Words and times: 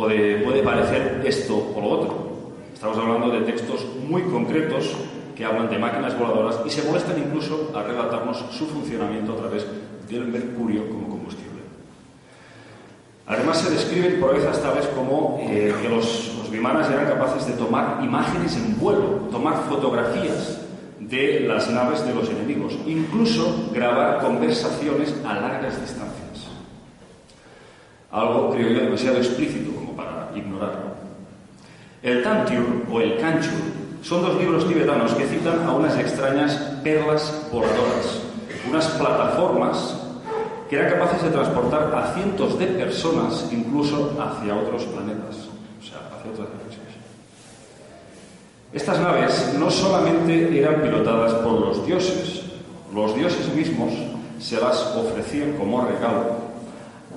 puede 0.00 0.62
parecer 0.62 1.22
esto 1.24 1.72
o 1.74 1.80
lo 1.80 1.88
otro. 1.88 2.30
Estamos 2.72 2.96
hablando 2.96 3.30
de 3.30 3.40
textos 3.40 3.86
muy 4.08 4.22
concretos 4.22 4.94
que 5.36 5.44
hablan 5.44 5.68
de 5.68 5.78
máquinas 5.78 6.18
voladoras 6.18 6.60
y 6.64 6.70
se 6.70 6.82
molestan 6.82 7.18
incluso 7.18 7.70
a 7.74 7.82
relatarnos 7.82 8.44
su 8.50 8.66
funcionamiento 8.66 9.32
a 9.32 9.36
través 9.36 9.66
del 10.08 10.26
mercurio 10.26 10.88
como 10.88 11.08
combustible. 11.08 11.60
Además 13.26 13.58
se 13.58 13.70
describen 13.70 14.18
proezas 14.18 14.60
tales 14.62 14.86
como 14.88 15.38
eh, 15.42 15.74
que 15.80 15.88
los, 15.88 16.34
los 16.38 16.50
vimanas 16.50 16.90
eran 16.90 17.06
capaces 17.06 17.46
de 17.46 17.52
tomar 17.52 18.02
imágenes 18.02 18.56
en 18.56 18.78
vuelo, 18.78 19.28
tomar 19.30 19.62
fotografías 19.68 20.62
de 20.98 21.40
las 21.40 21.70
naves 21.70 22.04
de 22.04 22.14
los 22.14 22.28
enemigos, 22.28 22.76
incluso 22.86 23.70
grabar 23.72 24.20
conversaciones 24.20 25.14
a 25.24 25.34
largas 25.34 25.80
distancias 25.80 26.20
algo 28.10 28.50
creo 28.50 28.70
yo 28.70 28.80
demasiado 28.80 29.18
explícito 29.18 29.69
ignorarlo. 30.34 30.90
El 32.02 32.22
Tantyur 32.22 32.86
o 32.90 33.00
el 33.00 33.18
Kanchur 33.18 33.60
son 34.02 34.22
dos 34.22 34.36
libros 34.38 34.66
tibetanos 34.66 35.12
que 35.14 35.26
citan 35.26 35.66
a 35.66 35.72
unas 35.72 35.98
extrañas 35.98 36.54
perlas 36.82 37.48
voladoras, 37.52 38.22
unas 38.68 38.86
plataformas 38.88 39.96
que 40.68 40.76
eran 40.76 40.92
capaces 40.92 41.22
de 41.24 41.30
transportar 41.30 41.92
a 41.94 42.14
cientos 42.14 42.58
de 42.58 42.66
personas 42.66 43.48
incluso 43.52 44.16
hacia 44.20 44.54
otros 44.54 44.84
planetas, 44.84 45.36
o 45.80 45.84
sea, 45.84 45.98
hacia 46.16 46.30
otras 46.30 46.48
galaxias. 46.48 46.80
Estas 48.72 49.00
naves 49.00 49.56
no 49.58 49.70
solamente 49.70 50.58
eran 50.58 50.80
pilotadas 50.80 51.34
por 51.34 51.60
los 51.60 51.84
dioses, 51.84 52.44
los 52.94 53.14
dioses 53.16 53.52
mismos 53.54 53.92
se 54.38 54.60
las 54.60 54.80
ofrecían 54.96 55.52
como 55.58 55.84
regalo 55.84 56.50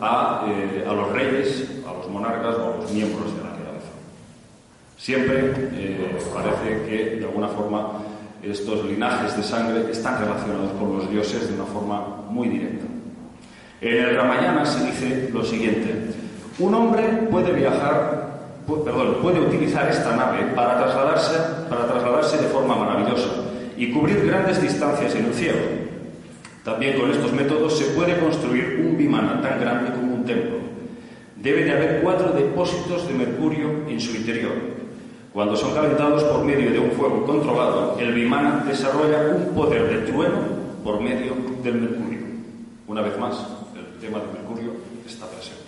eh, 0.01 0.85
a, 0.85 0.93
los 0.93 1.11
reyes, 1.11 1.63
a 1.63 1.72
monarcas 2.13 2.55
o 2.55 2.73
a 2.73 2.77
los 2.77 2.91
miembros 2.91 3.35
de 3.35 3.43
la 3.43 3.49
realeza. 3.49 3.91
Siempre 4.97 5.53
eh, 5.73 6.17
parece 6.33 6.85
que, 6.85 7.17
de 7.17 7.25
alguna 7.25 7.47
forma, 7.47 7.99
estos 8.41 8.85
linajes 8.85 9.35
de 9.35 9.43
sangre 9.43 9.91
están 9.91 10.19
relacionados 10.19 10.71
con 10.79 10.97
los 10.97 11.09
dioses 11.09 11.47
de 11.47 11.55
una 11.55 11.65
forma 11.65 12.23
muy 12.29 12.49
directa. 12.49 12.85
En 13.81 14.03
el 14.03 14.15
Ramayana 14.15 14.65
se 14.65 14.85
dice 14.85 15.29
lo 15.33 15.43
siguiente: 15.43 16.13
un 16.59 16.73
hombre 16.73 17.03
puede 17.31 17.51
viajar, 17.51 18.39
perdón, 18.67 19.17
puede 19.21 19.39
utilizar 19.39 19.89
esta 19.89 20.15
nave 20.15 20.45
para 20.55 20.77
trasladarse, 20.77 21.37
para 21.69 21.87
trasladarse 21.87 22.37
de 22.37 22.47
forma 22.47 22.75
maravillosa 22.75 23.29
y 23.75 23.91
cubrir 23.91 24.25
grandes 24.25 24.61
distancias 24.61 25.15
en 25.15 25.25
el 25.25 25.33
cielo. 25.33 25.59
También 26.63 26.97
con 26.97 27.11
estos 27.11 27.33
métodos 27.33 27.77
se 27.77 27.85
puede 27.91 28.17
construir 28.19 28.85
un 28.85 28.97
bimana 28.97 29.41
tan 29.41 29.59
grande 29.59 29.91
como 29.91 30.15
un 30.15 30.23
templo. 30.23 30.62
Debe 31.43 31.65
de 31.65 31.71
haber 31.73 32.01
cuatro 32.01 32.31
depósitos 32.31 33.05
de 33.05 33.13
mercurio 33.15 33.67
en 33.89 33.99
su 33.99 34.15
interior. 34.15 34.53
Cuando 35.33 35.57
son 35.57 35.73
calentados 35.73 36.23
por 36.23 36.45
medio 36.45 36.71
de 36.71 36.79
un 36.79 36.91
fuego 36.91 37.25
controlado, 37.25 37.99
el 37.99 38.13
bimana 38.13 38.63
desarrolla 38.65 39.35
un 39.35 39.53
poder 39.53 39.89
de 39.89 40.09
trueno 40.09 40.39
por 40.85 41.01
medio 41.01 41.35
del 41.61 41.81
mercurio. 41.81 42.19
Una 42.87 43.01
vez 43.01 43.19
más, 43.19 43.45
el 43.75 43.99
tema 43.99 44.19
del 44.19 44.31
mercurio 44.31 44.71
está 45.05 45.25
presente. 45.27 45.63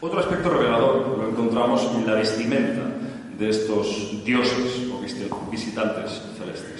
Otro 0.00 0.20
aspecto 0.20 0.50
revelador 0.50 1.18
lo 1.18 1.28
encontramos 1.30 1.82
en 1.96 2.06
la 2.06 2.14
vestimenta 2.14 2.82
de 3.36 3.48
estos 3.48 4.24
dioses 4.24 4.88
o 4.92 5.00
visitantes 5.50 6.22
celestes. 6.38 6.73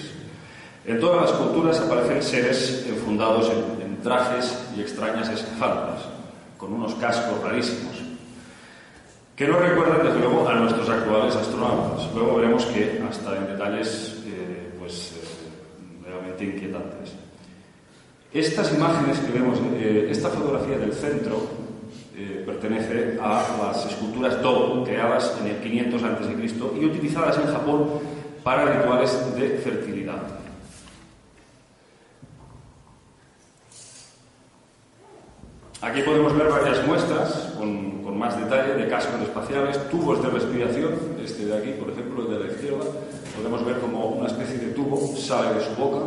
En 0.87 1.01
todas 1.01 1.31
las 1.31 1.33
culturas 1.33 1.81
aparecen 1.81 2.23
seres 2.23 2.85
enfundados 2.89 3.51
en, 3.51 3.85
trajes 4.05 4.63
y 4.77 4.83
extrañas 4.83 5.31
escafandras, 5.31 6.03
con 6.59 6.75
unos 6.75 6.95
cascos 6.97 7.43
rarísimos, 7.43 8.03
que 9.35 9.49
no 9.49 9.59
recuerdan 9.59 10.05
desde 10.05 10.21
luego 10.21 10.47
a 10.47 10.53
nuestros 10.57 10.91
actuales 10.91 11.35
astronautas. 11.35 12.13
Luego 12.15 12.37
veremos 12.37 12.67
que 12.67 13.03
hasta 13.09 13.35
en 13.35 13.47
detalles 13.47 14.23
eh, 14.27 14.75
pues, 14.79 15.13
eh, 15.13 16.07
realmente 16.07 16.45
inquietantes. 16.45 17.15
Estas 18.31 18.75
imágenes 18.75 19.21
que 19.21 19.33
vemos, 19.33 19.59
eh, 19.77 20.09
esta 20.11 20.29
fotografía 20.29 20.77
del 20.77 20.93
centro 20.93 21.47
eh, 22.15 22.43
pertenece 22.45 23.17
a 23.23 23.43
las 23.63 23.87
esculturas 23.87 24.43
Do, 24.43 24.85
creadas 24.85 25.35
en 25.41 25.47
el 25.47 25.57
500 25.63 26.03
a.C. 26.03 26.81
y 26.81 26.85
utilizadas 26.85 27.39
en 27.39 27.47
Japón 27.47 27.89
para 28.43 28.67
rituales 28.67 29.35
de 29.35 29.49
fertilidad. 29.65 30.44
Aquí 35.85 36.01
podemos 36.01 36.35
ver 36.35 36.49
varias 36.49 36.87
muestras 36.87 37.53
con, 37.59 38.19
más 38.19 38.39
detalle 38.41 38.75
de 38.75 38.89
cascos 38.89 39.21
espaciales, 39.21 39.79
tubos 39.91 40.23
de 40.23 40.31
respiración, 40.31 40.95
este 41.23 41.45
de 41.45 41.59
aquí, 41.59 41.73
por 41.79 41.91
ejemplo, 41.91 42.23
el 42.23 42.39
de 42.39 42.45
la 42.47 42.53
izquierda, 42.53 42.85
podemos 43.37 43.67
ver 43.67 43.79
como 43.81 44.07
una 44.07 44.29
especie 44.29 44.57
de 44.57 44.69
tubo 44.69 44.97
sale 45.15 45.59
de 45.59 45.61
su 45.61 45.75
boca 45.75 45.99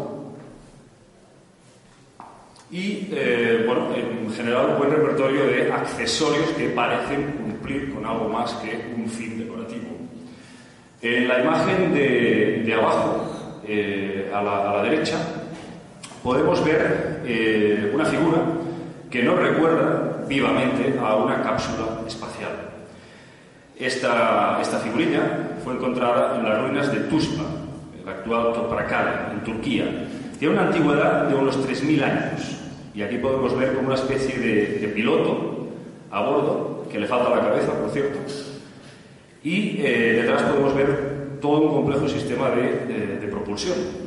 y, 2.72 3.10
eh, 3.12 3.66
bueno, 3.68 3.90
en 3.94 4.34
general 4.34 4.72
un 4.72 4.78
buen 4.80 4.90
repertorio 4.90 5.46
de 5.46 5.72
accesorios 5.72 6.50
que 6.58 6.70
parecen 6.70 7.34
cumplir 7.34 7.94
con 7.94 8.04
algo 8.04 8.30
más 8.30 8.54
que 8.54 8.94
un 8.96 9.08
fin 9.08 9.38
decorativo. 9.38 9.90
En 11.02 11.28
la 11.28 11.40
imagen 11.42 11.94
de, 11.94 12.74
abajo, 12.74 13.62
eh, 13.68 14.32
a, 14.34 14.42
la, 14.42 14.82
derecha, 14.84 15.18
podemos 16.24 16.64
ver 16.66 17.22
eh, 17.26 17.92
una 17.94 18.06
figura 18.06 18.38
que 19.10 19.24
nos 19.24 19.40
recuerda 19.40 20.26
vivamente 20.28 21.00
a 21.00 21.16
una 21.16 21.42
cápsula 21.42 22.02
espacial. 22.06 22.52
Esta, 23.80 24.60
esta 24.62 24.80
figurilla 24.80 25.60
fue 25.64 25.76
encontrada 25.76 26.38
en 26.38 26.44
las 26.44 26.62
ruinas 26.62 26.92
de 26.92 27.02
Tuspa, 27.02 27.44
el 28.02 28.10
actual 28.10 28.54
Toprakale, 28.54 29.34
en 29.34 29.44
Turquía. 29.44 29.86
Tiene 30.40 30.56
una 30.56 30.68
antigüedad 30.68 31.24
de 31.26 31.36
unos 31.36 31.58
3.000 31.58 32.04
años 32.04 32.58
y 32.98 33.04
aquí 33.04 33.18
podemos 33.20 33.56
ver 33.56 33.76
como 33.76 33.88
una 33.88 33.96
especie 33.96 34.40
de, 34.40 34.88
piloto 34.88 35.68
a 36.10 36.22
bordo, 36.22 36.88
que 36.92 36.98
le 36.98 37.06
falta 37.06 37.30
la 37.30 37.42
cabeza, 37.42 37.72
por 37.74 37.92
cierto. 37.92 38.18
Y 39.44 39.82
eh, 39.82 40.22
detrás 40.22 40.42
podemos 40.44 40.74
ver 40.76 41.38
todo 41.40 41.62
un 41.62 41.74
complejo 41.76 42.10
sistema 42.10 42.50
de, 42.50 43.28
propulsión. 43.30 44.07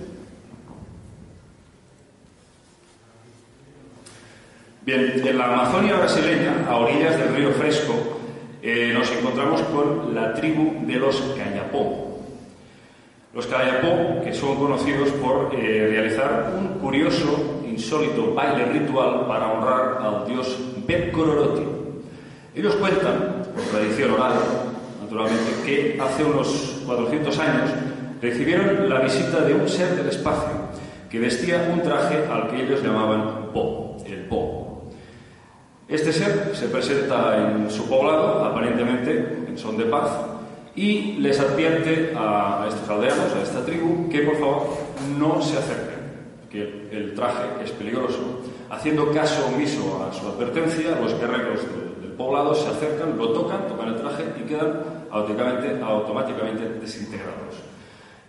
Bien, 4.83 5.21
en 5.23 5.37
la 5.37 5.45
Amazonia 5.45 5.95
brasileña, 5.97 6.65
a 6.67 6.77
orillas 6.77 7.19
del 7.19 7.37
río 7.37 7.51
Fresco, 7.51 7.93
eh, 8.63 8.93
nos 8.95 9.13
encontramos 9.13 9.61
con 9.65 10.15
la 10.15 10.33
tribu 10.33 10.87
de 10.87 10.95
los 10.95 11.21
Cayapó. 11.37 12.19
Los 13.35 13.47
Kayapó, 13.47 14.23
que 14.25 14.33
son 14.33 14.57
conocidos 14.57 15.11
por 15.11 15.55
eh, 15.55 15.87
realizar 15.91 16.55
un 16.59 16.81
curioso, 16.81 17.61
insólito 17.69 18.33
baile 18.33 18.65
ritual 18.73 19.27
para 19.27 19.53
honrar 19.53 19.99
al 20.03 20.27
dios 20.27 20.59
Bet 20.87 21.13
Ellos 22.55 22.75
cuentan, 22.77 23.45
por 23.55 23.65
tradición 23.65 24.13
oral, 24.13 24.33
naturalmente, 25.03 25.53
que 25.67 25.99
hace 26.01 26.25
unos 26.25 26.81
400 26.87 27.39
años 27.39 27.71
recibieron 28.23 28.89
la 28.89 29.01
visita 29.01 29.43
de 29.43 29.53
un 29.53 29.69
ser 29.69 29.95
del 29.95 30.09
espacio 30.09 30.71
que 31.11 31.19
vestía 31.19 31.69
un 31.71 31.83
traje 31.83 32.25
al 32.33 32.49
que 32.49 32.63
ellos 32.63 32.83
llamaban 32.83 33.53
Po. 33.53 33.90
Este 35.91 36.13
ser 36.13 36.53
se 36.55 36.69
presenta 36.69 37.37
en 37.37 37.69
su 37.69 37.89
poblado, 37.89 38.45
aparentemente 38.45 39.45
en 39.49 39.59
son 39.59 39.77
de 39.77 39.87
paz, 39.87 40.09
y 40.77 41.15
les 41.15 41.41
advierte 41.41 42.15
a, 42.17 42.65
estos 42.69 42.89
aldeanos, 42.89 43.35
a 43.35 43.43
esta 43.43 43.65
tribu, 43.65 44.09
que 44.09 44.21
por 44.21 44.37
favor 44.37 44.69
no 45.19 45.43
se 45.43 45.59
acerquen, 45.59 45.99
que 46.49 46.89
el, 46.93 47.13
traje 47.15 47.43
es 47.65 47.73
peligroso. 47.73 48.41
Haciendo 48.71 49.11
caso 49.11 49.49
omiso 49.49 50.07
a 50.09 50.15
su 50.15 50.29
advertencia, 50.29 50.97
los 51.01 51.19
guerreros 51.19 51.61
del, 52.01 52.13
poblado 52.13 52.55
se 52.55 52.69
acercan, 52.69 53.19
lo 53.19 53.31
tocan, 53.31 53.67
tocan 53.67 53.89
el 53.89 53.97
traje 53.97 54.25
y 54.39 54.47
quedan 54.47 54.83
automáticamente, 55.11 55.83
automáticamente 55.83 56.69
desintegrados. 56.79 57.57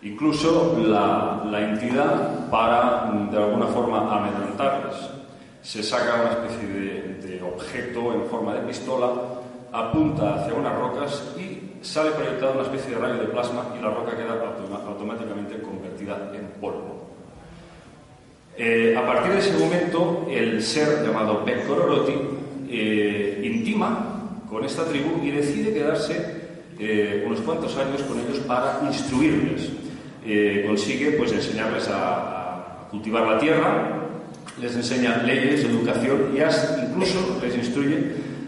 Incluso 0.02 0.80
la, 0.84 1.44
entidad, 1.60 2.50
para 2.50 3.12
de 3.30 3.38
alguna 3.38 3.68
forma 3.68 4.16
amedrentarles, 4.18 5.20
se 5.62 5.84
saca 5.84 6.22
una 6.22 6.31
especie 6.31 6.68
de, 6.68 7.42
objeto 7.42 8.13
en 8.13 8.25
forma 8.25 8.54
de 8.54 8.62
pistola, 8.62 9.12
apunta 9.72 10.36
hacia 10.36 10.54
unas 10.54 10.75
rocas 10.78 11.24
y 11.38 11.84
sale 11.84 12.12
proyectada 12.12 12.54
una 12.54 12.63
especie 12.63 12.96
de 12.96 13.02
rayo 13.02 13.16
de 13.16 13.28
plasma 13.28 13.74
y 13.78 13.81
la 13.81 13.90
roca 13.90 14.16
queda 14.16 14.34
automáticamente 14.88 15.60
convertida 15.62 16.31
en 16.34 16.48
polvo. 16.60 17.10
Eh, 18.58 18.96
a 18.98 19.06
partir 19.06 19.34
de 19.34 19.40
ese 19.40 19.58
momento, 19.58 20.28
el 20.30 20.62
ser 20.62 21.06
llamado 21.06 21.44
Pecororoti 21.44 22.14
eh, 22.69 23.42
intima 23.44 24.22
con 24.50 24.64
esta 24.66 24.86
tribu 24.86 25.24
y 25.24 25.31
decide 25.31 25.74
quedarse 25.74 26.42
eh, 26.80 27.24
unos 27.25 27.40
cuantos 27.42 27.78
años 27.78 28.02
con 28.04 28.19
ellos 28.19 28.40
para 28.40 28.81
instruirles. 28.88 29.69
Eh, 30.25 30.64
consigue 30.68 31.12
pues, 31.12 31.31
enseñarles 31.31 31.88
a, 31.90 32.88
cultivar 32.90 33.25
la 33.25 33.40
tierra, 33.40 34.00
les 34.59 34.75
enseña 34.75 35.24
leyes, 35.24 35.63
educación 35.63 36.33
y 36.36 36.42
hasta 36.42 36.83
incluso 36.83 37.39
les 37.42 37.56
instruye 37.56 37.98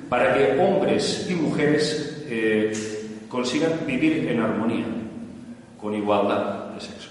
para 0.09 0.33
que 0.33 0.59
hombres 0.59 1.27
y 1.29 1.35
mujeres 1.35 2.23
eh, 2.27 2.73
consigan 3.29 3.71
vivir 3.85 4.27
en 4.29 4.39
armonía, 4.39 4.85
con 5.79 5.93
igualdad 5.93 6.69
de 6.73 6.81
sexo. 6.81 7.09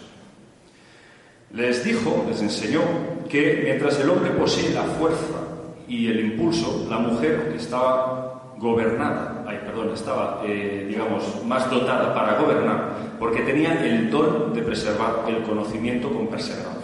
Les 1.52 1.84
dijo, 1.84 2.24
les 2.28 2.40
enseñó 2.40 2.80
que 3.28 3.60
mientras 3.64 3.98
el 4.00 4.08
hombre 4.08 4.30
posee 4.30 4.72
la 4.72 4.82
fuerza 4.82 5.40
y 5.88 6.06
el 6.06 6.20
impulso, 6.20 6.86
la 6.88 6.98
mujer 6.98 7.54
estaba 7.56 8.54
gobernada, 8.58 9.44
ay, 9.46 9.58
perdón, 9.66 9.90
estaba, 9.92 10.42
eh, 10.46 10.86
digamos, 10.88 11.44
más 11.44 11.68
dotada 11.68 12.14
para 12.14 12.38
gobernar 12.38 12.92
porque 13.18 13.42
tenía 13.42 13.84
el 13.84 14.10
don 14.10 14.52
de 14.52 14.62
preservar 14.62 15.24
el 15.28 15.42
conocimiento 15.42 16.12
con 16.12 16.26
perseverancia. 16.26 16.81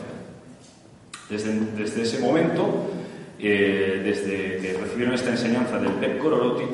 Desde, 1.28 2.02
ese 2.02 2.20
momento, 2.20 2.90
eh, 3.38 4.00
desde 4.02 4.58
que 4.60 4.78
recibieron 4.80 5.14
esta 5.14 5.30
enseñanza 5.30 5.78
del 5.78 5.92
Pep 5.92 6.18
Kororoti, 6.18 6.64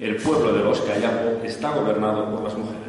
el 0.00 0.16
pueblo 0.16 0.52
de 0.52 0.64
los 0.64 0.80
Kayapo 0.80 1.44
está 1.44 1.70
gobernado 1.70 2.34
por 2.34 2.42
las 2.42 2.56
mujeres. 2.58 2.82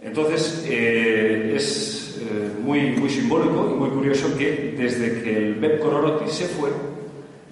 Entonces, 0.00 0.64
eh, 0.66 1.52
es 1.54 2.18
eh, 2.22 2.50
muy, 2.64 2.92
muy 2.92 3.10
simbólico 3.10 3.70
y 3.70 3.74
muy 3.74 3.90
curioso 3.90 4.36
que 4.36 4.74
desde 4.76 5.22
que 5.22 5.48
el 5.48 5.54
Pep 5.56 5.78
Kororoti 5.80 6.30
se 6.30 6.46
fue, 6.46 6.70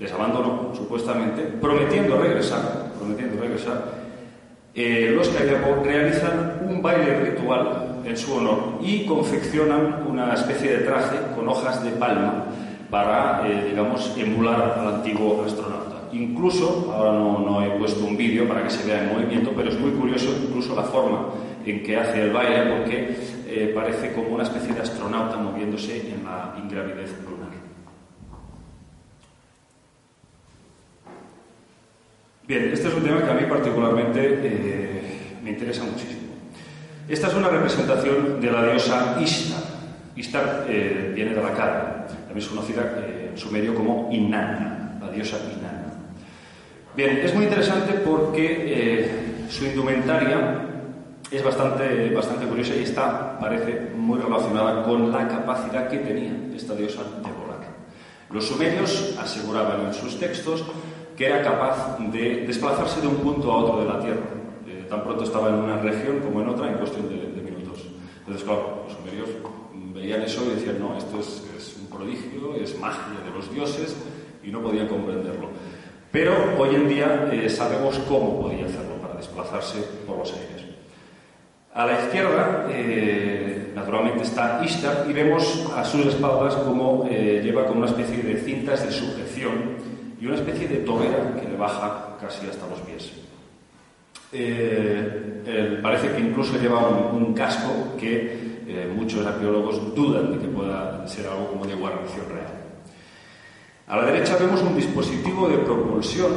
les 0.00 0.10
abandonó, 0.10 0.72
supuestamente, 0.74 1.42
prometiendo 1.60 2.18
regresar, 2.18 2.92
prometiendo 2.98 3.40
regresar, 3.40 3.99
eh, 4.74 5.12
los 5.14 5.28
Kayapo 5.28 5.82
realizan 5.82 6.60
un 6.68 6.80
baile 6.80 7.20
ritual 7.20 8.02
en 8.04 8.16
su 8.16 8.34
honor 8.34 8.78
y 8.80 9.04
confeccionan 9.04 10.04
una 10.08 10.34
especie 10.34 10.78
de 10.78 10.84
traje 10.84 11.16
con 11.34 11.48
hojas 11.48 11.82
de 11.82 11.90
palma 11.90 12.44
para, 12.88 13.48
eh, 13.48 13.66
digamos, 13.70 14.14
emular 14.16 14.76
al 14.78 14.94
antiguo 14.94 15.44
astronauta. 15.44 16.08
Incluso, 16.12 16.92
ahora 16.92 17.12
no, 17.12 17.62
he 17.64 17.70
puesto 17.78 18.04
un 18.04 18.16
vídeo 18.16 18.48
para 18.48 18.64
que 18.64 18.70
se 18.70 18.86
vea 18.86 19.04
en 19.04 19.12
movimiento, 19.12 19.52
pero 19.56 19.70
es 19.70 19.78
muy 19.78 19.92
curioso 19.92 20.34
incluso 20.42 20.74
la 20.74 20.82
forma 20.82 21.28
en 21.64 21.82
que 21.82 21.96
hace 21.96 22.22
el 22.22 22.32
baile 22.32 22.72
porque 22.76 23.16
eh, 23.46 23.72
parece 23.74 24.12
como 24.12 24.28
una 24.34 24.44
especie 24.44 24.74
de 24.74 24.80
astronauta 24.80 25.36
moviéndose 25.36 26.12
en 26.12 26.24
la 26.24 26.54
ingravidez 26.60 27.12
Bien, 32.50 32.68
este 32.72 32.88
es 32.88 32.94
un 32.94 33.04
tema 33.04 33.22
que 33.22 33.30
a 33.30 33.34
mí 33.34 33.46
particularmente 33.48 34.40
eh, 34.42 35.36
me 35.40 35.50
interesa 35.50 35.84
muchísimo. 35.84 36.34
Esta 37.08 37.28
es 37.28 37.34
una 37.34 37.48
representación 37.48 38.40
de 38.40 38.50
la 38.50 38.64
diosa 38.64 39.18
Ishtar. 39.20 39.62
Ishtar 40.16 40.66
eh, 40.68 41.12
viene 41.14 41.32
de 41.32 41.40
la 41.40 41.52
cara, 41.52 42.08
también 42.08 42.38
es 42.38 42.48
conocida 42.48 42.92
eh, 43.06 43.28
en 43.30 43.38
su 43.38 43.52
medio 43.52 43.72
como 43.72 44.08
Inanna, 44.10 44.98
la 45.00 45.12
diosa 45.12 45.36
Inanna. 45.36 45.94
Bien, 46.96 47.18
es 47.18 47.32
muy 47.36 47.44
interesante 47.44 47.92
porque 48.04 49.46
su 49.48 49.66
indumentaria 49.66 50.60
es 51.30 51.44
bastante, 51.44 52.10
bastante 52.10 52.46
curiosa 52.46 52.74
y 52.74 52.82
está, 52.82 53.38
parece, 53.38 53.92
muy 53.96 54.18
relacionada 54.18 54.82
con 54.82 55.12
la 55.12 55.28
capacidad 55.28 55.88
que 55.88 55.98
tenía 55.98 56.32
esta 56.56 56.74
diosa 56.74 57.02
de 57.02 57.30
volar. 57.30 57.60
Los 58.28 58.48
sumerios 58.48 59.16
aseguraban 59.20 59.86
en 59.86 59.94
sus 59.94 60.18
textos 60.18 60.64
que 61.20 61.26
era 61.26 61.42
capaz 61.42 61.98
de 61.98 62.46
desplazarse 62.46 63.02
de 63.02 63.06
un 63.06 63.16
punto 63.16 63.52
a 63.52 63.56
otro 63.58 63.82
de 63.82 63.86
la 63.92 64.00
Tierra. 64.00 64.24
Eh, 64.66 64.86
tan 64.88 65.04
pronto 65.04 65.24
estaba 65.24 65.50
en 65.50 65.56
una 65.56 65.76
región 65.76 66.20
como 66.20 66.40
en 66.40 66.48
otra 66.48 66.70
en 66.70 66.78
cuestión 66.78 67.10
de, 67.10 67.42
minutos. 67.42 67.84
Entonces, 68.20 68.42
claro, 68.42 68.84
los 68.84 68.96
sumerios 68.96 69.28
veían 69.92 70.22
eso 70.22 70.42
y 70.46 70.54
decían, 70.54 70.80
no, 70.80 70.96
esto 70.96 71.20
es, 71.20 71.76
un 71.78 71.94
prodigio, 71.94 72.54
es 72.54 72.78
magia 72.78 73.20
de 73.22 73.30
los 73.36 73.52
dioses, 73.52 73.94
y 74.42 74.50
no 74.50 74.62
podían 74.62 74.88
comprenderlo. 74.88 75.50
Pero 76.10 76.32
hoy 76.58 76.74
en 76.74 76.88
día 76.88 77.28
eh, 77.30 77.50
sabemos 77.50 77.98
cómo 78.08 78.40
podía 78.40 78.64
hacerlo 78.64 78.94
para 79.02 79.16
desplazarse 79.16 79.78
por 80.06 80.16
los 80.16 80.32
aires. 80.32 80.64
A 81.74 81.84
la 81.84 82.00
izquierda, 82.00 82.66
eh, 82.70 83.72
naturalmente, 83.74 84.22
está 84.22 84.62
Ishtar 84.64 85.04
y 85.06 85.12
vemos 85.12 85.70
a 85.76 85.84
sus 85.84 86.06
espaldas 86.06 86.54
como 86.54 87.06
lleva 87.10 87.66
como 87.66 87.80
una 87.80 87.90
especie 87.90 88.22
de 88.22 88.36
cintas 88.40 88.86
de 88.86 88.90
sujeción 88.90 89.89
y 90.20 90.26
una 90.26 90.36
especie 90.36 90.68
de 90.68 90.76
tobera 90.78 91.34
que 91.40 91.48
le 91.48 91.56
baja 91.56 92.16
casi 92.20 92.46
hasta 92.46 92.66
los 92.68 92.80
pies. 92.80 93.10
Eh, 94.32 95.80
parece 95.82 96.12
que 96.12 96.20
incluso 96.20 96.58
lleva 96.58 96.88
un, 96.88 97.32
casco 97.32 97.96
que 97.98 98.62
eh, 98.66 98.92
muchos 98.94 99.26
arqueólogos 99.26 99.94
dudan 99.94 100.32
de 100.32 100.38
que 100.38 100.48
pueda 100.48 101.06
ser 101.08 101.26
algo 101.26 101.48
como 101.48 101.64
de 101.66 101.74
guarnición 101.74 102.26
real. 102.28 102.52
A 103.88 103.96
la 103.96 104.04
derecha 104.04 104.36
vemos 104.36 104.62
un 104.62 104.76
dispositivo 104.76 105.48
de 105.48 105.58
propulsión 105.58 106.30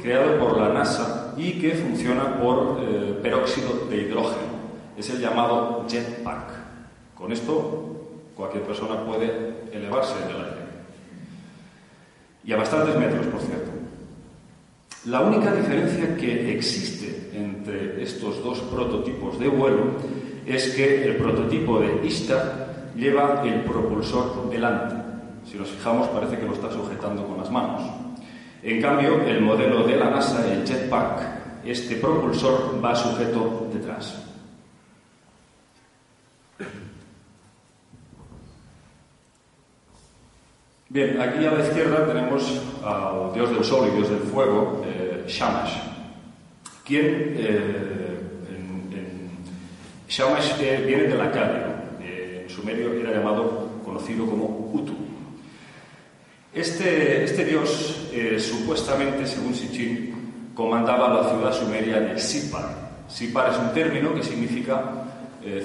creado 0.00 0.38
por 0.38 0.58
la 0.58 0.68
NASA 0.68 1.34
y 1.36 1.58
que 1.60 1.74
funciona 1.74 2.40
por 2.40 2.78
eh, 2.82 3.18
peróxido 3.22 3.86
de 3.88 3.96
hidrógeno. 3.96 4.60
Es 4.96 5.08
el 5.10 5.18
llamado 5.18 5.86
jetpack. 5.88 7.14
Con 7.14 7.32
esto 7.32 7.96
cualquier 8.36 8.64
persona 8.64 9.04
puede 9.04 9.66
elevarse 9.72 10.14
en 10.24 10.30
el 10.30 10.36
aire 10.36 10.59
y 12.50 12.52
a 12.52 12.56
bastantes 12.56 12.96
metros, 12.96 13.24
por 13.26 13.40
cierto. 13.42 13.70
La 15.04 15.20
única 15.20 15.54
diferencia 15.54 16.16
que 16.16 16.52
existe 16.52 17.30
entre 17.32 18.02
estos 18.02 18.42
dos 18.42 18.58
prototipos 18.62 19.38
de 19.38 19.46
vuelo 19.46 19.84
es 20.44 20.70
que 20.74 21.04
el 21.04 21.14
prototipo 21.14 21.78
de 21.78 22.04
Ishtar 22.04 22.90
lleva 22.96 23.44
el 23.44 23.60
propulsor 23.60 24.50
delante. 24.50 24.96
Si 25.48 25.56
nos 25.56 25.68
fijamos, 25.68 26.08
parece 26.08 26.38
que 26.38 26.46
lo 26.46 26.54
está 26.54 26.72
sujetando 26.72 27.24
con 27.24 27.38
las 27.38 27.52
manos. 27.52 27.82
En 28.64 28.82
cambio, 28.82 29.22
el 29.22 29.40
modelo 29.40 29.84
de 29.84 29.96
la 29.96 30.10
NASA, 30.10 30.44
el 30.52 30.66
Jetpack, 30.66 31.64
este 31.64 31.94
propulsor 31.96 32.84
va 32.84 32.96
sujeto 32.96 33.68
detrás. 33.72 34.26
Bien, 40.92 41.20
aquí 41.20 41.46
a 41.46 41.52
la 41.52 41.64
izquierda 41.64 42.04
tenemos 42.04 42.60
al 42.84 43.32
dios 43.32 43.48
del 43.50 43.62
sol 43.62 43.88
y 43.92 43.96
dios 43.96 44.10
del 44.10 44.28
fuego, 44.28 44.84
eh, 44.84 45.22
Shamash, 45.28 45.74
quien 46.84 47.36
eh, 47.38 48.18
Shamash 50.08 50.60
eh, 50.60 50.82
viene 50.84 51.04
de 51.04 51.14
la 51.14 51.30
calle, 51.30 51.62
en 52.42 52.50
su 52.50 52.64
medio 52.64 52.92
era 52.92 53.12
llamado, 53.12 53.70
conocido 53.84 54.26
como 54.26 54.72
Utu. 54.74 54.96
Este, 56.52 57.22
este 57.22 57.44
dios, 57.44 58.10
supuestamente, 58.38 59.28
según 59.28 59.54
Sitchin, 59.54 60.50
comandaba 60.56 61.22
la 61.22 61.28
ciudad 61.30 61.52
sumeria 61.52 62.00
de 62.00 62.18
Sipar. 62.18 63.04
Sipar 63.06 63.52
es 63.52 63.58
un 63.58 63.72
término 63.72 64.12
que 64.12 64.24
significa 64.24 64.82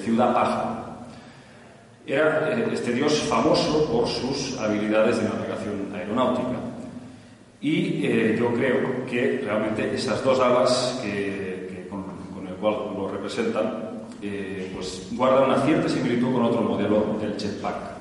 ciudad 0.04 0.36
paja. 0.36 0.85
Era 2.08 2.52
eh, 2.54 2.70
este 2.72 2.94
dios 2.94 3.14
famoso 3.24 3.90
por 3.92 4.08
sus 4.08 4.58
habilidades 4.60 5.18
de 5.18 5.24
navegación 5.24 5.92
aeronáutica. 5.94 6.60
Y 7.62 8.06
eh, 8.06 8.36
yo 8.38 8.54
creo 8.54 9.06
que 9.10 9.42
realmente 9.44 9.94
esas 9.96 10.24
dos 10.24 10.40
alas 10.40 11.02
con, 11.90 12.04
con, 12.34 12.48
el 12.48 12.56
cual 12.56 12.76
lo 12.96 13.08
representan 13.08 13.86
pues 14.76 15.08
guardan 15.12 15.46
una 15.46 15.62
cierta 15.62 15.88
similitud 15.88 16.34
con 16.34 16.44
otro 16.44 16.62
modelo 16.62 17.18
del 17.22 17.38
jetpack. 17.38 17.96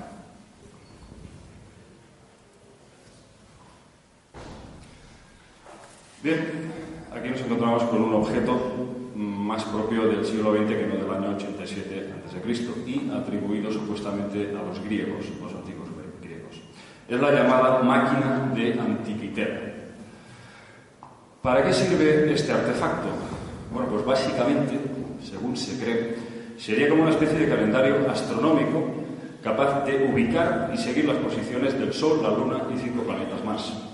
Bien, 6.22 6.72
aquí 7.14 7.28
nos 7.28 7.40
encontramos 7.40 7.82
con 7.84 8.02
un 8.02 8.14
objeto 8.14 8.58
más 9.14 9.64
propio 9.64 10.08
del 10.08 10.24
siglo 10.24 10.52
XX 10.52 10.68
que 10.68 10.86
no 10.86 10.96
del 10.96 11.24
año 11.24 11.36
87 11.36 12.12
a.C. 12.26 12.40
y 12.86 13.10
atribuido 13.10 13.72
supuestamente 13.72 14.50
a 14.50 14.62
los 14.62 14.82
griegos, 14.84 15.26
los 15.40 15.54
antiguos 15.54 15.88
griegos. 16.20 16.60
Es 17.08 17.20
la 17.20 17.32
llamada 17.32 17.82
máquina 17.82 18.52
de 18.54 18.72
Antiquitera. 18.80 19.74
¿Para 21.42 21.62
qué 21.62 21.72
sirve 21.72 22.32
este 22.32 22.52
artefacto? 22.52 23.08
Bueno, 23.72 23.88
pues 23.90 24.04
básicamente, 24.04 24.78
según 25.22 25.56
se 25.56 25.78
cree, 25.82 26.16
sería 26.56 26.88
como 26.88 27.02
una 27.02 27.12
especie 27.12 27.38
de 27.38 27.48
calendario 27.48 28.10
astronómico 28.10 29.04
capaz 29.42 29.84
de 29.84 30.08
ubicar 30.10 30.70
y 30.72 30.78
seguir 30.78 31.04
las 31.04 31.18
posiciones 31.18 31.78
del 31.78 31.92
Sol, 31.92 32.20
la 32.22 32.30
Luna 32.30 32.62
y 32.74 32.78
cinco 32.78 33.02
planetas 33.02 33.44
más. 33.44 33.93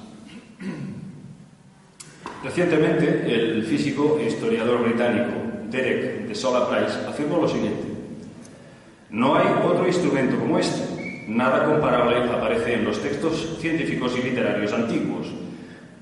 Recientemente, 2.43 3.27
el 3.27 3.65
físico 3.65 4.19
e 4.19 4.29
historiador 4.29 4.83
británico 4.83 5.33
Derek 5.71 6.27
de 6.27 6.35
Sola 6.35 6.69
Price 6.69 7.07
afirmó 7.07 7.37
lo 7.37 7.49
siguiente: 7.49 7.83
No 9.11 9.37
hay 9.37 9.47
otro 9.63 9.87
instrumento 9.87 10.39
como 10.39 10.59
este. 10.59 11.27
Nada 11.29 11.65
comparable 11.65 12.17
aparece 12.17 12.75
en 12.75 12.85
los 12.85 13.01
textos 13.01 13.59
científicos 13.61 14.17
y 14.19 14.23
literarios 14.23 14.73
antiguos. 14.73 15.29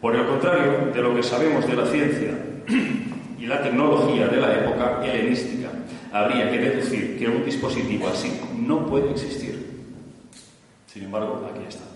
Por 0.01 0.15
el 0.15 0.27
contrario 0.27 0.93
de 0.95 1.03
lo 1.03 1.15
que 1.15 1.25
sabemos 1.25 1.67
de 1.67 1.75
la 1.75 1.87
ciencia 1.87 2.31
y 3.39 3.47
la 3.47 3.61
tecnología 3.61 4.29
de 4.29 4.41
la 4.41 4.55
época 4.55 5.05
helenística, 5.05 5.69
habría 6.13 6.51
que 6.51 6.59
deducir 6.59 7.19
que 7.19 7.29
un 7.29 7.45
dispositivo 7.45 8.09
así 8.09 8.41
no 8.57 8.87
puede 8.87 9.11
existir. 9.11 9.67
Sin 10.87 11.05
embargo, 11.05 11.51
aquí 11.53 11.65
está. 11.69 11.88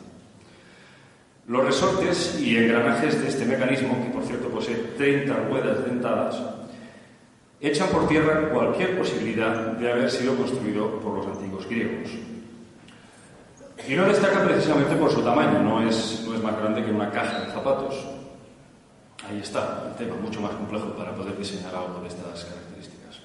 Los 1.46 1.64
resortes 1.64 2.38
y 2.40 2.56
engranajes 2.56 3.20
de 3.20 3.28
este 3.28 3.44
mecanismo, 3.44 4.00
que 4.02 4.10
por 4.10 4.24
cierto 4.24 4.48
posee 4.48 4.76
30 4.96 5.34
ruedas 5.48 5.84
dentadas, 5.84 6.40
echan 7.60 7.88
por 7.88 8.08
tierra 8.08 8.48
cualquier 8.50 8.98
posibilidad 8.98 9.72
de 9.72 9.92
haber 9.92 10.10
sido 10.10 10.36
construido 10.36 11.00
por 11.00 11.18
los 11.18 11.26
antiguos 11.26 11.68
griegos. 11.68 12.10
Y 13.88 13.94
no 13.94 14.04
destaca 14.06 14.44
precisamente 14.44 14.94
por 14.94 15.10
su 15.10 15.22
tamaño, 15.22 15.60
no 15.60 15.88
es, 15.88 16.20
más 16.42 16.56
grande 16.58 16.84
que 16.84 16.90
una 16.90 17.10
caja 17.10 17.40
de 17.40 17.52
zapatos. 17.52 17.94
Ahí 19.28 19.38
está 19.40 19.84
el 19.88 19.94
tema, 19.96 20.16
mucho 20.20 20.40
más 20.40 20.52
complejo 20.52 20.86
para 20.96 21.14
poder 21.14 21.36
diseñar 21.36 21.74
algo 21.74 22.00
de 22.00 22.08
estas 22.08 22.44
características. 22.44 23.20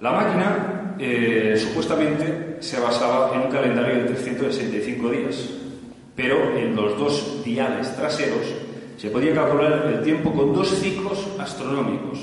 La 0.00 0.10
máquina 0.10 0.96
eh, 0.98 1.54
supuestamente 1.56 2.56
se 2.60 2.80
basaba 2.80 3.34
en 3.34 3.42
un 3.42 3.50
calendario 3.50 4.02
de 4.02 4.10
365 4.10 5.10
días, 5.10 5.48
pero 6.16 6.56
en 6.56 6.76
los 6.76 6.98
dos 6.98 7.44
diales 7.44 7.94
traseros 7.96 8.46
se 8.96 9.10
podía 9.10 9.34
calcular 9.34 9.92
el 9.92 10.02
tiempo 10.02 10.32
con 10.32 10.54
dos 10.54 10.68
ciclos 10.78 11.26
astronómicos. 11.38 12.18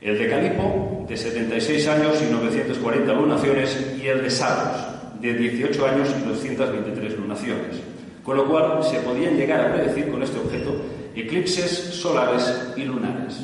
El 0.00 0.18
de 0.18 0.28
Calipo, 0.28 1.06
de 1.08 1.16
76 1.16 1.88
años 1.88 2.22
y 2.22 2.32
940 2.32 3.12
lunaciones, 3.12 3.96
y 4.02 4.06
el 4.06 4.22
de 4.22 4.30
Saros, 4.30 4.76
de 5.20 5.32
18 5.32 5.86
años 5.86 6.08
y 6.20 6.28
223 6.28 7.18
lunaciones. 7.18 7.80
Con 8.22 8.36
lo 8.36 8.46
cual 8.46 8.82
se 8.84 8.98
podían 8.98 9.36
llegar 9.36 9.60
a 9.60 9.74
predecir 9.74 10.10
con 10.10 10.22
este 10.22 10.38
objeto 10.38 10.74
eclipses 11.14 11.70
solares 11.70 12.72
y 12.76 12.84
lunares. 12.84 13.40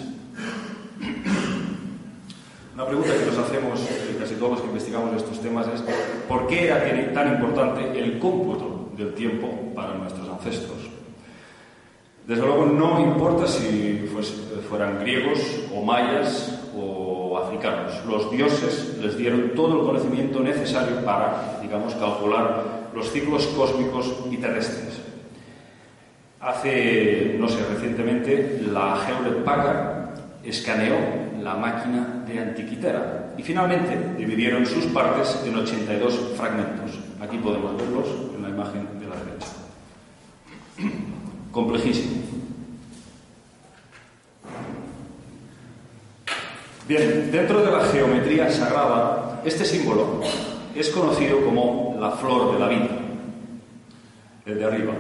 Una 2.75 2.87
pregunta 2.87 3.11
que 3.13 3.27
nos 3.27 3.39
hacemos 3.39 3.81
casi 4.21 4.35
todos 4.35 4.53
los 4.53 4.61
que 4.61 4.67
investigamos 4.69 5.17
estos 5.17 5.43
temas 5.43 5.67
es 5.75 5.83
¿por 6.29 6.47
qué 6.47 6.67
era 6.67 7.13
tan 7.13 7.35
importante 7.35 7.99
el 7.99 8.19
cómputo 8.19 8.78
del 8.99 9.15
tiempo 9.15 9.49
para 9.75 9.95
nuestros 9.95 10.29
ancestros. 10.29 10.79
Desde 12.27 12.45
luego 12.45 12.67
no 12.67 13.01
importa 13.01 13.47
si 13.47 14.07
fueran 14.69 14.99
griegos 15.01 15.39
o 15.75 15.83
mayas 15.83 16.61
o 16.77 17.39
africanos. 17.39 18.05
Los 18.07 18.31
dioses 18.31 18.99
les 19.01 19.17
dieron 19.17 19.53
todo 19.55 19.81
el 19.81 19.87
conocimiento 19.87 20.41
necesario 20.41 21.03
para, 21.05 21.59
digamos, 21.63 21.95
calcular 21.95 22.91
los 22.95 23.11
ciclos 23.11 23.47
cósmicos 23.57 24.13
y 24.31 24.37
terrestres. 24.37 25.01
Hace, 26.41 27.37
no 27.39 27.49
sé, 27.49 27.65
recientemente 27.73 28.63
la 28.71 28.99
Hewlett 29.09 29.45
Packard 29.45 30.09
escaneó 30.45 30.97
la 31.43 31.55
máquina 31.55 32.25
de 32.27 32.41
Antiquitera 32.41 33.35
y 33.39 33.43
finalmente 33.43 34.15
dividieron 34.19 34.67
sus 34.67 34.85
partes 34.87 35.43
en 35.47 35.57
82 35.57 36.33
fragmentos. 36.37 36.99
Aquí 37.21 37.39
podemos 37.39 37.77
verlos 37.77 38.28
imagen 38.59 38.99
de 38.99 39.07
la 39.07 39.17
derecha. 39.17 39.47
Complejísimo. 41.53 42.23
Bien, 46.89 47.31
dentro 47.31 47.63
de 47.63 47.71
la 47.71 47.85
geometría 47.85 48.51
sagrada, 48.51 49.43
este 49.45 49.65
símbolo 49.65 50.21
es 50.75 50.89
conocido 50.91 51.45
como 51.45 51.97
la 52.01 52.13
flor 52.13 52.55
de 52.55 52.59
la 52.59 52.69
vida, 52.69 52.89
el 54.47 54.59
de 54.59 54.65
arriba. 54.65 54.95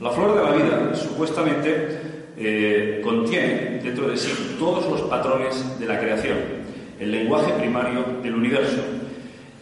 La 0.00 0.10
flor 0.10 0.36
de 0.36 0.44
la 0.44 0.50
vida 0.52 0.94
supuestamente 0.94 2.00
eh, 2.36 3.00
contiene 3.02 3.80
dentro 3.82 4.08
de 4.08 4.16
sí 4.16 4.56
todos 4.58 4.88
los 4.88 5.02
patrones 5.02 5.78
de 5.78 5.86
la 5.86 5.98
creación, 5.98 6.38
el 7.00 7.10
lenguaje 7.10 7.52
primario 7.54 8.04
del 8.22 8.34
universo, 8.34 8.82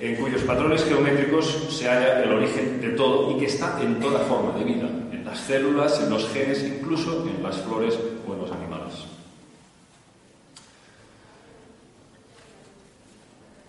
en 0.05 0.17
cuyos 0.17 0.43
patrones 0.43 0.85
geométricos 0.85 1.47
se 1.71 1.89
halla 1.89 2.23
el 2.23 2.33
origen 2.33 2.79
de 2.79 2.91
todo 2.91 3.31
y 3.31 3.39
que 3.39 3.47
está 3.47 3.81
en 3.81 3.99
toda 4.01 4.19
forma 4.21 4.53
de 4.59 4.65
vida, 4.65 4.87
en 5.11 5.25
las 5.25 5.39
células, 5.39 5.99
en 5.99 6.11
los 6.11 6.29
genes, 6.29 6.63
incluso 6.63 7.27
en 7.27 7.43
las 7.43 7.57
flores 7.63 7.99
o 8.29 8.35
en 8.35 8.39
los 8.39 8.53
animales. 8.53 8.93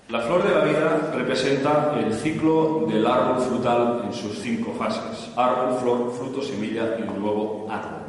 La 0.09 0.19
flor 0.19 0.43
de 0.43 0.53
la 0.53 0.65
vida 0.65 1.11
representa 1.15 1.95
el 1.97 2.13
ciclo 2.13 2.85
del 2.85 3.07
árbol 3.07 3.41
frutal 3.41 4.01
en 4.05 4.13
sus 4.13 4.37
cinco 4.39 4.73
fases, 4.77 5.29
árbol, 5.37 5.79
flor, 5.79 6.13
fruto, 6.17 6.41
semilla 6.41 6.97
y 6.99 7.03
luego 7.17 7.65
árbol. 7.69 8.01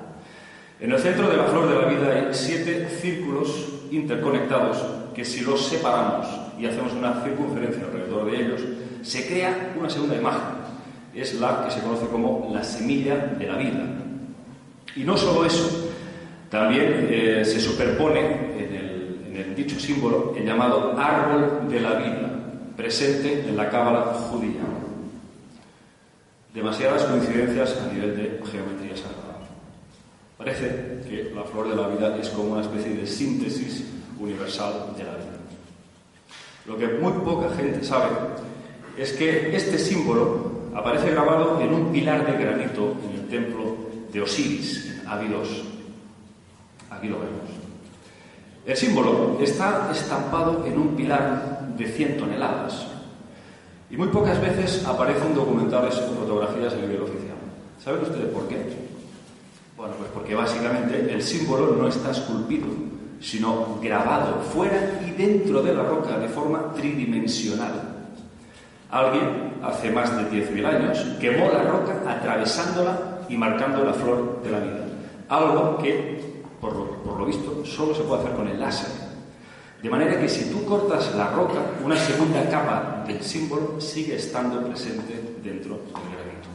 En 0.81 0.91
el 0.91 0.99
centro 0.99 1.29
de 1.31 1.37
la 1.37 1.45
flor 1.45 1.69
de 1.69 1.81
la 1.81 1.89
vida 1.89 2.13
hay 2.13 2.35
siete 2.35 2.89
círculos 3.01 3.69
interconectados 3.93 4.85
que 5.15 5.25
si 5.25 5.43
los 5.43 5.65
separamos 5.65 6.46
y 6.59 6.67
hacemos 6.67 6.93
una 6.93 7.23
circunferencia 7.23 7.85
alrededor 7.85 8.31
de 8.31 8.37
ellos, 8.37 8.61
se 9.03 9.27
crea 9.27 9.75
una 9.79 9.91
segunda 9.91 10.17
imagen. 10.17 10.57
Es 11.15 11.35
la 11.41 11.65
que 11.65 11.71
se 11.71 11.81
conoce 11.81 12.07
como 12.07 12.51
la 12.53 12.63
semilla 12.63 13.17
de 13.17 13.47
la 13.47 13.57
vida. 13.57 13.85
Y 14.95 15.05
no 15.05 15.17
solo 15.17 15.45
eso, 15.45 15.91
también 16.51 17.09
eh, 17.11 17.43
se 17.45 17.61
superpone 17.61 18.21
en 18.21 18.75
el, 18.75 19.21
en 19.29 19.37
el, 19.37 19.55
dicho 19.55 19.79
símbolo 19.79 20.35
el 20.37 20.45
llamado 20.45 20.99
árbol 20.99 21.69
de 21.69 21.81
la 21.81 21.95
vida, 21.95 22.31
presente 22.77 23.49
en 23.49 23.57
la 23.57 23.69
cábala 23.71 24.03
judía. 24.15 24.61
Demasiadas 26.55 27.05
coincidencias 27.05 27.77
a 27.83 27.93
nivel 27.93 28.17
de 28.17 28.41
geometría 28.51 28.97
sagrada. 28.97 29.27
Parece 30.39 31.03
que 31.09 31.33
la 31.35 31.45
flor 31.45 31.69
de 31.69 31.77
la 31.77 31.89
vida 31.89 32.17
es 32.19 32.29
como 32.31 32.53
una 32.53 32.63
especie 32.63 32.95
de 32.95 33.07
síntesis 33.07 33.85
universal 34.19 34.95
de 34.97 35.05
la. 35.05 35.16
Lo 36.67 36.77
que 36.77 36.89
muy 36.89 37.13
poca 37.13 37.55
gente 37.55 37.85
sabe 37.85 38.11
es 38.97 39.13
que 39.13 39.55
este 39.57 39.79
símbolo 39.79 40.51
aparece 40.75 41.11
grabado 41.11 41.61
en 41.61 41.73
un 41.73 41.93
pilar 41.93 42.27
de 42.27 42.45
granito 42.45 42.97
en 43.05 43.21
el 43.21 43.29
templo 43.29 43.77
de 44.13 44.21
Osiris, 44.21 45.01
en 45.01 45.09
Abidos. 45.09 45.65
Aquí 46.91 47.09
lo 47.09 47.21
vemos. 47.21 47.57
El 48.65 48.77
símbolo 48.77 49.39
está 49.41 49.91
estampado 49.93 50.65
en 50.67 50.77
un 50.77 50.97
pilar 50.97 51.75
de 51.77 51.87
100 51.87 52.19
toneladas 52.19 52.87
y 53.89 53.97
muy 53.97 54.09
pocas 54.09 54.41
veces 54.41 54.85
aparecen 54.85 55.35
documentales 55.35 55.97
o 55.99 56.15
fotografías 56.15 56.75
a 56.75 56.77
nivel 56.77 57.03
oficial. 57.03 57.37
¿Saben 57.83 58.03
ustedes 58.03 58.27
por 58.33 58.49
qué? 58.49 58.57
Bueno, 59.77 59.95
pues 59.99 60.11
porque 60.13 60.35
básicamente 60.35 61.13
el 61.13 61.23
símbolo 61.23 61.77
no 61.77 61.87
está 61.87 62.11
esculpido, 62.11 62.67
sino 63.21 63.79
grabado 63.83 64.41
fuera 64.41 65.01
y 65.07 65.11
dentro 65.11 65.63
de 65.63 65.75
la 65.75 65.83
roca 65.83 66.19
de 66.19 66.29
forma 66.29 66.73
tridimensional. 66.75 67.97
Alguien, 68.91 69.55
hace 69.63 69.91
más 69.91 70.17
de 70.17 70.31
10.000 70.31 70.67
años, 70.67 70.99
quemó 71.21 71.51
la 71.51 71.63
roca 71.63 72.03
atravesándola 72.07 73.21
y 73.29 73.37
marcando 73.37 73.85
la 73.85 73.93
flor 73.93 74.43
de 74.43 74.51
la 74.51 74.61
vida. 74.61 74.87
Algo 75.29 75.79
que, 75.79 76.45
por 76.61 76.75
lo, 76.75 77.27
visto, 77.27 77.65
solo 77.65 77.95
se 77.95 78.03
puede 78.03 78.23
hacer 78.23 78.37
con 78.37 78.49
el 78.49 78.61
láser. 78.61 78.91
De 79.83 79.91
manera 79.91 80.19
que 80.21 80.29
si 80.29 80.51
tú 80.51 80.65
cortas 80.65 81.15
la 81.15 81.31
roca, 81.31 81.61
una 81.85 81.97
segunda 81.97 82.49
capa 82.49 83.05
del 83.07 83.23
símbolo 83.23 83.81
sigue 83.81 84.17
estando 84.17 84.67
presente 84.67 85.15
dentro 85.43 85.75
del 85.75 85.93
granito. 85.93 86.49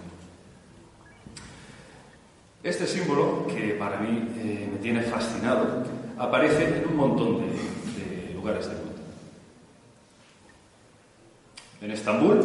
Este 2.63 2.87
símbolo, 2.87 3.45
que 3.47 3.75
para 3.79 3.99
mí 3.99 4.29
eh, 4.37 4.69
me 4.71 4.79
tiene 4.79 5.01
fascinado, 5.01 5.83
aparece 6.21 6.63
en 6.63 6.87
un 6.87 6.95
montón 6.95 7.41
de, 7.41 8.33
lugares 8.35 8.67
del 8.67 8.77
mundo. 8.77 8.91
En 11.81 11.91
Estambul, 11.91 12.39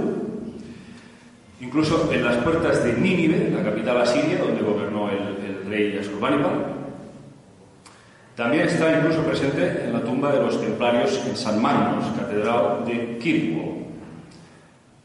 incluso 1.60 2.10
en 2.10 2.24
las 2.24 2.36
puertas 2.38 2.82
de 2.84 2.94
Nínive, 2.94 3.50
la 3.50 3.62
capital 3.62 4.00
asiria, 4.00 4.38
donde 4.38 4.62
gobernó 4.62 5.10
el, 5.10 5.36
el 5.44 5.70
rey 5.70 5.98
Asurbanipal, 5.98 6.74
también 8.34 8.66
está 8.66 8.98
incluso 8.98 9.22
presente 9.22 9.84
en 9.84 9.92
la 9.92 10.02
tumba 10.02 10.32
de 10.32 10.40
los 10.40 10.60
templarios 10.60 11.18
en 11.26 11.36
San 11.36 11.60
Magnus, 11.60 12.04
catedral 12.18 12.84
de 12.84 13.18
Kirkwall, 13.18 13.86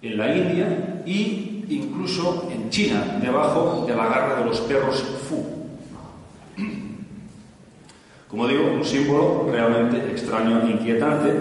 en 0.01 0.17
la 0.17 0.35
India 0.35 1.03
y 1.05 1.65
incluso 1.69 2.49
en 2.51 2.69
China, 2.69 3.17
debajo 3.21 3.85
de 3.87 3.95
la 3.95 4.07
garra 4.07 4.39
de 4.39 4.45
los 4.45 4.59
perros 4.61 5.01
Fu. 5.29 5.60
Como 8.31 8.47
digo, 8.47 8.71
un 8.73 8.83
símbolo 8.83 9.47
realmente 9.51 9.97
extraño 10.09 10.63
e 10.65 10.71
inquietante 10.71 11.33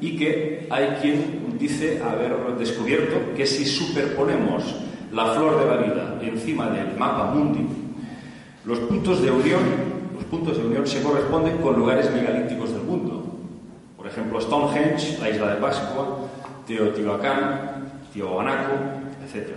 y 0.00 0.16
que 0.16 0.66
hay 0.70 0.96
quien 1.00 1.56
dice 1.58 2.02
haber 2.02 2.34
descubierto 2.58 3.34
que 3.36 3.46
si 3.46 3.64
superponemos 3.64 4.74
la 5.12 5.26
flor 5.34 5.60
de 5.60 5.66
la 5.66 5.76
vida 5.76 6.18
encima 6.22 6.70
del 6.70 6.96
mapa 6.96 7.34
mundi, 7.34 7.66
los 8.64 8.78
puntos 8.80 9.22
de 9.22 9.30
unión 9.30 9.88
puntos 10.28 10.58
de 10.58 10.66
unión 10.66 10.86
se 10.86 11.02
corresponden 11.02 11.58
con 11.58 11.78
lugares 11.78 12.10
megalíticos 12.12 12.72
del 12.72 12.82
mundo. 12.82 13.24
Por 13.96 14.06
ejemplo, 14.06 14.40
Stonehenge, 14.40 15.18
la 15.20 15.30
isla 15.30 15.54
de 15.54 15.60
Pascua, 15.60 16.28
Teotihuacán, 16.66 17.90
Tiahuanaco, 18.12 18.74
etc. 19.24 19.48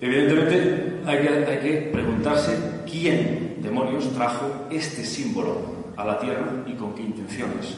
Evidentemente, 0.00 1.00
hay 1.06 1.58
que 1.62 1.90
preguntarse 1.92 2.82
quién 2.90 3.53
demonios 3.64 4.12
trajo 4.12 4.46
este 4.70 5.04
símbolo 5.04 5.56
a 5.96 6.04
la 6.04 6.18
Tierra 6.18 6.64
y 6.66 6.74
con 6.74 6.94
qué 6.94 7.02
intenciones. 7.02 7.76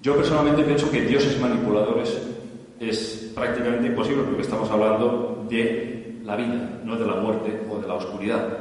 Yo 0.00 0.16
personalmente 0.16 0.64
pienso 0.64 0.90
que 0.90 1.02
dioses 1.02 1.38
manipuladores 1.38 2.18
es 2.80 3.30
prácticamente 3.34 3.86
imposible 3.86 4.24
porque 4.24 4.42
estamos 4.42 4.68
hablando 4.70 5.46
de 5.48 6.20
la 6.24 6.36
vida, 6.36 6.80
no 6.84 6.96
de 6.96 7.06
la 7.06 7.16
muerte 7.16 7.60
o 7.70 7.78
de 7.78 7.86
la 7.86 7.94
oscuridad. 7.94 8.58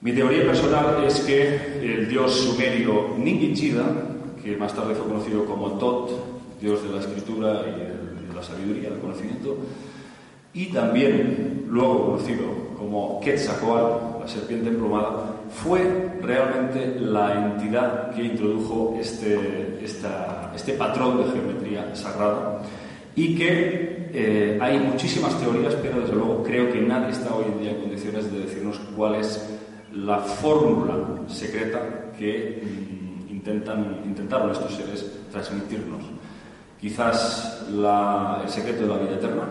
Mi 0.00 0.12
teoría 0.12 0.44
personal 0.44 1.02
es 1.04 1.20
que 1.20 1.56
el 1.82 2.08
dios 2.08 2.32
sumerio 2.32 3.14
Ningichida, 3.18 3.84
que 4.42 4.56
más 4.56 4.74
tarde 4.74 4.94
fue 4.94 5.08
conocido 5.08 5.44
como 5.44 5.72
Tot, 5.72 6.60
dios 6.60 6.82
de 6.82 6.90
la 6.90 7.00
escritura 7.00 7.62
y 7.66 8.26
de 8.28 8.34
la 8.34 8.42
sabiduría, 8.42 8.90
del 8.90 9.00
conocimiento, 9.00 9.56
y 10.52 10.66
también 10.66 11.64
luego 11.68 12.06
conocido 12.06 12.44
como 12.78 13.20
Quetzalcoatl, 13.20 14.13
la 14.24 14.28
serpiente 14.28 14.70
emplumada, 14.70 15.36
fue 15.50 16.18
realmente 16.22 16.98
la 16.98 17.34
entidad 17.34 18.10
que 18.14 18.24
introdujo 18.24 18.96
este, 18.98 19.84
este 19.84 20.72
patrón 20.72 21.18
de 21.18 21.30
geometría 21.30 21.94
sagrada 21.94 22.62
y 23.14 23.36
que 23.36 24.10
eh, 24.12 24.58
hay 24.60 24.78
muchísimas 24.78 25.38
teorías, 25.38 25.74
pero 25.82 26.00
desde 26.00 26.14
luego 26.14 26.42
creo 26.42 26.72
que 26.72 26.80
nadie 26.80 27.10
está 27.10 27.34
hoy 27.34 27.44
en 27.52 27.60
día 27.60 27.70
en 27.72 27.80
condiciones 27.80 28.32
de 28.32 28.40
decirnos 28.40 28.80
cuál 28.96 29.16
es 29.16 29.46
la 29.92 30.18
fórmula 30.18 30.96
secreta 31.28 31.80
que 32.18 32.62
mm, 32.62 33.30
intentan, 33.30 34.00
intentaron 34.04 34.50
estos 34.50 34.74
seres 34.74 35.06
transmitirnos. 35.30 36.02
Quizás 36.80 37.66
el 37.68 38.48
secreto 38.48 38.82
de 38.82 38.88
la 38.88 38.98
vida 38.98 39.14
eterna, 39.16 39.42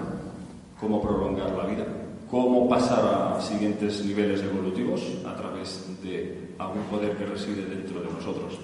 cómo 0.80 1.02
prolongar 1.02 1.52
la 1.52 1.66
vida, 1.66 1.86
cómo 2.34 2.68
pasar 2.68 3.38
a 3.38 3.40
siguientes 3.40 4.04
niveles 4.04 4.42
evolutivos 4.42 5.04
a 5.24 5.36
través 5.36 5.86
de 6.02 6.56
algún 6.58 6.82
poder 6.86 7.16
que 7.16 7.28
reside 7.28 7.64
dentro 7.64 8.02
de 8.02 8.10
nosotros. 8.10 8.58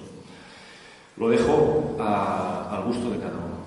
Lo 1.18 1.30
dejo 1.30 1.96
al 2.00 2.84
gusto 2.86 3.12
de 3.12 3.20
cada 3.20 3.38
uno. 3.38 3.60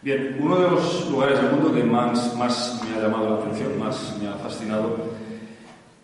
Bien, 0.00 0.38
uno 0.40 0.60
de 0.60 0.70
los 0.70 1.10
lugares 1.10 1.42
del 1.42 1.52
mundo 1.52 1.74
que 1.74 1.84
más, 1.84 2.34
más 2.36 2.80
me 2.88 2.96
ha 2.96 3.02
llamado 3.02 3.28
la 3.28 3.36
atención, 3.42 3.78
más 3.78 4.16
me 4.18 4.28
ha 4.28 4.36
fascinado 4.36 4.96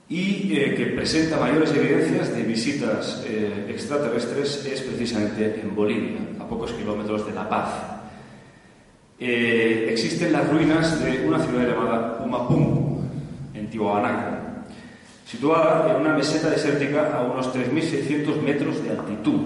y 0.07 0.55
eh, 0.55 0.74
que 0.74 0.87
presenta 0.88 1.40
mayores 1.40 1.72
evidencias 1.72 2.37
de 2.37 2.42
visitas 2.42 3.24
eh, 3.27 3.68
extraterrestres 3.70 4.66
es 4.66 4.83
precisamente 4.83 5.62
en 5.62 5.74
Bolivia, 5.74 6.18
a 6.38 6.46
pocos 6.46 6.72
kilómetros 6.72 7.27
de 7.27 7.33
La 7.33 7.48
Paz. 7.48 7.98
Eh, 9.20 9.88
existen 9.90 10.33
las 10.33 10.48
ruinas 10.48 11.02
de 11.02 11.26
una 11.26 11.38
ciudad 11.44 11.66
llamada 11.66 12.20
Umapungu, 12.24 13.02
en 13.52 13.68
Tiwanaku, 13.68 14.37
situada 15.26 15.90
en 15.90 16.00
una 16.02 16.14
meseta 16.14 16.50
desértica 16.50 17.16
a 17.16 17.22
unos 17.24 17.52
3.600 17.52 18.40
metros 18.42 18.83
de 18.83 18.90
altitud. 18.90 19.40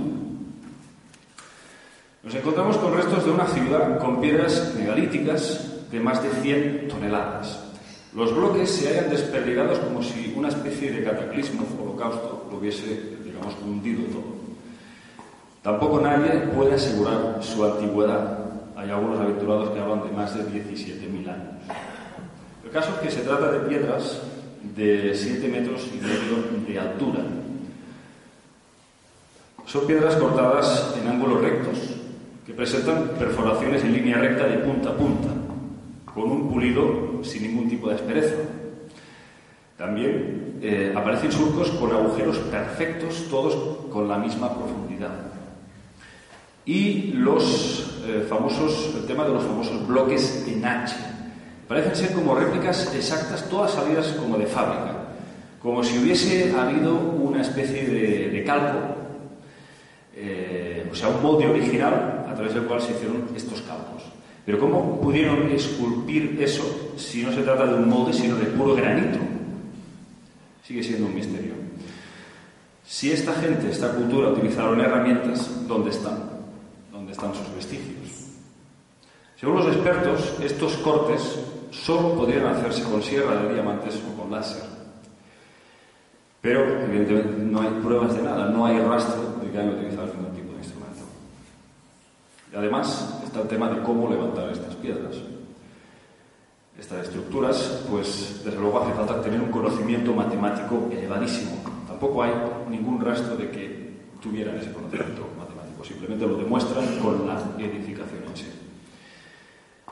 Nos 2.23 2.35
encontramos 2.35 2.77
con 2.77 2.95
restos 2.95 3.25
de 3.25 3.31
una 3.31 3.47
ciudad 3.47 3.99
con 3.99 4.21
piedras 4.21 4.75
megalíticas 4.79 5.91
de 5.91 6.01
más 6.01 6.23
de 6.23 6.31
100 6.31 6.89
toneladas. 6.89 7.59
Los 8.15 8.35
bloques 8.37 8.71
se 8.71 8.89
hallan 8.89 9.11
desperdigados 9.11 9.79
como 9.79 10.03
si 10.03 10.35
una 10.37 10.49
especie 10.49 10.93
de 10.93 11.03
cataclismo, 11.03 11.67
holocausto, 11.83 12.47
lo 12.51 12.59
hubiese, 12.59 13.17
digamos, 13.25 13.57
hundido 13.65 14.03
todo. 14.05 14.33
Tampoco 15.63 16.01
nadie 16.01 16.41
puede 16.55 16.75
asegurar 16.75 17.39
su 17.41 17.65
antigüedad. 17.65 18.42
Hay 18.83 18.91
algunos 18.91 19.21
aventurados 19.21 19.71
que 19.71 19.79
hablan 19.79 20.03
de 20.03 20.11
más 20.11 20.35
de 20.37 20.43
17.000 20.45 21.29
años. 21.29 21.55
El 22.65 22.71
caso 22.71 22.91
es 22.95 22.99
que 22.99 23.11
se 23.13 23.21
trata 23.21 23.53
de 23.53 23.61
piedras 23.69 24.21
de 24.75 25.15
7 25.15 25.47
metros 25.47 25.87
y 25.95 25.99
medio 25.99 26.67
de 26.67 26.81
altura. 26.81 27.21
Son 29.67 29.87
piedras 29.87 30.17
cortadas 30.17 30.97
en 31.01 31.09
ángulos 31.09 31.43
rectos, 31.43 31.79
que 32.45 32.55
presentan 32.55 33.11
perforaciones 33.17 33.85
en 33.85 33.93
línea 33.93 34.19
recta 34.19 34.49
de 34.49 34.59
punta 34.59 34.89
a 34.91 34.97
punta, 34.97 35.29
con 36.13 36.25
un 36.25 36.51
pulido 36.51 37.23
sin 37.23 37.45
ningún 37.45 37.69
tipo 37.69 37.89
de 37.89 37.95
aspereza. 37.95 38.35
También 39.79 40.59
eh, 40.61 40.93
aparecen 40.95 41.31
surcos 41.31 41.71
con 41.71 41.93
agujeros 41.93 42.39
perfectos, 42.39 43.27
todos 43.31 43.55
con 43.91 44.09
la 44.09 44.19
misma 44.19 44.53
profundidad. 44.53 45.13
Y 46.65 47.13
los 47.13 47.92
eh, 48.05 48.27
famosos, 48.29 48.95
el 48.97 49.07
tema 49.07 49.25
de 49.25 49.35
los 49.35 49.45
famosos 49.45 49.87
bloques 49.87 50.45
en 50.49 50.65
H. 50.65 50.95
Parecen 51.69 51.95
ser 51.95 52.13
como 52.13 52.35
réplicas 52.35 52.93
exactas, 52.95 53.49
todas 53.49 53.73
salidas 53.73 54.09
como 54.19 54.37
de 54.37 54.47
fábrica, 54.47 54.95
como 55.63 55.85
si 55.85 55.99
hubiese 55.99 56.53
habido 56.53 56.95
una 56.95 57.43
especie 57.43 57.87
de, 57.87 58.45
calco, 58.45 58.79
eh, 60.17 60.89
o 60.91 60.95
sea, 60.95 61.09
un 61.09 61.23
molde 61.23 61.47
original 61.47 62.27
a 62.29 62.35
través 62.35 62.55
del 62.55 62.65
cual 62.65 62.81
se 62.81 62.93
hicieron 62.93 63.29
estos 63.37 63.63
calcos. 63.63 64.03
Pero 64.45 64.59
¿cómo 64.59 65.01
pudieron 65.01 65.51
esculpir 65.53 66.37
eso 66.41 66.95
si 66.97 67.23
no 67.23 67.33
se 67.33 67.43
trata 67.43 67.67
de 67.67 67.75
un 67.75 67.89
molde, 67.89 68.13
sino 68.13 68.37
de 68.37 68.47
puro 68.47 68.75
granito? 68.75 69.19
Sigue 70.67 70.83
siendo 70.83 71.07
un 71.07 71.15
misterio. 71.15 71.53
Si 72.85 73.13
esta 73.13 73.33
gente, 73.35 73.71
esta 73.71 73.95
cultura, 73.95 74.31
utilizaron 74.31 74.81
herramientas, 74.81 75.49
¿dónde 75.69 75.91
están? 75.91 76.32
¿Dónde 77.13 77.29
están 77.29 77.35
sus 77.35 77.55
vestigios? 77.55 78.29
Según 79.37 79.57
los 79.57 79.67
expertos, 79.67 80.35
estos 80.41 80.77
cortes 80.79 81.39
solo 81.71 82.15
podrían 82.15 82.47
hacerse 82.47 82.83
con 82.85 83.03
sierra 83.03 83.37
de 83.37 83.55
diamantes 83.55 84.01
o 84.09 84.21
con 84.21 84.31
láser. 84.31 84.63
Pero, 86.41 86.83
evidentemente, 86.83 87.35
no 87.39 87.61
hay 87.61 87.69
pruebas 87.83 88.17
de 88.17 88.23
nada, 88.23 88.49
no 88.49 88.65
hay 88.65 88.79
rastro 88.79 89.37
de 89.43 89.51
que 89.51 89.59
hayan 89.59 89.75
utilizado 89.75 90.07
ningún 90.15 90.33
tipo 90.33 90.53
y 92.53 92.57
además 92.57 93.19
está 93.25 93.41
el 93.41 93.49
tema 93.49 93.71
de 93.71 93.83
cómo 93.83 94.11
levantar 94.11 94.51
estas 94.51 94.75
piedras. 94.75 95.17
Estas 96.79 97.07
estructuras, 97.07 97.83
pues 97.91 98.43
desde 98.45 98.61
luego 98.61 98.83
hace 98.83 98.93
falta 98.93 99.23
tener 99.23 99.41
un 99.41 99.51
conocimiento 99.51 100.13
matemático 100.13 100.87
elevadísimo. 100.93 101.53
Tampoco 101.89 102.23
hay 102.23 102.33
ningún 102.69 103.01
rastro 103.01 103.37
de 103.37 103.51
que 103.51 103.93
tuvieran 104.21 104.59
ese 104.59 104.71
conocimiento 104.71 105.27
matemático, 105.83 105.85
simplemente 105.85 106.27
lo 106.27 106.37
demuestran 106.37 106.99
con 106.99 107.27
la 107.27 107.41
edificación 107.59 108.23
en 108.29 108.37
sí. 108.37 108.47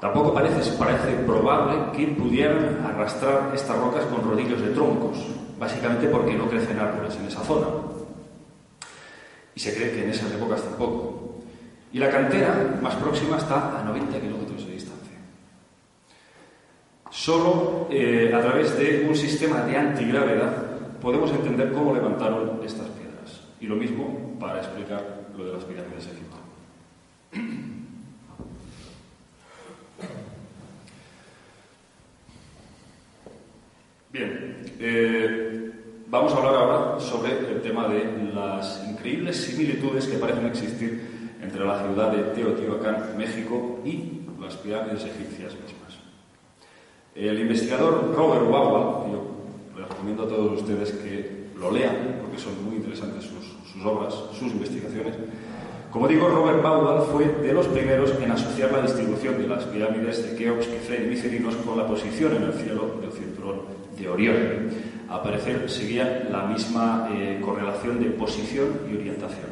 Tampoco 0.01 0.33
parece, 0.33 0.73
parece 0.79 1.13
probable 1.27 1.93
que 1.93 2.07
pudieran 2.09 2.81
arrastrar 2.87 3.53
estas 3.55 3.77
rocas 3.77 4.05
con 4.07 4.23
rodillos 4.23 4.63
de 4.63 4.71
troncos, 4.71 5.19
básicamente 5.59 6.09
porque 6.09 6.35
no 6.35 6.49
crecen 6.49 6.79
árboles 6.79 7.17
en 7.17 7.27
esa 7.27 7.41
zona. 7.43 7.67
Y 9.55 9.61
se 9.61 9.75
cree 9.75 9.93
que 9.93 10.05
en 10.05 10.11
esas 10.11 10.33
épocas 10.33 10.63
tampoco. 10.63 11.41
Y 11.93 11.99
la 11.99 12.09
cantera 12.09 12.79
más 12.81 12.95
próxima 12.95 13.37
está 13.37 13.79
a 13.79 13.85
90 13.85 14.21
kilómetros 14.21 14.65
de 14.65 14.73
distancia. 14.73 15.19
Solo 17.11 17.89
eh, 17.91 18.33
a 18.35 18.41
través 18.41 18.79
de 18.79 19.05
un 19.07 19.15
sistema 19.15 19.63
de 19.63 19.77
antigravedad 19.77 20.53
podemos 21.03 21.31
entender 21.31 21.73
cómo 21.73 21.93
levantaron 21.93 22.61
Y 23.61 23.67
lo 23.67 23.77
mismo 23.77 24.39
para 24.39 24.59
explicar 24.59 25.20
lo 25.37 25.45
de 25.45 25.53
las 25.53 25.65
pirámides 25.65 26.07
de 26.07 26.13
Egipto. 26.13 26.37
Bien, 34.13 34.57
eh, 34.81 35.71
vamos 36.09 36.33
a 36.33 36.37
hablar 36.37 36.55
ahora 36.55 37.01
sobre 37.01 37.39
el 37.49 37.63
tema 37.63 37.87
de 37.87 38.33
las 38.35 38.85
increíbles 38.89 39.37
similitudes 39.37 40.07
que 40.07 40.19
parecen 40.19 40.47
existir 40.47 41.37
entre 41.41 41.65
la 41.65 41.79
ciudad 41.81 42.11
de 42.13 42.23
Teotihuacán, 42.35 43.17
México, 43.17 43.79
y 43.85 44.23
las 44.41 44.57
pirámides 44.57 45.05
egipcias 45.05 45.55
mismas. 45.55 45.99
El 47.15 47.39
investigador 47.41 48.15
Robert 48.17 48.51
Wauwald, 48.51 49.13
yo 49.13 49.79
les 49.79 49.89
recomiendo 49.89 50.25
a 50.25 50.29
todos 50.29 50.61
ustedes 50.61 50.91
que 50.93 51.51
lo 51.57 51.71
lean, 51.71 52.19
porque 52.23 52.39
son 52.39 52.65
muy 52.65 52.77
interesantes 52.77 53.25
sus, 53.25 53.40
sus 53.73 53.85
obras, 53.85 54.15
sus 54.39 54.53
investigaciones, 54.53 55.15
como 55.91 56.07
digo, 56.07 56.29
Robert 56.29 56.63
Bauwald 56.63 57.11
fue 57.11 57.25
de 57.43 57.53
los 57.53 57.67
primeros 57.67 58.15
en 58.23 58.31
asociar 58.31 58.71
la 58.71 58.83
distribución 58.83 59.37
de 59.39 59.49
las 59.49 59.65
pirámides 59.65 60.23
de 60.23 60.37
Keops, 60.37 60.67
Kefren 60.69 61.07
y 61.07 61.09
Micerinos 61.09 61.57
con 61.57 61.77
la 61.77 61.85
posición 61.85 62.37
en 62.37 62.45
el 62.45 62.53
cielo 62.53 62.95
del 63.01 63.11
cinturón 63.11 63.63
de 63.99 64.09
Orión. 64.09 64.37
A 65.09 65.21
parecer 65.21 65.69
seguía 65.69 66.29
la 66.31 66.45
misma 66.45 67.09
eh, 67.13 67.41
correlación 67.45 67.99
de 68.01 68.11
posición 68.11 68.69
y 68.89 68.99
orientación. 68.99 69.51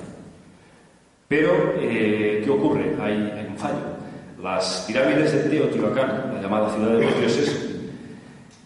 Pero, 1.26 1.74
eh, 1.80 2.40
¿qué 2.44 2.50
ocurre? 2.50 2.94
Hay, 3.00 3.46
un 3.50 3.56
fallo. 3.56 3.98
Las 4.40 4.84
pirámides 4.86 5.32
de 5.32 5.50
Teotihuacán, 5.50 6.34
la 6.34 6.40
llamada 6.40 6.72
ciudad 6.72 6.90
de 6.90 7.04
los 7.04 7.18
dioses, 7.18 7.80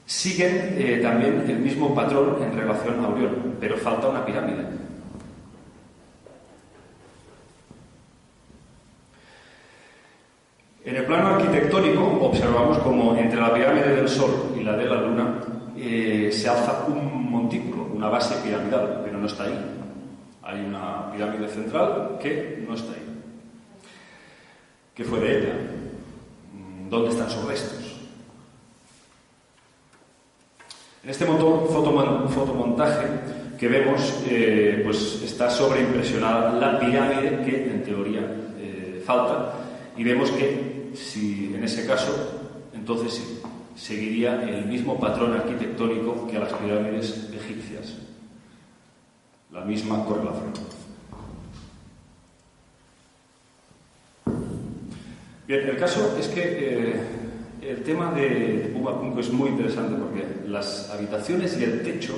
siguen 0.05 0.75
eh, 0.77 1.01
también 1.03 1.43
el 1.49 1.59
mismo 1.59 1.95
patrón 1.95 2.37
en 2.43 2.55
relación 2.55 3.03
a 3.03 3.09
Orión, 3.09 3.57
pero 3.59 3.79
falta 3.79 4.09
una 4.09 4.27
pirámide. 4.27 4.82
En 10.93 10.99
el 10.99 11.07
plano 11.07 11.29
arquitectónico 11.29 12.19
observamos 12.21 12.77
como 12.81 13.17
entre 13.17 13.41
la 13.41 13.55
pirámide 13.55 13.97
del 13.97 14.07
Sol 14.07 14.55
y 14.55 14.63
la 14.63 14.77
de 14.77 14.85
la 14.85 15.01
Luna 15.01 15.41
eh, 15.75 16.29
se 16.31 16.51
alza 16.51 16.85
un 16.87 17.31
montículo, 17.31 17.85
una 17.95 18.11
base 18.11 18.35
piramidal, 18.45 19.01
pero 19.03 19.17
no 19.17 19.27
está 19.27 19.45
ahí. 19.45 19.59
Hay 20.43 20.61
una 20.61 21.11
pirámide 21.11 21.49
central 21.49 22.19
que 22.21 22.63
no 22.69 22.75
está 22.75 22.93
ahí. 22.93 23.23
¿Qué 24.95 25.03
fue 25.05 25.19
de 25.21 25.39
ella? 25.39 25.55
¿Dónde 26.91 27.09
están 27.09 27.31
sus 27.31 27.47
restos? 27.47 27.99
En 31.05 31.09
este 31.09 31.25
fotomontaje 31.25 33.07
que 33.59 33.67
vemos, 33.67 34.23
eh, 34.29 34.83
pues 34.85 35.23
está 35.23 35.49
sobreimpresionada 35.49 36.53
la 36.53 36.79
pirámide 36.79 37.43
que 37.47 37.71
en 37.71 37.83
teoría 37.83 38.21
eh, 38.59 39.03
falta 39.07 39.55
y 39.97 40.05
vemos 40.05 40.31
que 40.33 40.72
si 40.95 41.53
en 41.55 41.65
ese 41.65 41.87
caso, 41.87 42.13
entonces 42.75 43.15
sí, 43.15 43.41
seguiría 43.77 44.43
el 44.43 44.67
mismo 44.67 44.99
patrón 44.99 45.33
arquitectónico 45.33 46.27
que 46.29 46.37
a 46.37 46.41
las 46.41 46.53
pirámides 46.53 47.31
egipcias, 47.33 47.95
la 49.51 49.63
misma 49.63 50.05
correlación. 50.05 50.53
Bien, 55.47 55.69
el 55.69 55.77
caso 55.77 56.17
es 56.19 56.29
que 56.29 56.43
eh, 56.43 57.01
el 57.63 57.83
tema 57.83 58.13
de 58.13 58.71
Pumapunco 58.73 59.21
es 59.21 59.33
muy 59.33 59.51
interesante 59.51 59.95
porque 59.97 60.49
las 60.49 60.91
habitaciones 60.91 61.59
y 61.61 61.65
el 61.65 61.83
techo 61.83 62.15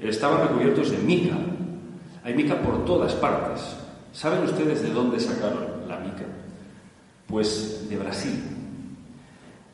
estaban 0.00 0.48
recubiertos 0.48 0.90
de 0.90 0.98
mica. 0.98 1.34
Hay 2.24 2.34
mica 2.34 2.60
por 2.60 2.84
todas 2.84 3.14
partes. 3.14 3.60
¿Saben 4.12 4.44
ustedes 4.44 4.82
de 4.82 4.90
dónde 4.90 5.18
sacaron 5.18 5.88
la 5.88 5.98
mica? 5.98 6.24
Pues 7.28 7.86
de 7.88 7.96
Brasil. 7.96 8.42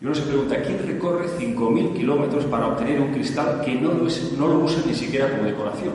Y 0.01 0.05
uno 0.05 0.15
se 0.15 0.23
pregunta, 0.23 0.61
¿quién 0.61 0.87
recorre 0.87 1.29
5.000 1.39 1.95
kilómetros 1.95 2.45
para 2.47 2.67
obtener 2.67 3.01
un 3.01 3.13
cristal 3.13 3.63
que 3.65 3.77
no 3.77 3.95
lo, 3.95 4.59
usa 4.59 4.83
ni 4.87 4.95
siquiera 4.95 5.31
como 5.31 5.45
decoración? 5.45 5.95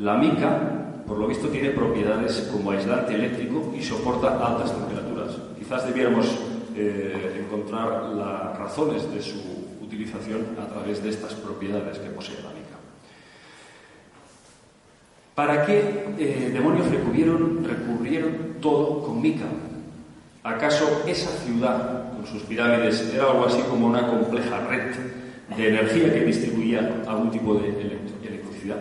La 0.00 0.16
mica, 0.16 1.02
por 1.06 1.16
lo 1.16 1.28
visto, 1.28 1.48
tiene 1.48 1.70
propiedades 1.70 2.50
como 2.52 2.72
aislante 2.72 3.14
eléctrico 3.14 3.72
y 3.74 3.82
soporta 3.82 4.44
altas 4.44 4.76
temperaturas. 4.76 5.36
Quizás 5.58 5.86
debiéramos 5.86 6.26
eh, 6.74 7.46
encontrar 7.46 8.02
las 8.14 8.58
razones 8.58 9.10
de 9.10 9.22
su 9.22 9.38
utilización 9.80 10.44
a 10.60 10.66
través 10.66 11.02
de 11.02 11.10
estas 11.10 11.34
propiedades 11.34 11.98
que 11.98 12.10
posee 12.10 12.42
la 12.42 12.50
mica. 12.50 12.76
¿Para 15.34 15.64
qué 15.64 16.04
eh, 16.18 16.50
demonios 16.52 16.90
recubrieron, 16.90 17.64
recubrieron 17.64 18.56
todo 18.60 19.02
con 19.02 19.22
mica? 19.22 19.46
¿Acaso 20.44 21.04
esa 21.06 21.30
ciudad, 21.38 22.12
con 22.12 22.26
sus 22.26 22.42
pirámides, 22.42 23.10
era 23.14 23.30
algo 23.30 23.46
así 23.46 23.62
como 23.62 23.86
una 23.86 24.06
compleja 24.06 24.60
red 24.68 24.92
de 25.56 25.68
energía 25.70 26.12
que 26.12 26.20
distribuía 26.20 27.02
algún 27.06 27.30
tipo 27.30 27.54
de 27.54 27.70
electricidad? 27.70 28.76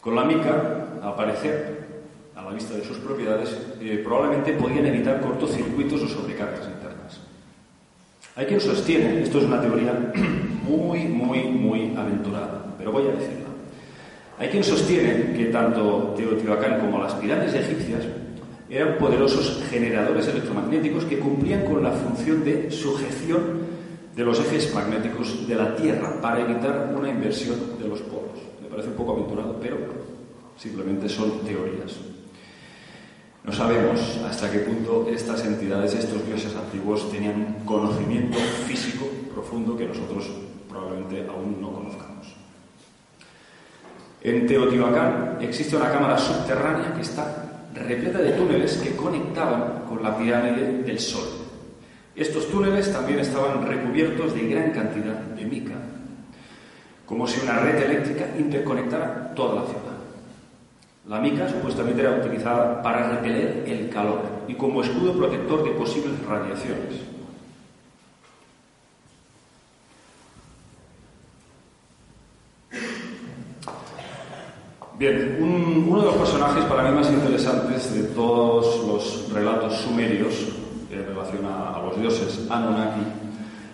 Con 0.00 0.14
la 0.14 0.24
mica, 0.24 0.86
al 1.02 1.16
parecer, 1.16 1.88
a 2.36 2.42
la 2.42 2.50
vista 2.50 2.74
de 2.74 2.84
sus 2.84 2.98
propiedades, 2.98 3.58
eh, 3.80 4.00
probablemente 4.04 4.52
podían 4.52 4.86
evitar 4.86 5.20
cortocircuitos 5.20 6.02
o 6.02 6.08
sobrecargas 6.08 6.68
internas. 6.68 7.20
Hay 8.36 8.46
quien 8.46 8.60
sostiene, 8.60 9.22
esto 9.22 9.38
es 9.38 9.44
una 9.44 9.60
teoría 9.60 9.92
muy, 10.62 11.00
muy, 11.00 11.42
muy 11.48 11.96
aventurada, 11.96 12.64
pero 12.78 12.92
voy 12.92 13.08
a 13.08 13.12
decirla. 13.12 13.48
Hay 14.38 14.48
quien 14.50 14.62
sostiene 14.62 15.32
que 15.36 15.46
tanto 15.46 16.14
Teotihuacán 16.16 16.78
como 16.78 17.02
las 17.02 17.14
pirámides 17.14 17.54
egipcias 17.54 18.06
eran 18.72 18.96
poderosos 18.96 19.62
generadores 19.68 20.26
electromagnéticos 20.28 21.04
que 21.04 21.18
cumplían 21.18 21.66
con 21.66 21.82
la 21.82 21.90
función 21.90 22.42
de 22.42 22.70
sujeción 22.70 23.60
de 24.16 24.24
los 24.24 24.40
ejes 24.40 24.74
magnéticos 24.74 25.46
de 25.46 25.54
la 25.54 25.76
Tierra 25.76 26.18
para 26.22 26.40
evitar 26.40 26.90
una 26.96 27.10
inversión 27.10 27.78
de 27.78 27.86
los 27.86 28.00
polos. 28.00 28.40
Me 28.62 28.68
parece 28.68 28.88
un 28.88 28.94
poco 28.94 29.12
aventurado, 29.12 29.58
pero 29.60 29.76
simplemente 30.56 31.06
son 31.06 31.40
teorías. 31.40 31.98
No 33.44 33.52
sabemos 33.52 34.00
hasta 34.26 34.50
qué 34.50 34.60
punto 34.60 35.06
estas 35.12 35.44
entidades, 35.44 35.94
estos 35.94 36.24
dioses 36.26 36.56
antiguos, 36.56 37.10
tenían 37.10 37.58
conocimiento 37.66 38.38
físico 38.66 39.04
profundo 39.34 39.76
que 39.76 39.86
nosotros 39.86 40.30
probablemente 40.70 41.26
aún 41.28 41.60
no 41.60 41.72
conozcamos. 41.72 42.34
En 44.22 44.46
Teotihuacán 44.46 45.38
existe 45.42 45.76
una 45.76 45.90
cámara 45.90 46.16
subterránea 46.16 46.94
que 46.94 47.02
está 47.02 47.51
repleta 47.74 48.18
de 48.18 48.32
túneles 48.32 48.76
que 48.78 48.96
conectaban 48.96 49.84
con 49.88 50.02
la 50.02 50.16
pirámide 50.16 50.82
del 50.82 50.98
Sol. 50.98 51.26
Estos 52.14 52.48
túneles 52.50 52.92
también 52.92 53.20
estaban 53.20 53.66
recubiertos 53.66 54.34
de 54.34 54.48
gran 54.48 54.70
cantidad 54.72 55.14
de 55.14 55.44
mica, 55.44 55.74
como 57.06 57.26
si 57.26 57.40
una 57.40 57.58
red 57.58 57.82
eléctrica 57.82 58.26
interconectara 58.38 59.34
toda 59.34 59.56
la 59.56 59.62
ciudad. 59.62 59.92
La 61.08 61.18
mica 61.18 61.48
supuestamente 61.48 62.02
era 62.02 62.16
utilizada 62.16 62.82
para 62.82 63.08
repeler 63.10 63.64
el 63.66 63.88
calor 63.88 64.20
y 64.46 64.54
como 64.54 64.82
escudo 64.82 65.16
protector 65.16 65.64
de 65.64 65.70
posibles 65.70 66.22
radiaciones. 66.26 67.11
Bien, 75.02 75.36
uno 75.40 75.98
de 75.98 76.04
los 76.06 76.14
personajes 76.14 76.62
para 76.66 76.84
mí 76.84 76.94
más 76.94 77.10
interesantes 77.10 77.92
de 77.92 78.04
todos 78.14 78.86
los 78.86 79.32
relatos 79.32 79.78
sumerios 79.78 80.32
en 80.92 81.04
relación 81.04 81.44
a, 81.44 81.82
los 81.82 82.00
dioses 82.00 82.46
Anunnaki 82.48 83.00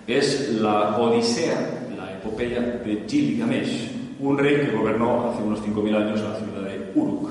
es 0.06 0.54
la 0.54 0.96
Odisea, 0.96 1.90
la 1.98 2.14
epopeya 2.14 2.62
de 2.62 3.04
Gilgamesh, 3.06 3.90
un 4.20 4.38
rey 4.38 4.56
que 4.56 4.74
gobernó 4.74 5.30
hace 5.30 5.42
unos 5.42 5.60
5.000 5.60 5.96
años 5.96 6.20
la 6.22 6.36
ciudad 6.36 6.62
de 6.62 6.92
Uruk. 6.94 7.30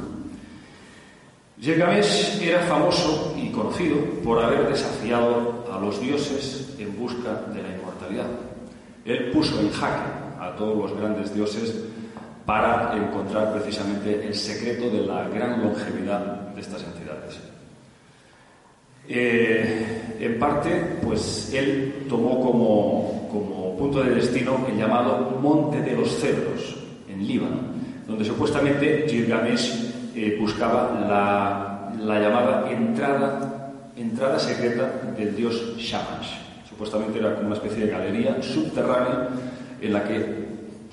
Gilgamesh 1.60 2.39
era 2.39 2.60
famoso 2.67 3.36
y 3.36 3.49
conocido 3.49 3.97
por 4.23 4.43
haber 4.43 4.69
desafiado 4.69 5.65
a 5.73 5.79
los 5.79 5.99
dioses 5.99 6.75
en 6.77 6.95
busca 6.99 7.33
de 7.51 7.63
la 7.63 7.75
inmortalidad. 7.75 8.27
Él 9.05 9.31
puso 9.31 9.60
en 9.60 9.71
jaque 9.71 10.12
a 10.39 10.55
todos 10.55 10.77
los 10.77 10.99
grandes 10.99 11.33
dioses 11.33 11.73
para 12.47 12.95
encontrar 12.95 13.51
precisamente 13.51 14.25
el 14.25 14.33
secreto 14.33 14.89
de 14.89 15.05
la 15.05 15.27
gran 15.27 15.62
longevidad 15.62 16.47
de 16.55 16.62
estas 16.62 16.81
entidades. 16.81 17.38
Eh, 19.10 20.15
en 20.21 20.39
parte, 20.39 20.97
pues 21.03 21.53
él 21.53 22.05
tomó 22.07 22.39
como, 22.39 23.75
punto 23.77 24.01
de 24.01 24.15
destino 24.15 24.65
el 24.67 24.77
llamado 24.77 25.38
Monte 25.41 25.81
de 25.81 25.95
los 25.95 26.10
Cedros, 26.19 26.77
en 27.10 27.27
Líbano, 27.27 27.57
donde 28.07 28.23
supuestamente 28.23 29.05
Gilgamesh 29.10 30.13
eh, 30.15 30.38
buscaba 30.39 30.97
la, 31.01 31.93
la, 32.01 32.19
llamada 32.19 32.71
entrada, 32.71 33.73
entrada 33.97 34.39
secreta 34.39 34.89
del 35.17 35.36
dios 35.36 35.75
Shamash. 35.77 36.38
Supuestamente 36.67 37.19
era 37.19 37.36
como 37.36 37.47
una 37.47 37.57
especie 37.57 37.86
de 37.86 37.91
galería 37.91 38.41
subterránea 38.41 39.27
en 39.81 39.93
la 39.93 40.03
que 40.05 40.46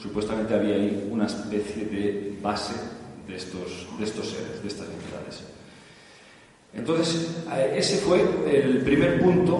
Supuestamente 0.05 0.53
había 0.53 0.75
ahí 0.75 1.09
una 1.11 1.25
especie 1.25 1.87
de 1.87 2.37
base 2.43 2.75
de 3.27 3.37
estos, 3.37 3.89
de 3.99 4.05
estos 4.05 4.29
seres, 4.29 4.61
de 4.61 4.69
estas 4.69 4.87
entidades. 4.87 5.43
Entonces, 6.75 7.43
eh, 7.57 7.77
ese 7.79 7.97
fue 7.97 8.21
el 8.53 8.83
primer 8.83 9.19
punto, 9.19 9.59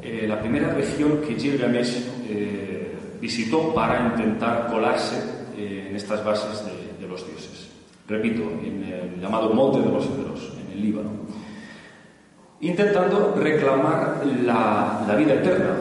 eh, 0.00 0.26
la 0.28 0.40
primera 0.40 0.72
región 0.72 1.20
que 1.26 1.34
Gilgamesh 1.34 1.96
eh, 2.28 2.92
visitó 3.20 3.74
para 3.74 4.06
intentar 4.06 4.68
colarse 4.68 5.16
en 5.58 5.96
estas 5.96 6.24
bases 6.24 6.62
de, 7.00 7.08
los 7.08 7.26
dioses. 7.26 7.68
Repito, 8.06 8.42
en 8.64 8.84
el 8.84 9.20
llamado 9.20 9.52
Monte 9.52 9.80
de 9.80 9.92
los 9.92 10.06
Cedros, 10.06 10.52
en 10.64 10.72
el 10.78 10.80
Líbano. 10.80 11.10
Intentando 12.60 13.34
reclamar 13.36 14.22
la, 14.44 15.12
vida 15.18 15.34
eterna, 15.34 15.74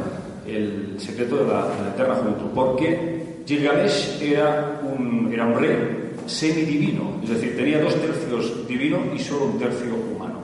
el 0.47 0.99
secreto 0.99 1.37
de 1.37 1.53
la, 1.53 1.67
eterna 1.93 2.15
juventud, 2.15 2.49
porque 2.53 3.10
Gilgamesh 3.45 4.21
era 4.21 4.79
un, 4.83 5.31
era 5.33 5.51
rey 5.53 6.11
semidivino, 6.27 7.19
es 7.23 7.29
decir, 7.29 7.55
tenía 7.55 7.81
dos 7.81 7.95
tercios 7.95 8.67
divino 8.67 8.99
y 9.13 9.19
solo 9.19 9.45
un 9.45 9.59
tercio 9.59 9.93
humano. 9.95 10.39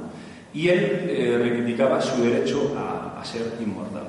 Y 0.54 0.70
él 0.70 1.06
eh, 1.10 1.38
reivindicaba 1.40 2.02
su 2.02 2.22
derecho 2.24 2.74
a, 2.78 3.24
ser 3.24 3.56
inmortal. 3.60 4.08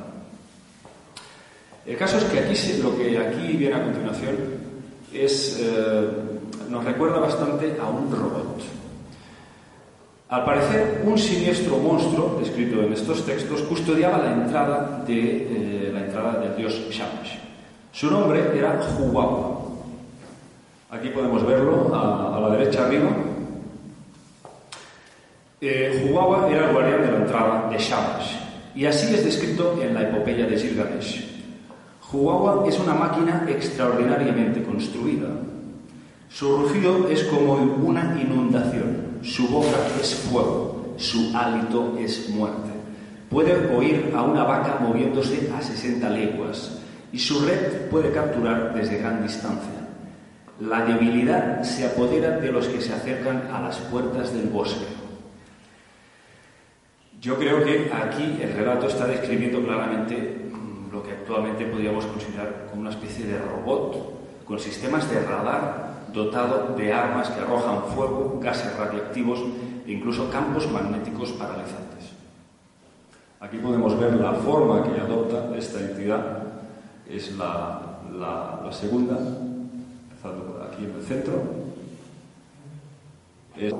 El 1.85 1.97
caso 1.97 2.19
es 2.19 2.25
que 2.25 2.39
aquí 2.39 2.81
lo 2.81 2.97
que 2.97 3.19
aquí 3.19 3.57
viene 3.57 3.75
a 3.75 3.83
continuación 3.83 4.37
es, 5.13 5.59
eh, 5.61 6.09
nos 6.71 6.85
recuerda 6.85 7.19
bastante 7.19 7.77
a 7.81 7.89
un 7.89 8.13
robot. 8.13 8.63
Al 10.29 10.45
parecer, 10.45 11.03
un 11.05 11.19
siniestro 11.19 11.79
monstruo, 11.79 12.37
descrito 12.39 12.83
en 12.83 12.93
estos 12.93 13.25
textos, 13.27 13.63
custodiaba 13.63 14.19
la 14.19 14.35
entrada, 14.35 15.03
de, 15.07 15.17
eh, 15.17 15.91
la 15.93 16.05
entrada 16.05 16.39
del 16.39 16.55
dios 16.55 16.75
Shamash. 16.91 17.48
Su 17.93 18.11
nombre 18.11 18.57
era 18.57 18.81
Huwawa. 18.99 19.59
Aquí 20.91 21.09
podemos 21.09 21.47
verlo 21.47 21.91
a, 21.95 22.39
la 22.41 22.57
derecha 22.57 22.87
arriba. 22.87 23.11
Eh, 25.61 26.07
era 26.51 26.67
el 26.69 26.73
guardián 26.73 27.03
de 27.03 27.13
la 27.13 27.19
entrada 27.19 27.69
de 27.69 27.79
Shamash, 27.79 28.37
y 28.75 28.87
así 28.87 29.13
es 29.13 29.25
descrito 29.25 29.77
en 29.83 29.95
la 29.95 30.03
epopeya 30.03 30.47
de 30.47 30.57
Gilgamesh. 30.57 31.27
Huwawa 32.13 32.67
es 32.69 32.79
una 32.79 32.95
máquina 32.95 33.45
extraordinariamente 33.49 34.63
construida. 34.63 35.29
Su 36.31 36.59
rugido 36.59 37.09
es 37.09 37.25
como 37.25 37.55
una 37.55 38.17
inundación, 38.21 39.19
su 39.23 39.49
boca 39.49 39.77
es 40.01 40.15
fuego, 40.15 40.95
su 40.97 41.37
hálito 41.37 41.97
es 41.99 42.29
muerte. 42.31 42.71
Puede 43.29 43.75
oír 43.75 44.13
a 44.15 44.23
una 44.23 44.45
vaca 44.45 44.79
moviéndose 44.81 45.51
a 45.57 45.61
60 45.61 46.09
leguas 46.11 46.78
y 47.13 47.19
su 47.19 47.45
red 47.45 47.89
puede 47.91 48.13
capturar 48.13 48.75
desde 48.75 48.99
gran 48.99 49.23
distancia. 49.23 49.87
La 50.61 50.85
debilidad 50.85 51.63
se 51.63 51.87
apodera 51.87 52.39
de 52.39 52.51
los 52.51 52.67
que 52.67 52.81
se 52.81 52.93
acercan 52.93 53.49
a 53.53 53.61
las 53.61 53.77
puertas 53.79 54.33
del 54.33 54.49
bosque. 54.49 54.87
Yo 57.21 57.37
creo 57.37 57.65
que 57.65 57.91
aquí 57.93 58.39
el 58.41 58.53
relato 58.53 58.87
está 58.87 59.07
describiendo 59.07 59.63
claramente 59.63 60.51
mm, 60.53 60.93
lo 60.93 61.03
que 61.03 61.13
actualmente 61.13 61.65
podríamos 61.67 62.07
considerar 62.07 62.67
como 62.71 62.83
una 62.83 62.91
especie 62.91 63.27
de 63.27 63.39
robot 63.39 64.45
con 64.45 64.59
sistemas 64.59 65.09
de 65.11 65.21
radar 65.21 65.89
dotado 66.13 66.75
de 66.77 66.93
armas 66.93 67.29
que 67.29 67.41
arrojan 67.41 67.83
fuego, 67.95 68.39
gases 68.41 68.75
radiactivos 68.77 69.41
e 69.87 69.93
incluso 69.93 70.31
campos 70.31 70.71
magnéticos 70.71 71.33
paralizantes. 71.33 72.13
Aquí 73.41 73.59
podemos 73.59 73.99
ver 73.99 74.15
la 74.15 74.33
forma 74.33 74.83
que 74.83 75.01
adopta 75.01 75.57
esta 75.57 75.81
entidad. 75.81 76.48
Es 77.09 77.33
la, 77.37 78.01
la 78.19 78.73
segunda, 78.73 79.17
aquí 80.71 80.85
en 80.85 80.95
el 80.95 81.03
centro, 81.03 81.43
es 83.57 83.73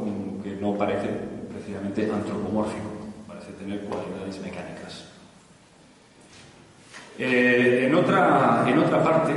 que 0.43 0.57
no 0.61 0.77
parece 0.77 1.09
precisamente 1.53 2.11
antropomórfico, 2.11 2.91
parece 3.27 3.53
tener 3.53 3.81
cualidades 3.81 4.41
mecánicas. 4.41 5.05
Eh, 7.19 7.87
en, 7.87 7.95
otra, 7.95 8.65
en 8.69 8.79
otra 8.79 9.03
parte 9.03 9.33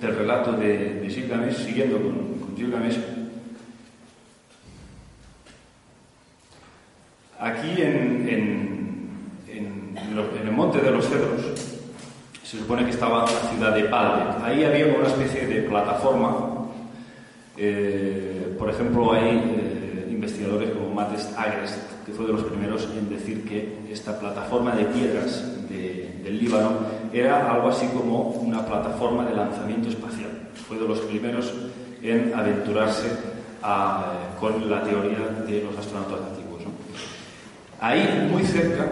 del 0.00 0.16
relato 0.16 0.52
de, 0.52 1.00
de 1.00 1.10
Gilgamesh, 1.10 1.66
siguiendo 1.66 1.96
con, 1.98 2.56
Gilgamesh, 2.56 2.98
aquí 7.38 7.82
en, 7.82 8.28
en, 8.28 9.08
en, 9.46 9.98
el 10.42 10.52
monte 10.52 10.80
de 10.80 10.90
los 10.90 11.06
cedros, 11.06 11.77
se 12.48 12.56
supone 12.56 12.82
que 12.82 12.92
estaba 12.92 13.26
la 13.26 13.50
ciudad 13.50 13.74
de 13.74 13.84
Palme. 13.84 14.22
Ahí 14.42 14.64
había 14.64 14.86
una 14.86 15.06
especie 15.06 15.46
de 15.46 15.68
plataforma. 15.68 16.64
Eh, 17.58 18.56
por 18.58 18.70
ejemplo, 18.70 19.12
hay 19.12 19.36
eh, 19.36 20.08
investigadores 20.10 20.70
como 20.70 20.94
Matt 20.94 21.10
Agrest, 21.36 21.76
que 22.06 22.12
fue 22.12 22.26
de 22.26 22.32
los 22.32 22.44
primeros 22.44 22.88
en 22.96 23.10
decir 23.10 23.44
que 23.44 23.80
esta 23.92 24.18
plataforma 24.18 24.74
de 24.74 24.86
piedras 24.86 25.44
del 25.68 26.38
Líbano 26.38 26.70
era 27.12 27.52
algo 27.52 27.68
así 27.68 27.86
como 27.88 28.30
una 28.30 28.64
plataforma 28.64 29.26
de 29.26 29.36
lanzamiento 29.36 29.90
espacial. 29.90 30.30
Fue 30.66 30.78
de 30.78 30.88
los 30.88 31.00
primeros 31.00 31.52
en 32.02 32.32
aventurarse 32.34 33.08
eh, 33.08 34.40
con 34.40 34.70
la 34.70 34.82
teoría 34.82 35.18
de 35.46 35.64
los 35.64 35.76
astronautas 35.76 36.20
antiguos. 36.30 36.62
Ahí, 37.78 38.26
muy 38.32 38.42
cerca, 38.44 38.86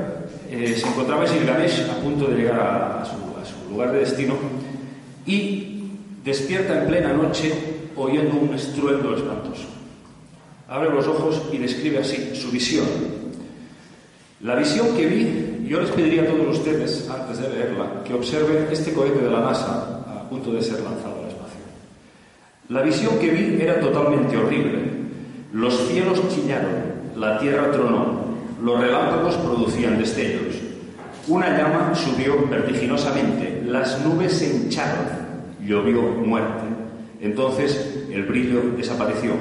se 0.51 0.87
encontraba 0.87 1.27
Gilgamesh 1.27 1.88
a 1.90 1.95
punto 2.03 2.27
de 2.27 2.37
llegar 2.37 2.61
a 2.61 3.05
su 3.07 3.26
lugar 3.70 3.92
de 3.92 4.00
destino, 4.00 4.35
y 5.26 5.90
despierta 6.24 6.83
en 6.83 6.88
plena 6.88 7.12
noche 7.12 7.52
oyendo 7.96 8.37
un 8.37 8.55
estruendo 8.55 9.14
espantoso. 9.16 9.66
Abre 10.68 10.90
los 10.90 11.07
ojos 11.07 11.42
y 11.52 11.59
describe 11.59 11.98
así 11.98 12.35
su 12.35 12.50
visión. 12.50 12.87
La 14.40 14.55
visión 14.55 14.88
que 14.96 15.07
vi, 15.07 15.66
yo 15.68 15.81
les 15.81 15.90
pediría 15.90 16.22
a 16.22 16.26
todos 16.26 16.59
ustedes, 16.59 17.09
antes 17.09 17.38
de 17.38 17.48
leerla, 17.48 18.02
que 18.05 18.14
observen 18.14 18.66
este 18.70 18.92
cohete 18.92 19.24
de 19.24 19.31
la 19.31 19.40
NASA 19.40 20.05
a 20.07 20.29
punto 20.29 20.52
de 20.52 20.62
ser 20.62 20.81
lanzado 20.81 21.20
al 21.22 21.29
espacio. 21.29 21.61
La 22.68 22.83
visión 22.83 23.18
que 23.18 23.31
vi 23.31 23.62
era 23.62 23.81
totalmente 23.81 24.37
horrible. 24.37 24.79
Los 25.52 25.88
cielos 25.88 26.20
chillaron, 26.29 26.96
la 27.16 27.38
tierra 27.38 27.70
tronó, 27.70 28.26
los 28.62 28.81
relámpagos 28.81 29.37
producían 29.37 29.98
destellos. 29.98 30.57
Una 31.29 31.57
llama 31.57 31.94
subió 31.94 32.46
vertiginosamente, 32.48 33.56
las 33.66 34.05
nubes 34.05 34.33
se 34.33 34.55
hincharon, 34.55 35.07
llovió 35.64 36.02
muerte. 36.02 36.64
Entonces 37.20 38.07
el 38.11 38.24
brillo 38.24 38.62
desapareció, 38.76 39.33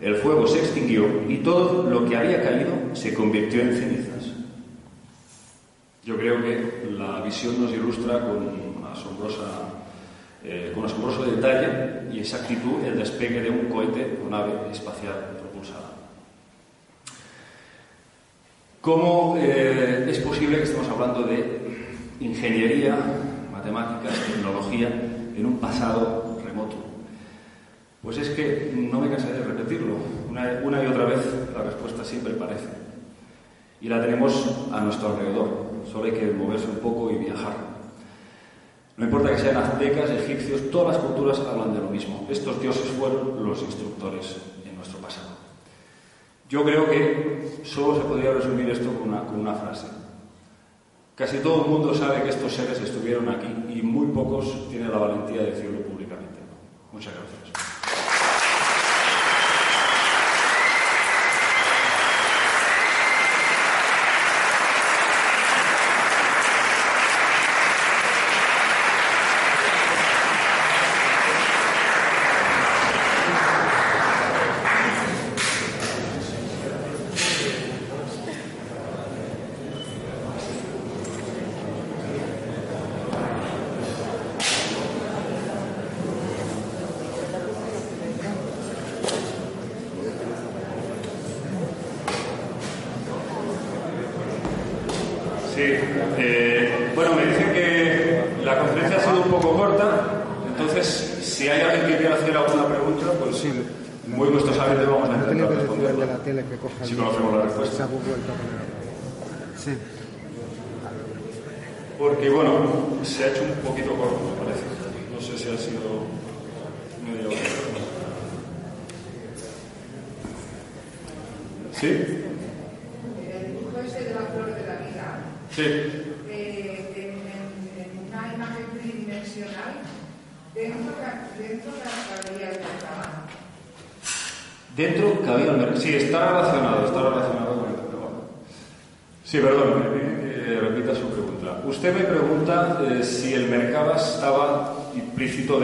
el 0.00 0.16
fuego 0.16 0.46
se 0.46 0.58
extinguió 0.58 1.06
y 1.28 1.38
todo 1.38 1.88
lo 1.88 2.04
que 2.04 2.16
había 2.16 2.42
caído 2.42 2.72
se 2.94 3.14
convirtió 3.14 3.62
en 3.62 3.74
cenizas. 3.74 4.32
Yo 6.04 6.16
creo 6.16 6.40
que 6.40 6.88
la 6.96 7.20
visión 7.22 7.60
nos 7.60 7.72
ilustra 7.72 8.20
con, 8.20 8.48
asombrosa, 8.92 9.44
eh, 10.44 10.70
con 10.74 10.84
asombroso 10.84 11.24
detalle 11.24 12.12
y 12.12 12.20
exactitud 12.20 12.84
el 12.84 12.98
despegue 12.98 13.40
de 13.40 13.50
un 13.50 13.66
cohete 13.66 14.18
o 14.24 14.30
nave 14.30 14.52
espacial 14.70 15.36
propulsada. 15.38 15.92
¿Cómo 18.80 19.36
eh, 19.38 20.06
es 20.08 20.18
posible 20.20 20.58
que 20.58 20.62
estemos 20.62 20.88
hablando 20.88 21.24
de 21.24 21.86
ingeniería, 22.20 22.96
matemáticas, 23.72 24.18
tecnología 24.26 24.88
en 25.36 25.46
un 25.46 25.58
pasado 25.58 26.38
remoto? 26.44 26.76
Pues 28.02 28.18
es 28.18 28.30
que 28.30 28.72
no 28.72 29.00
me 29.00 29.10
cansaré 29.10 29.38
de 29.38 29.44
repetirlo. 29.44 29.96
Una, 30.28 30.82
y 30.82 30.86
otra 30.86 31.06
vez 31.06 31.20
la 31.54 31.62
respuesta 31.64 32.04
siempre 32.04 32.34
parece. 32.34 32.68
Y 33.80 33.88
la 33.88 34.00
tenemos 34.00 34.68
a 34.72 34.80
nuestro 34.80 35.08
alrededor. 35.08 35.48
Solo 35.90 36.04
hay 36.04 36.12
que 36.12 36.30
moverse 36.30 36.68
un 36.68 36.78
poco 36.78 37.10
y 37.10 37.16
viajar. 37.16 37.54
No 38.96 39.04
importa 39.04 39.30
que 39.30 39.38
sean 39.38 39.56
aztecas, 39.56 40.08
egipcios, 40.10 40.70
todas 40.70 40.96
las 40.96 41.04
culturas 41.04 41.40
hablan 41.40 41.74
de 41.74 41.80
lo 41.80 41.90
mismo. 41.90 42.26
Estos 42.30 42.60
dioses 42.60 42.86
fueron 42.90 43.44
los 43.44 43.60
instructores 43.62 44.36
en 44.64 44.76
nuestro 44.76 44.98
pasado. 45.00 45.28
Yo 46.48 46.64
creo 46.64 46.88
que 46.88 47.60
solo 47.64 47.96
se 47.96 48.02
podría 48.02 48.32
resumir 48.32 48.70
esto 48.70 48.90
con 48.92 49.08
una, 49.08 49.24
con 49.24 49.40
una 49.40 49.54
frase. 49.54 49.88
Casi 51.16 51.38
todo 51.38 51.64
el 51.64 51.70
mundo 51.70 51.94
sabe 51.94 52.22
que 52.22 52.28
estos 52.28 52.52
seres 52.52 52.78
estuvieron 52.78 53.30
aquí 53.30 53.46
y 53.74 53.80
muy 53.80 54.08
pocos 54.08 54.68
tienen 54.68 54.92
la 54.92 54.98
valentía 54.98 55.40
de 55.40 55.52
decirlo 55.52 55.80
públicamente. 55.80 56.40
Muchas 56.92 57.14
gracias. 57.14 57.75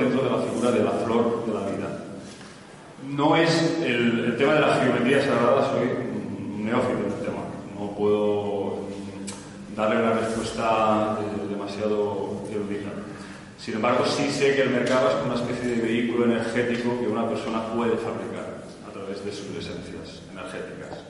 Dentro 0.02 0.22
de 0.24 0.30
la 0.30 0.38
figura 0.38 0.70
de 0.70 0.84
la 0.84 0.90
flor 0.90 1.46
de 1.46 1.54
la 1.54 1.60
vida. 1.70 1.88
No 3.08 3.36
es 3.36 3.80
el, 3.84 4.36
tema 4.36 4.54
de 4.54 4.60
la 4.60 4.74
geometría 4.76 5.20
sagrada, 5.20 5.70
soy 5.70 5.88
neófito 6.58 6.98
en 6.98 7.12
el 7.12 7.26
tema. 7.26 7.42
No 7.78 7.90
puedo 7.96 8.78
darle 9.76 10.02
una 10.02 10.14
respuesta 10.14 11.18
eh, 11.20 11.48
demasiado 11.48 12.42
erudita. 12.50 12.90
Sin 13.58 13.74
embargo, 13.74 14.04
sí 14.06 14.30
sé 14.30 14.54
que 14.54 14.62
el 14.62 14.70
mercado 14.70 15.08
es 15.08 15.24
una 15.24 15.34
especie 15.36 15.76
de 15.76 15.82
vehículo 15.82 16.24
energético 16.24 16.98
que 16.98 17.06
una 17.06 17.28
persona 17.28 17.66
puede 17.68 17.96
fabricar 17.96 18.64
a 18.88 18.92
través 18.92 19.24
de 19.24 19.32
sus 19.32 19.50
esencias 19.50 20.22
energéticas. 20.32 21.04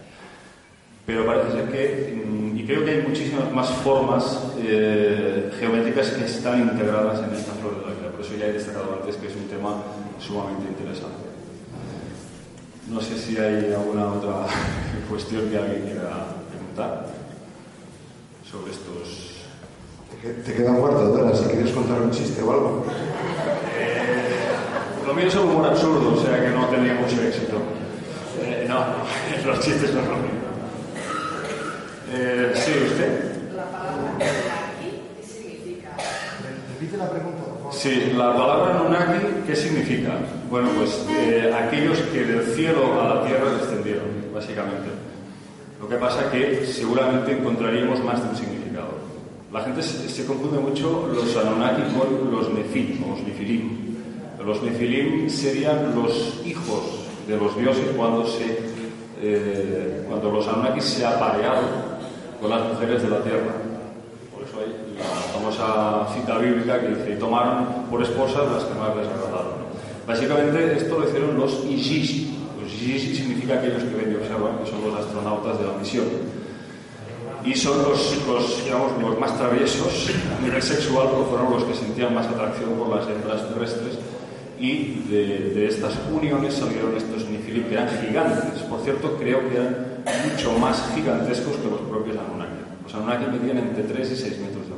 Pero 1.06 1.26
parece 1.26 1.52
ser 1.52 1.70
que, 1.70 2.24
mm, 2.24 2.58
y 2.58 2.64
creo 2.64 2.84
que 2.84 2.90
hay 2.90 3.02
muchísimas 3.02 3.50
más 3.52 3.70
formas 3.70 4.52
eh, 4.58 5.50
geométricas 5.58 6.10
que 6.10 6.24
están 6.26 6.60
integradas 6.60 7.20
en 7.20 7.34
esta 7.34 7.52
flor 7.54 7.80
de 7.80 7.86
la 7.86 7.91
eso 8.22 8.36
ya 8.36 8.46
he 8.46 8.52
destacado 8.52 8.98
antes 9.00 9.16
que 9.16 9.26
es 9.26 9.34
un 9.34 9.48
tema 9.48 9.82
sumamente 10.20 10.68
interesante. 10.68 11.26
No 12.88 13.00
sé 13.00 13.18
si 13.18 13.36
hay 13.36 13.72
alguna 13.74 14.12
otra 14.14 14.46
cuestión 15.10 15.50
que 15.50 15.58
alguien 15.58 15.82
quiera 15.82 16.26
preguntar 16.48 17.06
sobre 18.48 18.70
estos. 18.70 19.42
Te 20.22 20.32
te 20.34 20.54
queda 20.54 20.70
un 20.70 20.80
cuarto 20.80 21.12
de 21.12 21.22
hora 21.22 21.36
si 21.36 21.44
quieres 21.44 21.72
contar 21.72 22.00
un 22.00 22.10
chiste 22.12 22.42
o 22.42 22.52
algo. 22.52 22.86
Lo 25.04 25.14
mío 25.14 25.26
es 25.26 25.34
un 25.34 25.48
humor 25.48 25.66
absurdo, 25.66 26.14
o 26.14 26.22
sea 26.22 26.40
que 26.40 26.48
no 26.50 26.66
tendría 26.66 26.94
mucho 26.94 27.20
éxito. 27.22 27.58
Eh, 28.40 28.66
no, 28.68 28.84
los 29.46 29.60
chistes 29.60 29.92
no 29.94 30.00
son 30.00 30.10
lo 30.10 30.16
mío. 30.18 30.42
Eh, 32.12 32.52
sí, 32.54 32.72
usted. 32.86 33.52
La 33.56 33.64
palabra 33.64 34.12
aquí, 34.76 35.02
¿qué 35.16 35.26
significa? 35.26 35.90
Repite 36.72 36.96
la 36.96 37.10
pregunta. 37.10 37.41
Sí, 37.72 38.12
la 38.16 38.36
palabra 38.36 38.78
Nunaki, 38.78 39.26
¿qué 39.46 39.56
significa? 39.56 40.10
Bueno, 40.50 40.68
pues 40.76 41.04
eh, 41.10 41.52
aquellos 41.52 41.98
que 42.12 42.22
del 42.22 42.44
cielo 42.54 43.00
a 43.00 43.14
la 43.14 43.26
tierra 43.26 43.50
descendieron, 43.54 44.04
básicamente. 44.32 44.90
Lo 45.80 45.88
que 45.88 45.96
pasa 45.96 46.30
que 46.30 46.64
seguramente 46.66 47.32
encontraríamos 47.32 48.04
más 48.04 48.22
de 48.22 48.28
un 48.28 48.36
significado. 48.36 48.92
La 49.52 49.62
gente 49.62 49.82
se, 49.82 50.26
confunde 50.26 50.58
mucho 50.58 51.10
los 51.12 51.36
Anunnaki 51.36 51.82
con 51.98 52.30
los 52.30 52.52
Nefilim, 52.52 53.00
los 53.08 53.22
Nefilim. 53.22 53.96
Los 54.44 54.62
Nefilim 54.62 55.28
serían 55.28 55.94
los 55.94 56.42
hijos 56.44 57.06
de 57.26 57.36
los 57.36 57.56
dioses 57.56 57.86
cuando, 57.96 58.26
se, 58.26 58.58
eh, 59.20 60.04
cuando 60.08 60.30
los 60.30 60.46
Anunnaki 60.46 60.80
se 60.80 61.04
aparearon 61.04 61.64
con 62.40 62.50
las 62.50 62.62
mujeres 62.68 63.02
de 63.02 63.08
la 63.08 63.22
tierra. 63.22 63.61
La 64.98 65.32
famosa 65.32 66.06
cita 66.14 66.38
bíblica 66.38 66.80
que 66.80 66.88
dice, 66.88 67.16
tomaron 67.16 67.86
por 67.90 68.02
esposas 68.02 68.50
las 68.52 68.64
que 68.64 68.74
más 68.74 68.96
les 68.96 69.06
agradaron. 69.06 69.62
Básicamente 70.06 70.76
esto 70.76 70.98
lo 70.98 71.08
hicieron 71.08 71.38
los 71.38 71.64
Ijishi. 71.64 72.38
Los 72.60 72.72
Ijishi 72.72 73.14
significa 73.14 73.54
aquellos 73.54 73.82
que 73.84 73.94
ven 73.94 74.12
y 74.12 74.16
observan, 74.16 74.58
que 74.58 74.70
son 74.70 74.82
los 74.82 74.98
astronautas 74.98 75.58
de 75.58 75.66
la 75.66 75.72
misión. 75.74 76.04
Y 77.44 77.54
son 77.54 77.82
los, 77.82 78.26
los, 78.26 78.64
digamos, 78.64 79.00
los 79.00 79.18
más 79.18 79.36
traviesos 79.36 80.10
a 80.38 80.42
nivel 80.44 80.62
sexual, 80.62 81.08
porque 81.10 81.30
fueron 81.30 81.52
los 81.52 81.64
que 81.64 81.74
sentían 81.74 82.14
más 82.14 82.26
atracción 82.26 82.70
por 82.78 82.88
las 82.88 83.08
hembras 83.08 83.48
terrestres. 83.48 83.98
Y 84.58 85.02
de, 85.10 85.50
de 85.54 85.66
estas 85.66 85.94
uniones 86.12 86.54
salieron 86.54 86.96
estos 86.96 87.28
Nifilim, 87.28 87.64
que 87.64 87.74
eran 87.74 87.88
gigantes. 88.00 88.62
Por 88.62 88.80
cierto, 88.80 89.16
creo 89.18 89.40
que 89.48 89.56
eran 89.56 90.02
mucho 90.30 90.52
más 90.58 90.84
gigantescos 90.94 91.56
que 91.56 91.68
los 91.68 91.80
propios 91.80 92.16
Anunnaki. 92.16 92.62
Los 92.84 92.94
Anunnaki 92.94 93.38
medían 93.38 93.58
entre 93.58 93.82
3 93.84 94.12
y 94.12 94.16
6 94.16 94.38
metros 94.38 94.68
de 94.68 94.74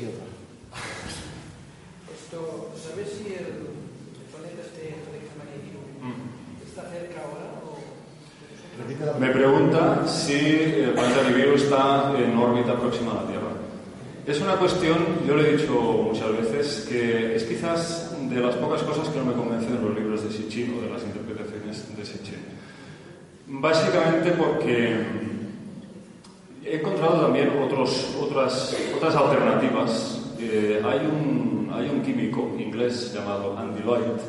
altura. 0.00 0.24
Esto, 2.14 2.72
¿sabes 2.76 3.08
si 3.12 3.34
el, 3.34 3.68
el 3.68 4.26
planeta 4.32 4.62
este 4.64 4.96
electromagnético 4.96 5.84
está 6.64 6.88
cerca 6.88 7.20
ahora 7.28 7.60
o 7.60 9.20
Me 9.20 9.28
pregunta 9.28 10.08
si 10.08 10.32
el 10.32 10.92
planeta 10.94 11.28
Nibiru 11.28 11.54
está 11.54 12.14
en 12.18 12.36
órbita 12.36 12.78
próxima 12.78 13.12
a 13.12 13.14
la 13.16 13.26
Tierra. 13.28 13.52
Es 14.26 14.40
una 14.40 14.54
cuestión, 14.56 14.96
yo 15.26 15.36
le 15.36 15.50
he 15.50 15.56
dicho 15.56 15.72
muchas 15.72 16.30
veces, 16.32 16.86
que 16.88 17.36
es 17.36 17.44
quizás 17.44 18.14
de 18.30 18.40
las 18.40 18.54
pocas 18.54 18.82
cosas 18.82 19.08
que 19.08 19.18
no 19.18 19.26
me 19.26 19.34
convencen 19.34 19.76
de 19.76 19.82
los 19.82 19.94
libros 19.94 20.22
de 20.24 20.30
Sitchin 20.30 20.78
o 20.78 20.82
de 20.82 20.90
las 20.90 21.02
interpretaciones 21.02 21.96
de 21.96 22.04
Sitchin. 22.04 22.38
Básicamente 23.48 24.30
porque 24.30 25.31
he 26.64 26.76
encontrado 26.76 27.20
también 27.20 27.50
otros, 27.60 28.16
otras, 28.20 28.76
otras 28.96 29.14
alternativas. 29.14 30.20
Eh, 30.38 30.82
hay, 30.84 31.06
un, 31.06 31.70
hay 31.72 31.88
un 31.88 32.02
químico 32.02 32.50
inglés 32.58 33.12
llamado 33.14 33.56
Andy 33.56 33.82
Lloyd 33.82 34.20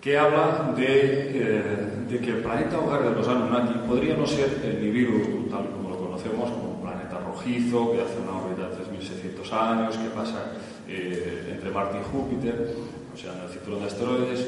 que 0.00 0.18
habla 0.18 0.74
de, 0.76 0.84
eh, 0.84 1.62
de 2.08 2.18
que 2.18 2.30
el 2.30 2.38
planeta 2.38 2.78
hogar 2.80 3.04
de 3.04 3.10
los 3.12 3.28
Anunnaki 3.28 3.86
podría 3.86 4.16
no 4.16 4.26
ser 4.26 4.60
el 4.64 4.82
Nibiru 4.82 5.46
tal 5.48 5.70
como 5.70 5.90
lo 5.90 5.96
conocemos, 5.96 6.50
como 6.50 6.74
un 6.74 6.82
planeta 6.82 7.20
rojizo 7.20 7.92
que 7.92 8.02
hace 8.02 8.18
una 8.18 8.42
órbita 8.42 8.68
de 8.68 8.82
3.600 8.82 9.52
años, 9.52 9.96
que 9.96 10.08
pasa 10.08 10.52
eh, 10.88 11.52
entre 11.52 11.70
Marte 11.70 11.98
y 12.00 12.10
Júpiter, 12.10 12.74
o 13.14 13.16
sea, 13.16 13.32
en 13.32 13.44
el 13.44 13.48
cinturón 13.50 13.80
de 13.80 13.86
asteroides, 13.86 14.40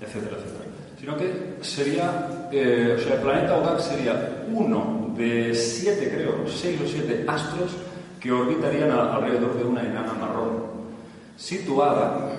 etcétera, 0.00 0.38
etcétera. 0.38 0.67
Sino 0.98 1.16
que 1.16 1.30
sería, 1.60 2.48
eh, 2.50 2.96
o 2.98 3.00
sea, 3.00 3.14
el 3.14 3.20
planeta 3.20 3.56
hogar 3.56 3.80
sería 3.80 4.44
uno 4.52 5.14
de 5.16 5.54
siete, 5.54 6.10
creo, 6.12 6.44
seis 6.48 6.80
o 6.80 6.88
siete 6.88 7.24
astros 7.26 7.70
que 8.20 8.32
orbitarían 8.32 8.90
alrededor 8.90 9.56
de 9.56 9.64
una 9.64 9.82
enana 9.82 10.12
marrón, 10.14 10.64
situada 11.36 12.32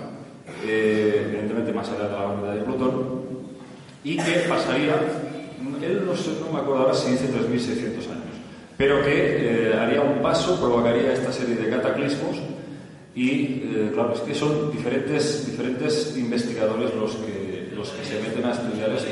eh, 0.66 1.24
evidentemente 1.26 1.72
más 1.72 1.88
allá 1.90 2.04
de 2.04 2.12
la 2.12 2.28
órbita 2.28 2.56
de 2.56 2.62
Plutón, 2.62 3.22
y 4.04 4.18
que 4.18 4.46
pasaría, 4.50 4.96
él 5.82 6.06
no, 6.06 6.52
me 6.52 6.60
acuerdo 6.60 6.84
ahora 6.84 6.94
si 6.94 7.12
dice 7.12 7.30
3.600 7.30 8.12
años, 8.12 8.36
pero 8.78 9.02
que 9.04 9.70
eh, 9.70 9.74
haría 9.74 10.02
un 10.02 10.22
paso, 10.22 10.60
provocaría 10.60 11.14
esta 11.14 11.32
serie 11.32 11.56
de 11.56 11.70
cataclismos, 11.70 12.38
y 13.16 13.62
claro, 13.94 14.14
es 14.14 14.20
que 14.22 14.36
son 14.36 14.72
diferentes, 14.72 15.46
diferentes 15.46 16.16
investigadores 16.18 16.94
los 16.94 17.16
que, 17.16 17.59
los 17.80 17.90
que 17.92 18.04
se 18.04 18.20
meten 18.22 18.44
a 18.46 18.52
estudiar 18.52 18.90
esto. 18.90 19.08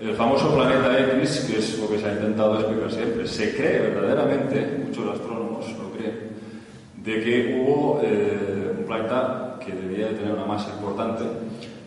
El 0.00 0.14
famoso 0.16 0.52
planeta 0.54 0.98
X, 1.18 1.46
que 1.48 1.58
es 1.58 1.78
lo 1.78 1.88
que 1.88 1.98
se 1.98 2.08
ha 2.08 2.12
intentado 2.14 2.58
explicar 2.58 2.90
siempre, 2.90 3.26
se 3.26 3.54
cree 3.56 3.78
verdaderamente, 3.90 4.84
muchos 4.86 5.14
astrónomos 5.14 5.66
lo 5.78 5.90
creen, 5.92 6.30
de 6.96 7.22
que 7.22 7.60
hubo 7.60 8.00
eh, 8.02 8.74
un 8.78 8.84
planeta 8.84 9.58
que 9.64 9.72
debía 9.72 10.08
de 10.08 10.14
tener 10.14 10.32
una 10.32 10.44
masa 10.46 10.70
importante 10.74 11.22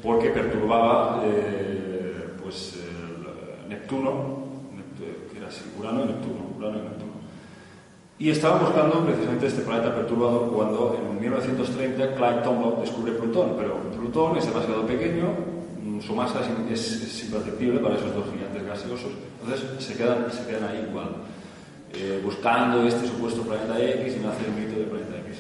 porque 0.01 0.29
perturbaba 0.29 1.23
eh, 1.25 2.27
pues, 2.41 2.75
Neptuno, 3.67 4.45
Nept- 4.73 5.31
que 5.33 5.37
era 5.37 5.47
así, 5.47 5.63
Urano 5.77 6.05
y 6.05 6.07
Neptuno, 6.07 6.55
Urano 6.57 6.77
y 6.77 6.81
Neptuno. 6.83 7.14
Y 8.17 8.29
estaban 8.29 8.61
buscando 8.61 9.03
precisamente 9.05 9.47
este 9.47 9.61
planeta 9.61 9.93
perturbador 9.93 10.49
cuando 10.53 10.97
en 10.97 11.19
1930 11.19 12.15
Clyde 12.15 12.41
Tombaugh 12.43 12.79
descubre 12.79 13.11
Plutón, 13.11 13.55
pero 13.57 13.75
Plutón 13.91 14.37
es 14.37 14.45
demasiado 14.45 14.85
pequeño, 14.87 15.27
mm, 15.83 15.99
su 15.99 16.15
masa 16.15 16.39
es, 16.71 16.79
es- 17.01 17.23
imperceptible 17.25 17.79
para 17.79 17.95
esos 17.95 18.13
dos 18.15 18.25
gigantes 18.31 18.63
gaseosos, 18.65 19.11
entonces 19.41 19.65
se 19.85 19.95
quedan, 19.97 20.31
se 20.31 20.45
quedan 20.47 20.63
ahí 20.69 20.87
igual, 20.89 21.09
eh, 21.93 22.21
buscando 22.23 22.87
este 22.87 23.05
supuesto 23.07 23.41
planeta 23.41 23.79
X 23.83 24.15
y 24.15 24.19
nace 24.25 24.45
el 24.45 24.53
mito 24.63 24.79
del 24.79 24.87
planeta 24.89 25.17
X. 25.27 25.37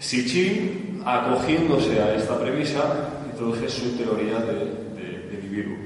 Sitchin 0.00 1.02
acogiéndose 1.04 2.00
a 2.02 2.16
esta 2.16 2.36
premisa, 2.38 2.82
introduce 3.30 3.68
su 3.68 3.90
teoría 3.96 4.38
de, 4.40 4.54
de, 4.98 5.28
de 5.30 5.42
Nibiru. 5.42 5.76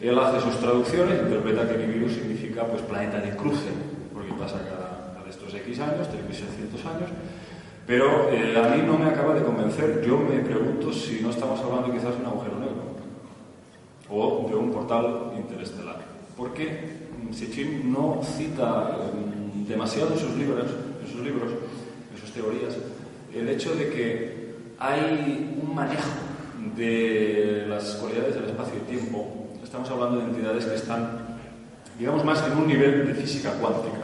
Él 0.00 0.18
hace 0.18 0.40
sus 0.40 0.58
traducciones, 0.58 1.20
interpreta 1.22 1.68
que 1.68 1.76
Nibiru 1.86 2.08
significa 2.08 2.64
pues, 2.66 2.82
planeta 2.82 3.18
de 3.20 3.36
cruce, 3.36 3.70
porque 4.12 4.32
pasa 4.32 4.56
estos 4.56 4.71
X 5.72 5.80
años, 5.80 6.06
3.600 6.08 6.94
años, 6.94 7.10
pero 7.86 8.30
eh, 8.30 8.54
a 8.56 8.68
mí 8.74 8.82
no 8.86 8.98
me 8.98 9.06
acaba 9.06 9.34
de 9.34 9.42
convencer. 9.42 10.02
Yo 10.06 10.18
me 10.18 10.38
pregunto 10.40 10.92
si 10.92 11.20
no 11.20 11.30
estamos 11.30 11.58
hablando 11.60 11.92
quizás 11.92 12.14
de 12.14 12.20
un 12.20 12.26
agujero 12.26 12.58
negro 12.58 12.92
o 14.10 14.46
de 14.48 14.54
un 14.54 14.70
portal 14.70 15.32
interestelar. 15.36 15.96
Porque 16.36 17.02
Sitchin 17.32 17.90
no 17.90 18.20
cita 18.22 18.98
eh, 18.98 19.68
demasiado 19.68 20.12
en 20.12 20.18
sus 20.18 20.36
libros, 20.36 20.66
en 21.02 21.10
sus 21.10 21.20
libros, 21.22 21.50
en 22.12 22.20
sus 22.20 22.32
teorías, 22.32 22.76
el 23.34 23.48
hecho 23.48 23.74
de 23.74 23.88
que 23.88 24.54
hay 24.78 25.58
un 25.62 25.74
manejo 25.74 26.10
de 26.76 27.64
las 27.68 27.94
cualidades 27.94 28.34
del 28.34 28.44
espacio 28.44 28.74
y 28.76 28.90
tiempo. 28.90 29.48
Estamos 29.64 29.88
hablando 29.90 30.18
de 30.18 30.24
entidades 30.24 30.66
que 30.66 30.74
están, 30.74 31.38
digamos, 31.98 32.24
más 32.24 32.46
en 32.46 32.58
un 32.58 32.66
nivel 32.66 33.06
de 33.06 33.14
física 33.14 33.52
cuántica, 33.52 34.01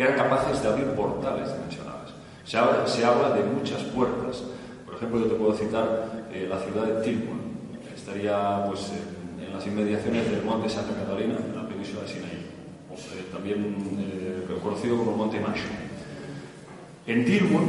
que 0.00 0.06
eran 0.06 0.16
capaces 0.16 0.62
de 0.62 0.68
abrir 0.68 0.86
portales 0.92 1.52
dimensionales. 1.52 2.08
Se 2.46 2.56
habla, 2.56 2.86
se 2.86 3.04
habla 3.04 3.32
de 3.36 3.44
muchas 3.44 3.82
puertas. 3.82 4.42
Por 4.86 4.94
ejemplo, 4.94 5.20
yo 5.20 5.26
te 5.26 5.34
puedo 5.34 5.52
citar 5.52 6.24
eh, 6.32 6.46
la 6.48 6.58
ciudad 6.58 6.86
de 6.86 7.02
Tilburg. 7.04 7.38
Estaría 7.94 8.64
pues, 8.66 8.92
en, 8.92 9.44
en, 9.44 9.52
las 9.52 9.66
inmediaciones 9.66 10.30
del 10.30 10.42
monte 10.42 10.70
Santa 10.70 10.94
Catalina, 10.94 11.34
en 11.36 11.54
la 11.54 11.68
península 11.68 12.00
de 12.00 12.08
Sinaí, 12.08 12.46
o, 12.90 12.94
eh, 12.94 13.26
también 13.30 13.76
eh, 13.98 14.58
conocido 14.62 14.96
como 14.96 15.18
monte 15.18 15.38
Macho. 15.38 15.64
En 17.06 17.26
Tilburg, 17.26 17.68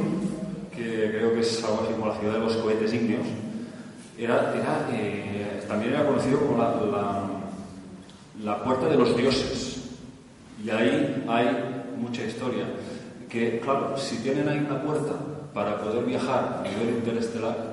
que 0.74 1.10
creo 1.12 1.34
que 1.34 1.42
es 1.42 1.62
algo 1.66 1.82
así 1.84 1.92
como 1.92 2.14
la 2.14 2.18
ciudad 2.18 2.34
de 2.36 2.40
los 2.40 2.56
cohetes 2.56 2.94
ígneos, 2.94 3.28
era, 4.18 4.54
era 4.56 4.88
eh, 4.94 5.62
también 5.68 5.96
era 5.96 6.06
conocido 6.06 6.40
como 6.40 6.58
la, 6.58 6.76
la, 6.86 7.24
la 8.42 8.64
puerta 8.64 8.88
de 8.88 8.96
los 8.96 9.18
dioses. 9.18 9.82
Y 10.64 10.70
ahí 10.70 11.26
hay 11.28 11.71
mucha 12.02 12.24
historia 12.24 12.66
que, 13.30 13.60
claro, 13.60 13.98
si 13.98 14.18
tienen 14.18 14.50
ahí 14.50 14.60
una 14.60 14.82
puerta 14.82 15.14
para 15.54 15.78
poder 15.78 16.04
viajar 16.04 16.64
a 16.66 16.68
nivel 16.68 16.96
interestelar, 16.96 17.72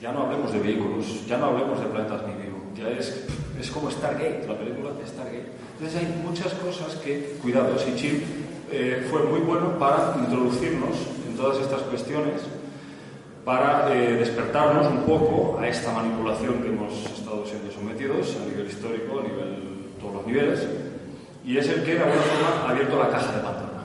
ya 0.00 0.12
no 0.12 0.24
hablemos 0.24 0.52
de 0.52 0.58
vehículos, 0.58 1.26
ya 1.26 1.38
no 1.38 1.46
hablemos 1.46 1.80
de 1.80 1.86
planetas 1.86 2.22
Nibiru, 2.26 2.74
ya 2.74 2.90
es, 2.90 3.24
es 3.58 3.70
como 3.70 3.90
Stargate, 3.90 4.44
la 4.46 4.58
película 4.58 4.92
de 4.92 5.06
Stargate. 5.06 5.46
Entonces 5.78 6.02
hay 6.02 6.22
muchas 6.22 6.52
cosas 6.54 6.96
que, 6.96 7.38
cuidado, 7.40 7.78
Sichil 7.78 8.22
eh, 8.70 9.06
fue 9.10 9.22
muy 9.22 9.40
bueno 9.40 9.78
para 9.78 10.16
introducirnos 10.18 10.96
en 11.26 11.36
todas 11.36 11.58
estas 11.60 11.80
cuestiones, 11.82 12.42
para 13.44 13.94
eh, 13.94 14.16
despertarnos 14.16 14.86
un 14.88 15.04
poco 15.04 15.58
a 15.58 15.68
esta 15.68 15.92
manipulación 15.92 16.62
que 16.62 16.68
hemos 16.68 16.92
estado 16.92 17.46
siendo 17.46 17.70
sometidos 17.72 18.36
a 18.36 18.44
nivel 18.50 18.66
histórico, 18.66 19.20
a 19.20 19.22
nivel, 19.22 19.94
todos 20.00 20.14
los 20.14 20.26
niveles, 20.26 20.66
y 21.46 21.56
es 21.56 21.68
el 21.68 21.84
que 21.84 21.94
de 21.94 22.00
alguna 22.00 22.22
forma 22.22 22.66
ha 22.66 22.70
abierto 22.70 22.98
la 22.98 23.08
caja 23.08 23.36
de 23.36 23.40
Pandora 23.40 23.84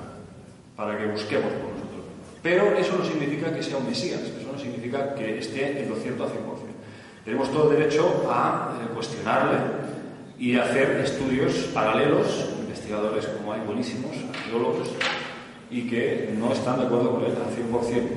para 0.75 0.97
que 0.97 1.05
busquemos 1.05 1.53
por 1.53 1.69
nosotros. 1.69 2.05
Pero 2.41 2.75
eso 2.75 2.97
no 2.97 3.05
significa 3.05 3.53
que 3.53 3.61
sea 3.61 3.77
un 3.77 3.87
Mesías, 3.87 4.19
eso 4.19 4.51
no 4.51 4.57
significa 4.57 5.13
que 5.13 5.37
esté 5.37 5.83
en 5.83 5.89
lo 5.89 5.95
cierto 5.95 6.23
al 6.23 6.29
100%. 6.29 6.33
Tenemos 7.23 7.51
todo 7.51 7.69
derecho 7.69 8.27
a 8.27 8.79
eh, 8.81 8.93
cuestionarle 8.95 9.59
y 10.39 10.57
hacer 10.57 11.01
estudios 11.05 11.53
paralelos, 11.71 12.49
investigadores 12.61 13.27
como 13.27 13.53
hay 13.53 13.61
buenísimos, 13.61 14.11
arqueólogos, 14.33 14.89
y 15.69 15.87
que 15.87 16.33
no 16.35 16.51
están 16.51 16.79
de 16.79 16.87
acuerdo 16.87 17.11
con 17.11 17.25
él 17.25 17.33
al 17.37 17.53
100%, 17.55 18.07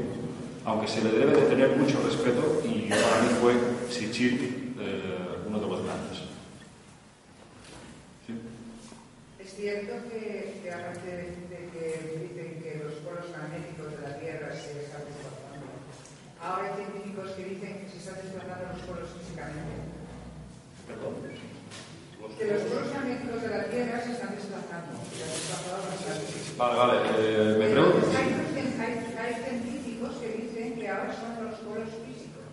aunque 0.64 0.88
se 0.88 1.04
le 1.04 1.10
debe 1.10 1.36
de 1.38 1.42
tener 1.42 1.76
mucho 1.76 2.00
respeto 2.02 2.62
y 2.64 2.88
para 2.88 3.20
mí 3.20 3.28
fue 3.42 3.52
Sichit 3.90 4.40
eh, 4.80 5.44
uno 5.46 5.60
de 5.60 5.68
los 5.68 5.83
que, 10.10 10.60
que 10.62 10.68
aparte 10.72 11.06
de, 11.06 11.60
que 11.70 11.84
dicen 12.26 12.62
que 12.62 12.82
los 12.82 12.94
polos 13.04 13.30
magnéticos 13.30 13.92
de 13.94 14.00
la 14.02 14.18
Tierra 14.18 14.50
se 14.54 14.82
están 14.82 15.04
desplazando, 15.06 15.66
ahora 16.42 16.64
hay 16.68 16.74
científicos 16.82 17.30
que 17.36 17.44
dicen 17.44 17.72
que 17.78 17.88
se 17.90 17.98
están 17.98 18.18
desplazando 18.22 18.74
los 18.74 18.82
polos 18.82 19.08
físicamente. 19.14 19.74
Perdón. 20.86 21.14
Que 22.34 22.46
los 22.50 22.62
polos 22.66 22.88
magnéticos 22.94 23.42
de 23.42 23.48
la 23.48 23.64
Tierra 23.70 23.96
se 24.02 24.12
están 24.12 24.32
desplazando. 24.34 24.92
Se 25.14 25.22
han 25.22 25.30
desplazado 25.30 25.78
bastante. 25.86 26.34
Vale, 26.58 26.74
vale, 26.74 26.96
eh, 27.18 27.56
me 27.58 27.66
pregunto. 27.70 28.06
hay, 28.14 28.28
hay, 28.34 28.94
hay 29.14 29.34
científicos 29.44 30.12
que 30.18 30.28
dicen 30.42 30.74
que 30.74 30.88
ahora 30.88 31.12
son 31.14 31.32
los 31.44 31.54
polos 31.62 31.90
físicos 32.02 32.44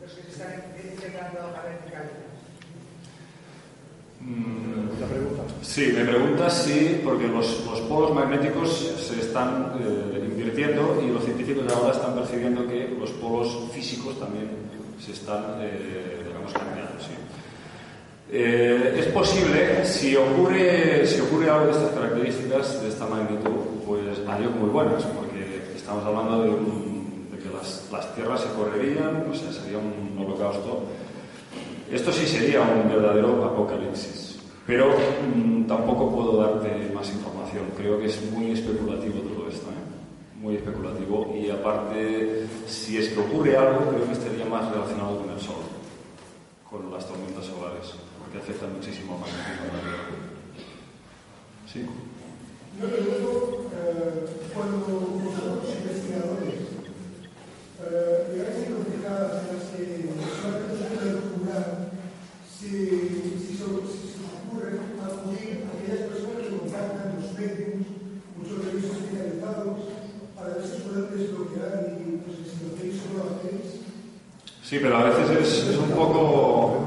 los 0.00 0.12
que 0.12 0.22
se 0.22 0.30
están 0.30 0.52
empezando 0.76 1.40
a 1.40 1.62
verticalizar. 1.62 2.25
Mm, 4.26 5.00
¿La 5.00 5.06
pregunta? 5.06 5.42
Sí, 5.62 5.92
me 5.94 6.04
preguntas 6.04 6.64
si, 6.64 7.00
porque 7.04 7.28
los, 7.28 7.64
los 7.66 7.80
polos 7.82 8.12
magnéticos 8.14 8.92
se 8.98 9.20
están 9.20 9.72
eh, 9.80 10.24
invirtiendo 10.28 11.00
y 11.06 11.10
los 11.12 11.24
científicos 11.24 11.72
ahora 11.72 11.92
están 11.94 12.14
percibiendo 12.14 12.66
que 12.66 12.94
los 12.98 13.10
polos 13.12 13.56
físicos 13.72 14.18
también 14.18 14.48
se 15.04 15.12
están, 15.12 15.44
eh, 15.60 16.22
digamos, 16.26 16.52
cambiando. 16.52 16.92
Sí. 16.98 17.12
Eh, 18.32 18.96
es 18.98 19.06
posible, 19.06 19.84
si 19.84 20.16
ocurre, 20.16 21.06
si 21.06 21.20
ocurre 21.20 21.48
algo 21.48 21.66
de 21.66 21.72
estas 21.72 21.90
características, 21.90 22.82
de 22.82 22.88
esta 22.88 23.06
magnitud, 23.06 23.84
pues 23.86 24.02
haría 24.26 24.48
muy 24.48 24.70
buenas, 24.70 25.04
porque 25.04 25.62
estamos 25.76 26.04
hablando 26.04 26.42
de, 26.42 26.48
un- 26.50 27.28
de 27.30 27.38
que 27.38 27.48
las 27.92 28.14
tierras 28.16 28.40
se 28.40 28.48
correrían, 28.58 29.26
o 29.30 29.34
sea, 29.34 29.52
sería 29.52 29.78
un 29.78 30.18
holocausto. 30.18 30.82
Esto 31.90 32.12
sí 32.12 32.26
sería 32.26 32.62
un 32.62 32.88
verdadero 32.88 33.44
apocalipsis, 33.44 34.38
pero 34.66 34.90
mm, 34.90 35.66
tampoco 35.66 36.10
puedo 36.10 36.36
darte 36.36 36.90
más 36.92 37.08
información. 37.10 37.64
Creo 37.76 37.98
que 37.98 38.06
es 38.06 38.30
muy 38.32 38.50
especulativo 38.50 39.20
todo 39.20 39.48
esto, 39.48 39.66
¿eh? 39.70 40.40
muy 40.40 40.56
especulativo. 40.56 41.34
Y 41.34 41.50
aparte, 41.50 42.46
si 42.66 42.98
es 42.98 43.08
que 43.10 43.20
ocurre 43.20 43.56
algo, 43.56 43.90
creo 43.90 44.04
que 44.04 44.12
estaría 44.12 44.44
más 44.46 44.70
relacionado 44.70 45.20
con 45.20 45.30
el 45.30 45.40
Sol, 45.40 45.62
con 46.68 46.90
las 46.90 47.06
tormentas 47.06 47.44
solares, 47.44 47.94
porque 48.18 48.38
afectan 48.38 48.72
muchísimo 48.74 49.14
de 49.14 49.20
la 49.20 49.80
Tierra. 49.80 50.26
¿Sí? 51.72 51.86
Yo 52.80 52.86
recuerdo 52.88 53.70
eh, 53.72 54.26
cuando 54.52 54.78
vosotros 54.78 55.64
investigadores 55.80 56.76
eh, 57.80 58.26
a 58.26 58.58
identificar 58.58 59.40
en 59.40 59.56
las 59.56 59.64
que 59.70 60.08
solamente 60.36 60.76
se 60.76 60.84
puede 60.92 61.12
calcular 61.12 61.90
si, 62.58 62.68
si, 62.68 63.46
si 63.46 63.56
se 63.56 63.64
ocurre 63.64 64.80
acudir 65.04 65.64
a 65.64 65.76
aquellas 65.76 66.08
personas 66.08 66.42
que 66.42 66.56
contactan 66.56 67.16
los 67.20 67.32
medios, 67.38 67.84
muchos 68.36 68.64
de 68.64 68.70
ellos 68.72 68.84
especializados, 68.96 69.78
para 70.34 70.54
ver 70.54 70.64
si 70.64 70.80
pueden 70.80 71.06
desbloquear 71.12 71.98
y 72.00 72.16
pues, 72.24 72.36
si 72.48 72.64
lo 72.64 72.74
hacéis 72.74 73.02
o 73.04 73.18
lo 73.18 73.24
hacéis. 73.24 73.80
Sí, 74.62 74.78
pero 74.80 74.96
a 74.96 75.04
veces 75.04 75.30
es, 75.40 75.68
es 75.68 75.76
un 75.76 75.90
poco... 75.90 76.80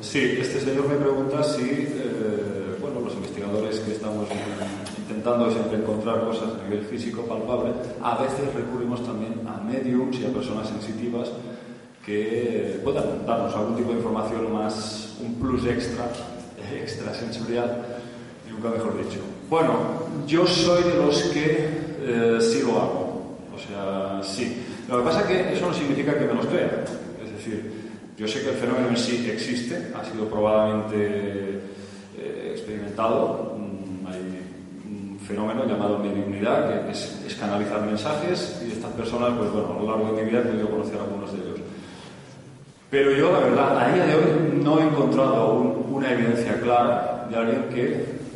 Sí, 0.00 0.36
este 0.38 0.60
señor 0.60 0.88
me 0.88 0.96
pregunta 0.96 1.42
si, 1.42 1.62
eh, 1.62 2.76
bueno, 2.80 3.00
los 3.00 3.14
investigadores 3.14 3.80
que 3.80 3.92
estamos 3.92 4.28
intentando 4.98 5.50
siempre 5.50 5.78
encontrar 5.78 6.20
cosas 6.20 6.50
a 6.60 6.64
nivel 6.64 6.84
físico 6.84 7.22
palpable, 7.22 7.72
a 8.02 8.22
veces 8.22 8.54
recurrimos 8.54 9.04
también 9.04 9.40
a 9.46 9.60
mediums 9.62 10.18
y 10.20 10.26
a 10.26 10.28
personas 10.28 10.68
sensitivas 10.68 11.30
que 12.06 12.80
puedan 12.84 13.26
darnos 13.26 13.54
algún 13.54 13.76
tipo 13.76 13.90
de 13.90 13.98
información 13.98 14.52
más, 14.52 15.16
un 15.20 15.34
plus 15.34 15.66
extra, 15.66 16.06
extrasensorial, 16.72 17.84
nunca 18.48 18.70
mejor 18.70 18.96
dicho. 18.96 19.18
Bueno, 19.50 19.74
yo 20.26 20.46
soy 20.46 20.84
de 20.84 20.94
los 20.94 21.22
que 21.24 21.68
eh, 22.00 22.38
sí 22.40 22.62
lo 22.62 22.80
hago, 22.80 23.36
o 23.54 23.58
sea, 23.58 24.22
sí. 24.22 24.62
Lo 24.88 24.98
que 24.98 25.04
pasa 25.04 25.20
es 25.22 25.26
que 25.26 25.52
eso 25.54 25.66
no 25.66 25.74
significa 25.74 26.16
que 26.16 26.24
me 26.24 26.34
los 26.34 26.46
crea, 26.46 26.84
es 27.24 27.32
decir, 27.32 27.72
yo 28.16 28.28
sé 28.28 28.40
que 28.42 28.50
el 28.50 28.56
fenómeno 28.56 28.88
en 28.88 28.96
sí 28.96 29.28
existe, 29.28 29.92
ha 29.94 30.04
sido 30.04 30.26
probadamente 30.28 31.60
eh, 32.16 32.52
experimentado, 32.52 33.56
Mm, 33.96 34.06
hay 34.06 34.20
un 34.84 35.18
fenómeno 35.20 35.66
llamado 35.66 35.98
mediunidad, 35.98 36.84
que 36.84 36.90
es, 36.90 37.22
es 37.26 37.34
canalizar 37.34 37.80
mensajes 37.82 38.62
y 38.66 38.72
estas 38.72 38.92
personas, 38.92 39.30
pues 39.38 39.50
bueno, 39.50 39.72
a 39.72 39.82
lo 39.82 39.90
largo 39.90 40.12
de 40.12 40.22
mi 40.22 40.30
vida 40.30 40.40
he 40.40 40.42
podido 40.42 40.70
conocer 40.70 40.98
algunos 41.00 41.32
de 41.32 41.38
ellos. 41.38 41.55
Pero 42.90 43.10
yo, 43.12 43.32
la 43.32 43.40
verdad, 43.40 43.78
a 43.78 43.92
día 43.92 44.06
de 44.06 44.14
hoy 44.14 44.60
no 44.62 44.78
he 44.78 44.82
encontrado 44.84 45.34
aún 45.34 45.86
una 45.90 46.12
evidencia 46.12 46.60
clara 46.60 47.26
de 47.28 47.36
alguien 47.36 47.64
que 47.74 47.84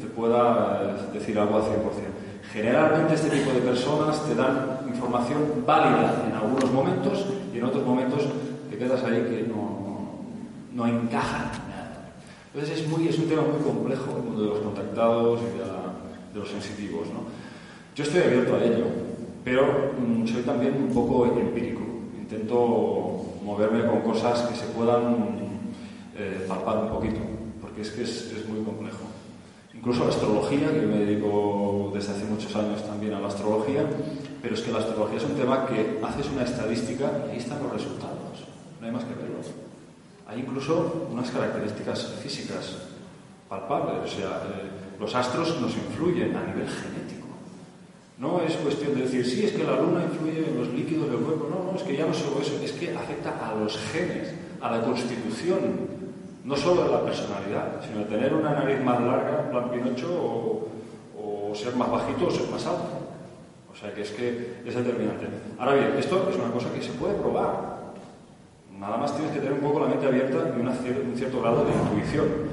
te 0.00 0.06
pueda 0.14 0.96
eh, 1.12 1.12
decir 1.18 1.38
algo 1.38 1.56
al 1.56 1.62
100%. 1.62 1.66
Generalmente 2.52 3.14
este 3.14 3.30
tipo 3.30 3.52
de 3.52 3.60
personas 3.60 4.24
te 4.26 4.34
dan 4.34 4.80
información 4.88 5.38
válida 5.64 6.24
en 6.26 6.32
algunos 6.34 6.70
momentos 6.72 7.24
y 7.54 7.58
en 7.58 7.64
otros 7.64 7.86
momentos 7.86 8.22
te 8.68 8.76
quedas 8.76 9.04
ahí 9.04 9.22
que 9.22 9.46
no, 9.48 10.24
no 10.74 10.86
nada. 10.86 11.52
Entonces 12.52 12.80
es, 12.80 12.88
muy, 12.88 13.06
es 13.06 13.16
un 13.18 13.28
tema 13.28 13.42
muy 13.42 13.62
complejo 13.62 14.16
el 14.16 14.22
mundo 14.24 14.42
de 14.42 14.48
los 14.48 14.58
contactados 14.58 15.40
y 15.42 15.58
de, 15.58 15.64
la- 15.64 16.34
de 16.34 16.40
los 16.40 16.48
sensitivos. 16.48 17.06
¿no? 17.08 17.20
Yo 17.94 18.02
estoy 18.02 18.22
abierto 18.22 18.56
a 18.56 18.64
ello, 18.64 18.86
pero 19.44 19.92
mm, 19.96 20.26
soy 20.26 20.42
también 20.42 20.74
un 20.74 20.92
poco 20.92 21.26
empírico. 21.26 21.82
Intento 22.18 23.09
moverme 23.50 23.84
con 23.84 24.00
cosas 24.02 24.42
que 24.42 24.54
se 24.54 24.66
puedan 24.66 25.16
eh, 26.16 26.46
palpar 26.46 26.84
un 26.84 26.90
poquito, 26.90 27.18
porque 27.60 27.82
es 27.82 27.90
que 27.90 28.02
es, 28.02 28.32
es 28.32 28.48
muy 28.48 28.62
complejo. 28.62 29.10
Incluso 29.74 30.04
la 30.04 30.10
astrología, 30.10 30.70
que 30.70 30.82
yo 30.82 30.88
me 30.88 30.98
dedico 30.98 31.90
desde 31.92 32.12
hace 32.12 32.24
muchos 32.26 32.54
años 32.54 32.86
también 32.86 33.14
a 33.14 33.20
la 33.20 33.26
astrología, 33.26 33.82
pero 34.40 34.54
es 34.54 34.60
que 34.60 34.70
la 34.70 34.78
astrología 34.78 35.18
es 35.18 35.24
un 35.24 35.34
tema 35.34 35.66
que 35.66 35.98
haces 36.02 36.30
una 36.30 36.44
estadística 36.44 37.10
y 37.26 37.30
ahí 37.30 37.38
están 37.38 37.62
los 37.62 37.72
resultados, 37.72 38.46
no 38.80 38.86
hay 38.86 38.92
más 38.92 39.04
que 39.04 39.14
verlo. 39.14 39.40
Hay 40.28 40.40
incluso 40.40 41.08
unas 41.10 41.28
características 41.30 42.06
físicas 42.22 42.76
palpables, 43.48 44.04
o 44.04 44.16
sea, 44.16 44.46
eh, 44.46 45.00
los 45.00 45.12
astros 45.12 45.60
nos 45.60 45.74
influyen 45.74 46.36
a 46.36 46.44
nivel 46.44 46.68
genético. 46.68 47.19
No 48.20 48.38
es 48.42 48.54
cuestión 48.56 48.94
de 48.94 49.04
decir, 49.04 49.24
sí, 49.24 49.46
es 49.46 49.52
que 49.52 49.64
la 49.64 49.80
luna 49.80 50.04
influye 50.04 50.46
en 50.46 50.58
los 50.58 50.68
líquidos 50.68 51.08
del 51.10 51.20
cuerpo, 51.20 51.48
no, 51.48 51.72
no, 51.72 51.78
es 51.78 51.82
que 51.82 51.96
ya 51.96 52.04
no 52.04 52.12
solo 52.12 52.42
eso, 52.42 52.60
es 52.62 52.72
que 52.72 52.94
afecta 52.94 53.32
a 53.40 53.54
los 53.54 53.78
genes, 53.90 54.34
a 54.60 54.70
la 54.70 54.82
constitución, 54.82 55.88
no 56.44 56.54
solo 56.54 56.84
a 56.84 56.88
la 56.88 57.02
personalidad, 57.02 57.80
sino 57.80 58.04
tener 58.04 58.34
una 58.34 58.52
nariz 58.52 58.78
más 58.84 59.00
larga, 59.00 59.44
en 59.44 59.50
plan 59.50 59.70
Pinocho, 59.70 60.08
o, 60.12 61.54
ser 61.54 61.74
más 61.74 61.90
bajito 61.90 62.26
o 62.26 62.30
ser 62.30 62.48
más 62.48 62.64
alto. 62.64 62.90
O 63.72 63.74
sea 63.74 63.92
que 63.92 64.02
es 64.02 64.10
que 64.10 64.60
es 64.64 64.74
determinante. 64.74 65.26
Ahora 65.58 65.74
bien, 65.74 65.94
esto 65.98 66.28
es 66.30 66.36
una 66.36 66.52
cosa 66.52 66.72
que 66.72 66.80
se 66.80 66.92
puede 66.92 67.14
probar. 67.14 67.90
Nada 68.78 68.98
más 68.98 69.16
tienes 69.16 69.32
que 69.32 69.40
tener 69.40 69.54
un 69.54 69.60
poco 69.60 69.80
la 69.80 69.88
mente 69.88 70.06
abierta 70.06 70.54
y 70.56 70.60
un 70.60 71.16
cierto 71.16 71.40
grado 71.40 71.64
de 71.64 71.72
intuición. 71.72 72.49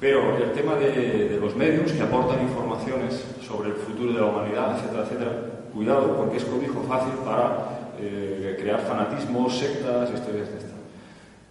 Pero 0.00 0.36
el 0.36 0.52
tema 0.52 0.76
de, 0.76 1.28
de 1.28 1.40
los 1.40 1.56
medios 1.56 1.90
que 1.92 2.02
aportan 2.02 2.40
informaciones 2.42 3.24
sobre 3.46 3.70
el 3.70 3.74
futuro 3.74 4.12
de 4.12 4.20
la 4.20 4.26
humanidad, 4.26 4.76
etcétera, 4.76 5.02
etcétera, 5.02 5.32
cuidado 5.74 6.16
porque 6.16 6.36
es 6.36 6.44
cobijo 6.44 6.82
fácil 6.86 7.14
para 7.24 7.94
eh, 8.00 8.56
crear 8.60 8.80
fanatismos, 8.80 9.58
sectas, 9.58 10.10
historias 10.14 10.48
de 10.50 10.58
estas. 10.58 10.70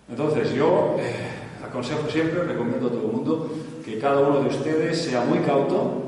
Entonces 0.09 0.53
yo 0.53 0.95
eh, 0.97 1.11
aconsejo 1.65 2.09
siempre, 2.09 2.43
recomiendo 2.43 2.87
a 2.87 2.91
todo 2.91 3.01
el 3.01 3.11
mundo 3.11 3.49
que 3.83 3.99
cada 3.99 4.21
uno 4.21 4.39
de 4.39 4.47
ustedes 4.47 5.01
sea 5.01 5.25
muy 5.25 5.39
cauto, 5.39 6.03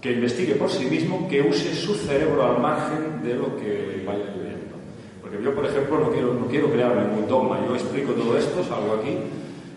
que 0.00 0.12
investigue 0.12 0.54
por 0.54 0.70
sí 0.70 0.84
mismo, 0.84 1.28
que 1.28 1.42
use 1.42 1.74
su 1.74 1.94
cerebro 1.94 2.44
al 2.44 2.60
margen 2.60 3.22
de 3.24 3.34
lo 3.34 3.56
que 3.56 4.04
vaya 4.06 4.24
leyendo. 4.36 4.76
Porque 5.20 5.42
yo, 5.42 5.54
por 5.54 5.66
ejemplo, 5.66 5.98
no 5.98 6.10
quiero, 6.10 6.34
no 6.34 6.46
quiero 6.46 6.70
crear 6.70 6.94
ningún 6.94 7.28
dogma. 7.28 7.58
Yo 7.66 7.74
explico 7.74 8.12
todo 8.12 8.36
esto, 8.38 8.62
salgo 8.62 8.94
aquí 9.00 9.18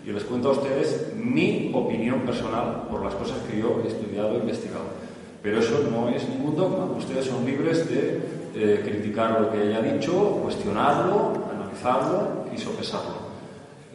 y 0.06 0.12
les 0.12 0.22
cuento 0.22 0.50
a 0.50 0.52
ustedes 0.52 1.12
mi 1.16 1.72
opinión 1.74 2.20
personal 2.20 2.84
por 2.88 3.04
las 3.04 3.14
cosas 3.14 3.38
que 3.50 3.58
yo 3.58 3.82
he 3.84 3.88
estudiado 3.88 4.36
e 4.36 4.38
investigado. 4.38 4.86
Pero 5.42 5.58
eso 5.58 5.80
no 5.90 6.08
es 6.08 6.28
ningún 6.28 6.54
dogma. 6.54 6.84
Ustedes 6.96 7.26
son 7.26 7.44
libres 7.44 7.90
de 7.90 8.22
eh, 8.54 8.82
criticar 8.84 9.40
lo 9.40 9.50
que 9.50 9.58
haya 9.58 9.82
dicho, 9.82 10.12
cuestionarlo, 10.42 11.32
analizarlo 11.52 12.46
y 12.54 12.58
sopesarlo. 12.58 13.26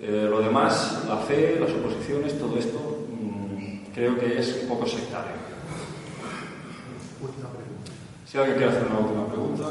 Eh, 0.01 0.28
lo 0.30 0.41
demás, 0.41 1.05
la 1.07 1.16
fe, 1.18 1.57
las 1.59 1.72
oposiciones, 1.72 2.38
todo 2.38 2.57
esto, 2.57 3.05
mm, 3.09 3.93
creo 3.93 4.20
que 4.20 4.38
es 4.38 4.64
un 4.64 4.68
poco 4.68 4.86
sectario. 4.86 5.32
Si 8.26 8.38
alguien 8.38 8.57
quiere 8.57 8.72
hacer 8.72 8.88
una 8.89 8.99
última 8.99 9.28
pregunta. 9.28 9.64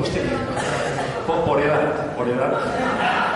Usted, 0.00 0.22
por, 1.26 1.44
por 1.44 1.60
edad, 1.60 2.16
por 2.16 2.28
edad. 2.28 3.35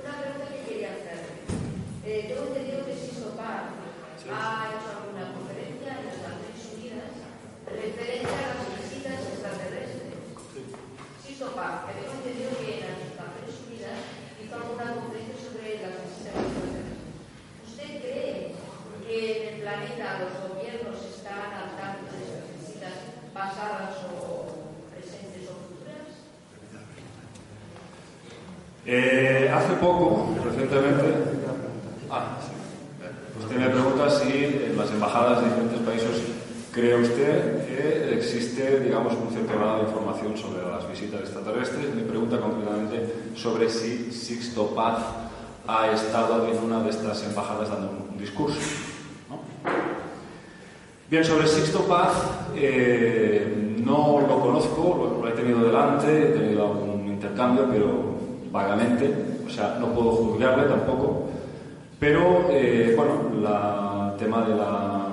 Una 0.00 0.14
pregunta 0.18 0.46
que 0.50 0.60
quería 0.66 0.90
hacer. 0.98 1.20
Eh, 2.04 2.26
tengo 2.28 2.44
entendido 2.50 2.84
que 2.86 2.94
Sisto 2.94 3.30
Paz 3.38 3.70
ha 4.26 4.74
hecho 4.74 4.88
alguna 4.90 5.30
conferencia 5.30 5.94
en 5.94 6.06
las 6.10 6.18
Naciones 6.26 6.60
Unidas 6.74 7.12
referente 7.70 8.34
a 8.34 8.50
las 8.50 8.66
visitas 8.82 9.20
extraterrestres. 9.30 10.18
Sisto 11.22 11.54
Paz, 11.54 11.86
que 11.86 11.92
tengo 12.02 12.18
entendido 12.18 12.50
que 12.58 12.70
en 12.74 12.90
las 12.90 12.98
Naciones 13.14 13.54
Unidas 13.62 13.98
hizo 14.42 14.54
alguna 14.58 14.86
conferencia 14.98 15.38
sobre 15.38 15.78
las 15.78 15.94
visitas 16.02 16.34
extraterrestres. 16.34 16.98
¿Usted 17.62 17.90
cree 18.02 18.58
que 19.06 19.16
en 19.30 19.54
el 19.54 19.60
planeta 19.62 20.18
los 20.26 20.34
gobiernos 20.50 20.98
están 20.98 21.54
al 21.54 21.78
tanto 21.78 22.10
de 22.10 22.26
estas 22.26 22.44
visitas 22.58 22.94
pasadas 23.32 23.94
o 24.10 24.66
presentes 24.90 25.46
o 25.46 25.54
futuras? 25.70 26.10
Eh, 28.86 29.50
hace 29.52 29.74
poco, 29.74 30.34
recientemente, 30.44 31.04
ah, 32.10 32.38
sí. 32.40 32.52
usted 33.38 33.56
me 33.56 33.68
pregunta 33.68 34.10
si 34.10 34.44
en 34.66 34.76
las 34.76 34.90
embajadas 34.90 35.42
de 35.42 35.48
diferentes 35.48 35.80
países 35.80 36.22
cree 36.72 36.96
usted 36.96 37.66
que 37.66 38.14
existe, 38.14 38.80
digamos, 38.80 39.14
un 39.14 39.30
cierto 39.30 39.52
grado 39.58 39.78
de 39.78 39.82
información 39.84 40.36
sobre 40.36 40.62
las 40.66 40.88
visitas 40.88 41.20
extraterrestres. 41.20 41.94
Me 41.94 42.02
pregunta 42.38 42.96
sobre 43.34 43.68
si 43.68 44.12
Sixto 44.12 44.74
Paz 44.74 44.98
ha 45.66 45.90
estado 45.92 46.46
en 46.46 46.62
una 46.62 46.82
de 46.82 46.90
estas 46.90 47.22
embajadas 47.24 47.68
dando 47.68 47.90
un 48.10 48.18
discurso. 48.18 48.58
Bien, 51.10 51.24
sobre 51.24 51.48
Sixto 51.48 51.80
Paz, 51.80 52.12
eh, 52.54 53.76
no 53.84 54.20
lo 54.20 54.40
conozco, 54.40 54.96
lo, 54.96 55.22
lo 55.22 55.28
he 55.28 55.32
tenido 55.32 55.64
delante, 55.64 56.06
he 56.06 56.32
tenido 56.32 56.66
algún 56.66 57.08
intercambio, 57.08 57.66
pero 57.70 57.88
vagamente, 58.52 59.42
o 59.46 59.50
sea, 59.50 59.76
no 59.80 59.88
puedo 59.88 60.12
juzgarle 60.12 60.64
tampoco, 60.64 61.30
pero, 62.00 62.46
eh, 62.48 62.94
bueno, 62.96 64.12
el 64.12 64.16
tema 64.16 64.42
de 64.42 64.54
la, 64.54 65.08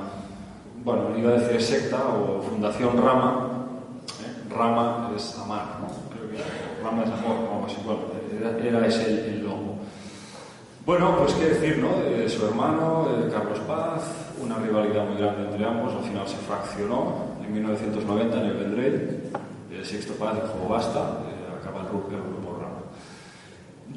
bueno, 0.86 1.18
iba 1.18 1.32
a 1.32 1.34
decir 1.34 1.62
secta 1.62 1.98
o 1.98 2.42
fundación 2.42 2.96
Rama, 2.96 3.50
¿eh? 4.24 4.54
Rama 4.56 5.12
es 5.14 5.38
amar, 5.38 5.80
¿no? 5.82 5.97
Rama 6.84 7.04
es 7.04 7.10
amor, 7.12 7.36
o 7.50 7.54
algo 7.56 7.66
así, 7.66 7.78
bueno, 7.86 8.00
era, 8.40 8.58
era 8.80 8.88
ese 8.88 9.06
el, 9.10 9.20
el 9.36 9.44
logo. 9.44 9.78
Bueno, 10.86 11.18
pues 11.18 11.34
qué 11.34 11.46
decir, 11.50 11.80
¿no? 11.80 12.00
De 12.10 12.30
su 12.30 12.46
hermano, 12.46 13.10
de 13.24 13.30
Carlos 13.32 13.60
Paz, 13.68 14.04
una 14.42 14.58
rivalidad 14.58 15.06
muy 15.06 15.18
grande 15.22 15.44
entre 15.50 15.66
ambos, 15.66 15.94
al 15.94 16.04
final 16.04 16.28
se 16.28 16.38
fraccionó 16.38 17.26
en 17.44 17.54
1990 17.54 18.38
en 18.42 18.46
el 18.46 18.54
Vendrell, 18.58 19.20
el 19.72 19.86
Sixto 19.86 20.14
Paz 20.14 20.36
dijo 20.36 20.68
basta, 20.70 21.00
eh, 21.28 21.60
acaba 21.62 21.82
el 21.82 21.88
grupo, 21.90 22.10
el 22.12 22.18
grupo. 22.22 22.48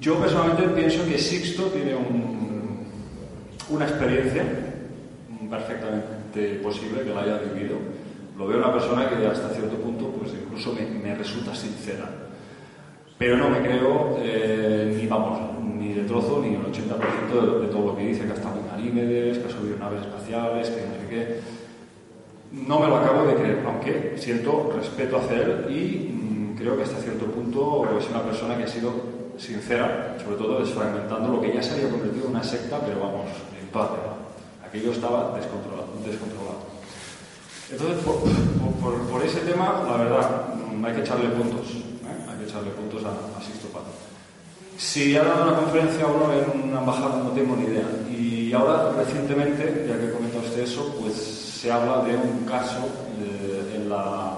Yo 0.01 0.17
personalmente 0.19 0.63
pienso 0.69 1.05
que 1.05 1.19
Sixto 1.19 1.65
tiene 1.65 1.95
un- 1.95 2.87
una 3.69 3.85
experiencia 3.87 4.43
perfectamente 5.51 6.61
posible 6.63 7.03
que 7.03 7.11
la 7.15 7.23
haya 7.23 7.39
vivido. 7.39 7.77
Lo 8.39 8.47
veo 8.47 8.59
una 8.59 8.73
persona 8.73 9.09
que 9.09 9.27
hasta 9.27 9.49
cierto 9.51 9.77
punto 9.77 10.07
pues 10.19 10.33
incluso 10.33 10.73
me, 10.73 10.83
me 10.87 11.15
resulta 11.15 11.55
sincera. 11.55 12.09
Pero 13.21 13.37
no 13.37 13.51
me 13.51 13.61
creo 13.61 14.17
eh, 14.23 14.97
ni 14.97 15.07
vamos, 15.07 15.39
ni 15.79 15.93
de 15.93 16.05
trozo, 16.05 16.41
ni 16.41 16.55
el 16.55 16.63
80% 16.63 17.61
de, 17.61 17.67
todo 17.67 17.89
lo 17.89 17.95
que 17.95 18.07
dice, 18.07 18.25
que 18.25 18.31
ha 18.31 18.35
estado 18.35 18.59
en 18.59 18.67
Ganímedes, 18.67 19.37
que 19.37 19.47
ha 19.47 19.51
subido 19.51 19.77
naves 19.77 20.01
espaciales, 20.01 20.71
que 20.71 20.87
no 20.87 20.95
sé 20.95 21.07
qué. 21.11 21.41
No 22.51 22.81
me 22.81 22.87
lo 22.87 22.97
acabo 22.97 23.27
de 23.27 23.35
creer, 23.35 23.63
aunque 23.67 24.15
siento 24.17 24.73
respeto 24.75 25.19
hacia 25.19 25.37
él 25.37 25.67
y 25.69 26.15
mm, 26.15 26.57
creo 26.57 26.79
que 26.79 26.85
hasta 26.85 26.97
cierto 26.97 27.27
punto 27.27 27.87
es 27.99 28.09
una 28.09 28.23
persona 28.23 28.57
que 28.57 28.65
ha 28.65 28.69
sido 28.69 28.91
sincera, 29.37 30.17
sobre 30.25 30.37
todo 30.39 30.61
desfragmentando 30.61 31.29
lo 31.29 31.43
que 31.43 31.53
ya 31.53 31.63
se 31.63 31.75
había 31.75 31.91
convertido 31.91 32.25
en 32.25 32.31
una 32.31 32.43
secta, 32.43 32.81
pero 32.81 33.01
vamos, 33.01 33.29
en 33.61 33.69
toda 33.69 33.89
regla. 33.89 34.15
Aquello 34.67 34.93
estaba 34.93 35.37
descontrolado. 35.37 35.89
Entonces, 37.71 37.99
por 39.11 39.23
ese 39.23 39.41
tema, 39.41 39.85
la 39.87 39.97
verdad, 39.99 40.55
mm, 40.55 40.83
hay 40.87 40.95
que 40.95 41.01
echarle 41.03 41.29
puntos. 41.29 41.67
¿eh? 41.69 41.91
Echarle 42.51 42.71
puntos 42.71 43.05
a, 43.05 43.15
a 43.39 43.41
Sixto 43.41 43.69
Paz. 43.69 43.87
Si 44.77 45.15
ha 45.15 45.23
dado 45.23 45.51
una 45.51 45.61
conferencia 45.61 46.05
o 46.05 46.19
no 46.19 46.33
en 46.33 46.69
una 46.69 46.81
embajada, 46.81 47.23
no 47.23 47.31
tengo 47.31 47.55
ni 47.55 47.67
idea. 47.67 47.87
Y 48.11 48.53
ahora, 48.53 48.91
recientemente, 48.99 49.87
ya 49.87 49.97
que 50.01 50.11
comenta 50.11 50.39
usted 50.39 50.63
eso, 50.63 50.97
pues 51.01 51.15
se 51.15 51.71
habla 51.71 52.03
de 52.03 52.17
un 52.17 52.45
caso 52.45 52.89
eh, 53.23 53.77
en, 53.77 53.89
la, 53.89 54.35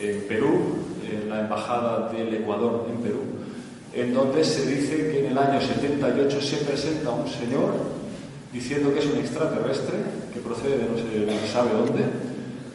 en 0.00 0.26
Perú, 0.26 0.78
en 1.08 1.30
la 1.30 1.42
embajada 1.42 2.10
del 2.10 2.34
Ecuador 2.34 2.86
en 2.90 2.96
Perú, 3.02 3.20
en 3.92 4.12
donde 4.12 4.42
se 4.42 4.66
dice 4.66 4.96
que 5.12 5.20
en 5.20 5.26
el 5.30 5.38
año 5.38 5.60
78 5.60 6.40
se 6.40 6.56
presenta 6.56 7.10
un 7.10 7.28
señor 7.28 7.70
diciendo 8.52 8.92
que 8.92 8.98
es 8.98 9.06
un 9.06 9.18
extraterrestre, 9.18 9.94
que 10.32 10.40
procede 10.40 10.78
de 10.78 10.88
no 10.88 10.96
sé, 10.96 11.40
se 11.46 11.52
sabe 11.52 11.70
dónde, 11.70 12.02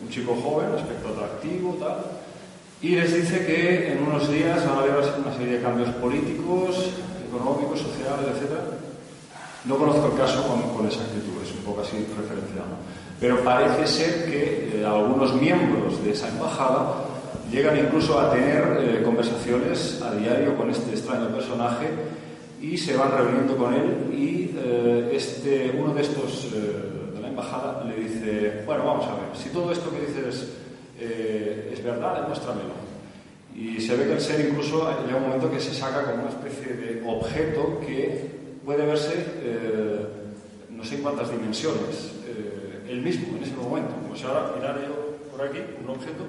un 0.01 0.09
chico 0.09 0.37
joven, 0.41 0.71
aspecto 0.71 1.09
atractivo, 1.09 1.75
tal, 1.81 2.18
y 2.81 2.95
les 2.95 3.13
dice 3.13 3.45
que 3.45 3.91
en 3.91 4.03
unos 4.03 4.31
días 4.31 4.65
van 4.65 4.77
a 4.77 4.79
haber 4.81 4.93
una 4.95 5.35
serie 5.35 5.57
de 5.57 5.61
cambios 5.61 5.89
políticos, 5.95 6.91
económicos, 7.27 7.79
sociales, 7.79 8.27
etc. 8.35 8.59
No 9.65 9.77
conozco 9.77 10.11
el 10.13 10.17
caso 10.17 10.47
con, 10.47 10.61
con 10.73 10.85
exactitud, 10.85 11.43
es 11.43 11.51
un 11.51 11.63
poco 11.65 11.81
así 11.81 11.97
referenciado. 11.97 12.79
Pero 13.19 13.43
parece 13.43 13.85
ser 13.85 14.25
que 14.25 14.79
eh, 14.79 14.85
algunos 14.85 15.33
miembros 15.35 16.03
de 16.03 16.11
esa 16.11 16.29
embajada 16.29 17.03
llegan 17.51 17.77
incluso 17.77 18.19
a 18.19 18.31
tener 18.31 18.77
eh, 18.79 19.01
conversaciones 19.03 20.01
a 20.01 20.13
diario 20.13 20.55
con 20.55 20.69
este 20.69 20.91
extraño 20.91 21.27
personaje 21.29 21.87
y 22.61 22.77
se 22.77 22.95
van 22.95 23.11
reuniendo 23.11 23.55
con 23.57 23.73
él 23.73 24.13
y 24.13 24.51
eh, 24.57 25.11
este, 25.13 25.73
uno 25.77 25.93
de 25.93 26.01
estos 26.01 26.51
eh, 26.53 27.13
de 27.15 27.21
la 27.21 27.29
embajada 27.29 27.83
le 27.85 27.95
dice, 27.95 28.63
bueno, 28.65 28.85
vamos 28.85 29.05
a 29.05 29.15
ver, 29.15 29.35
si 29.35 29.49
todo 29.49 29.71
esto 29.71 29.89
que 29.91 30.05
dices 30.05 30.47
eh, 30.99 31.71
es 31.73 31.83
verdad, 31.83 32.21
demuéstramelo. 32.21 32.89
Y 33.55 33.81
se 33.81 33.95
ve 33.95 34.05
que 34.05 34.13
el 34.13 34.21
ser 34.21 34.49
incluso 34.49 34.89
llega 35.05 35.17
un 35.17 35.23
momento 35.23 35.51
que 35.51 35.59
se 35.59 35.73
saca 35.73 36.03
como 36.03 36.23
una 36.23 36.29
especie 36.29 36.73
de 36.73 37.03
objeto 37.05 37.79
que 37.85 38.39
puede 38.63 38.85
verse 38.85 39.25
eh, 39.41 40.05
no 40.79 40.85
sé 40.85 40.95
en 40.95 41.01
cuántas 41.01 41.29
dimensiones, 41.29 42.13
eh, 42.25 42.87
él 42.87 43.01
mismo 43.01 43.35
en 43.35 43.43
ese 43.43 43.53
momento. 43.53 43.91
Como 44.01 44.15
si 44.15 44.23
ahora 44.23 44.53
mirara 44.55 44.79
yo 44.79 45.17
por 45.29 45.45
aquí 45.45 45.59
un 45.83 45.89
objeto 45.89 46.23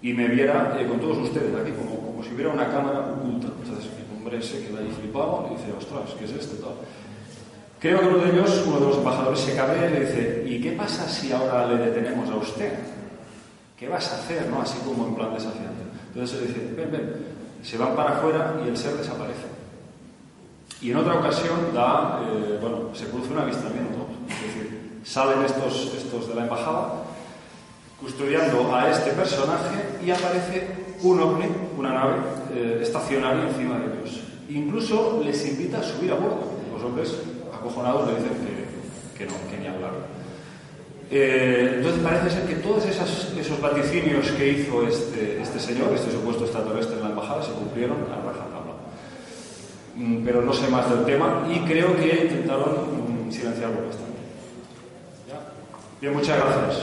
y 0.00 0.12
me 0.12 0.28
viera 0.28 0.78
eh, 0.78 0.86
con 0.86 1.00
todos 1.00 1.18
ustedes 1.18 1.52
aquí, 1.60 1.72
como, 1.72 1.98
como 1.98 2.22
si 2.22 2.32
hubiera 2.32 2.52
una 2.52 2.68
cámara 2.70 3.00
oculta. 3.00 3.48
Entonces 3.48 3.90
el 3.90 4.16
hombre 4.16 4.40
se 4.40 4.64
queda 4.64 4.78
ahí 4.78 4.94
flipado 5.00 5.50
y 5.50 5.56
dice, 5.56 5.72
ostras, 5.76 6.14
¿qué 6.16 6.26
es 6.26 6.30
esto? 6.30 6.76
Creo 7.80 7.98
que 7.98 8.06
uno 8.06 8.18
de 8.18 8.30
ellos, 8.30 8.64
uno 8.68 8.78
de 8.78 8.86
los 8.86 8.98
embajadores, 8.98 9.40
se 9.40 9.56
cabrea 9.56 9.90
y 9.90 9.92
le 9.92 10.00
dice, 10.00 10.44
¿y 10.46 10.60
qué 10.60 10.72
pasa 10.72 11.08
si 11.08 11.32
ahora 11.32 11.66
le 11.66 11.78
detenemos 11.78 12.30
a 12.30 12.36
usted? 12.36 12.72
¿Qué 13.82 13.88
vas 13.88 14.12
a 14.12 14.14
hacer? 14.14 14.46
¿no? 14.46 14.62
Así 14.62 14.78
como 14.86 15.08
en 15.08 15.16
plan 15.16 15.34
desafiante. 15.34 15.82
Entonces 16.14 16.38
él 16.38 16.46
dice, 16.46 16.72
ven, 16.76 16.92
ven, 16.92 17.16
se 17.64 17.76
van 17.76 17.96
para 17.96 18.16
afuera 18.16 18.54
y 18.64 18.68
el 18.68 18.76
ser 18.76 18.96
desaparece. 18.96 19.42
Y 20.80 20.92
en 20.92 20.98
otra 20.98 21.18
ocasión 21.18 21.74
da, 21.74 22.22
eh, 22.22 22.58
bueno, 22.60 22.94
se 22.94 23.06
produce 23.06 23.32
un 23.32 23.40
avistamiento, 23.40 24.06
es 24.28 24.40
decir, 24.40 25.00
salen 25.02 25.42
estos, 25.42 25.94
estos 25.96 26.28
de 26.28 26.34
la 26.36 26.42
embajada 26.42 27.02
custodiando 28.00 28.72
a 28.72 28.88
este 28.88 29.10
personaje 29.10 29.98
y 30.06 30.12
aparece 30.12 30.76
un 31.02 31.18
ovni, 31.18 31.46
una 31.76 31.92
nave 31.92 32.14
eh, 32.54 32.78
estacionaria 32.82 33.48
encima 33.48 33.80
de 33.80 33.86
ellos. 33.86 34.20
Incluso 34.48 35.20
les 35.24 35.44
invita 35.44 35.80
a 35.80 35.82
subir 35.82 36.12
a 36.12 36.14
bordo. 36.14 36.52
Los 36.72 36.84
hombres 36.84 37.16
acojonados 37.52 38.06
le 38.06 38.14
dicen 38.14 38.46
que, 38.46 39.18
que 39.18 39.26
no, 39.26 39.34
que 39.50 39.58
ni 39.58 39.66
hablar. 39.66 40.11
Eh, 41.14 41.74
entonces 41.76 42.02
parece 42.02 42.30
ser 42.30 42.46
que 42.46 42.54
todos 42.54 42.86
esas, 42.86 43.30
esos 43.38 43.60
vaticinios 43.60 44.30
que 44.30 44.48
hizo 44.48 44.88
este, 44.88 45.42
este 45.42 45.60
señor, 45.60 45.92
este 45.94 46.10
supuesto 46.10 46.44
extraterrestre 46.44 46.96
en 46.96 47.02
la 47.02 47.10
embajada, 47.10 47.42
se 47.42 47.52
cumplieron 47.52 47.98
a 48.10 48.16
rajatabla. 48.16 48.72
Mm, 49.94 50.24
Pero 50.24 50.40
no 50.40 50.54
sé 50.54 50.68
más 50.68 50.88
del 50.88 51.04
tema 51.04 51.46
y 51.54 51.58
creo 51.68 51.94
que 51.96 52.22
intentaron 52.24 53.26
mm, 53.26 53.30
silenciarlo 53.30 53.86
bastante. 53.86 54.12
Bien, 56.00 56.14
muchas 56.14 56.36
gracias. 56.38 56.82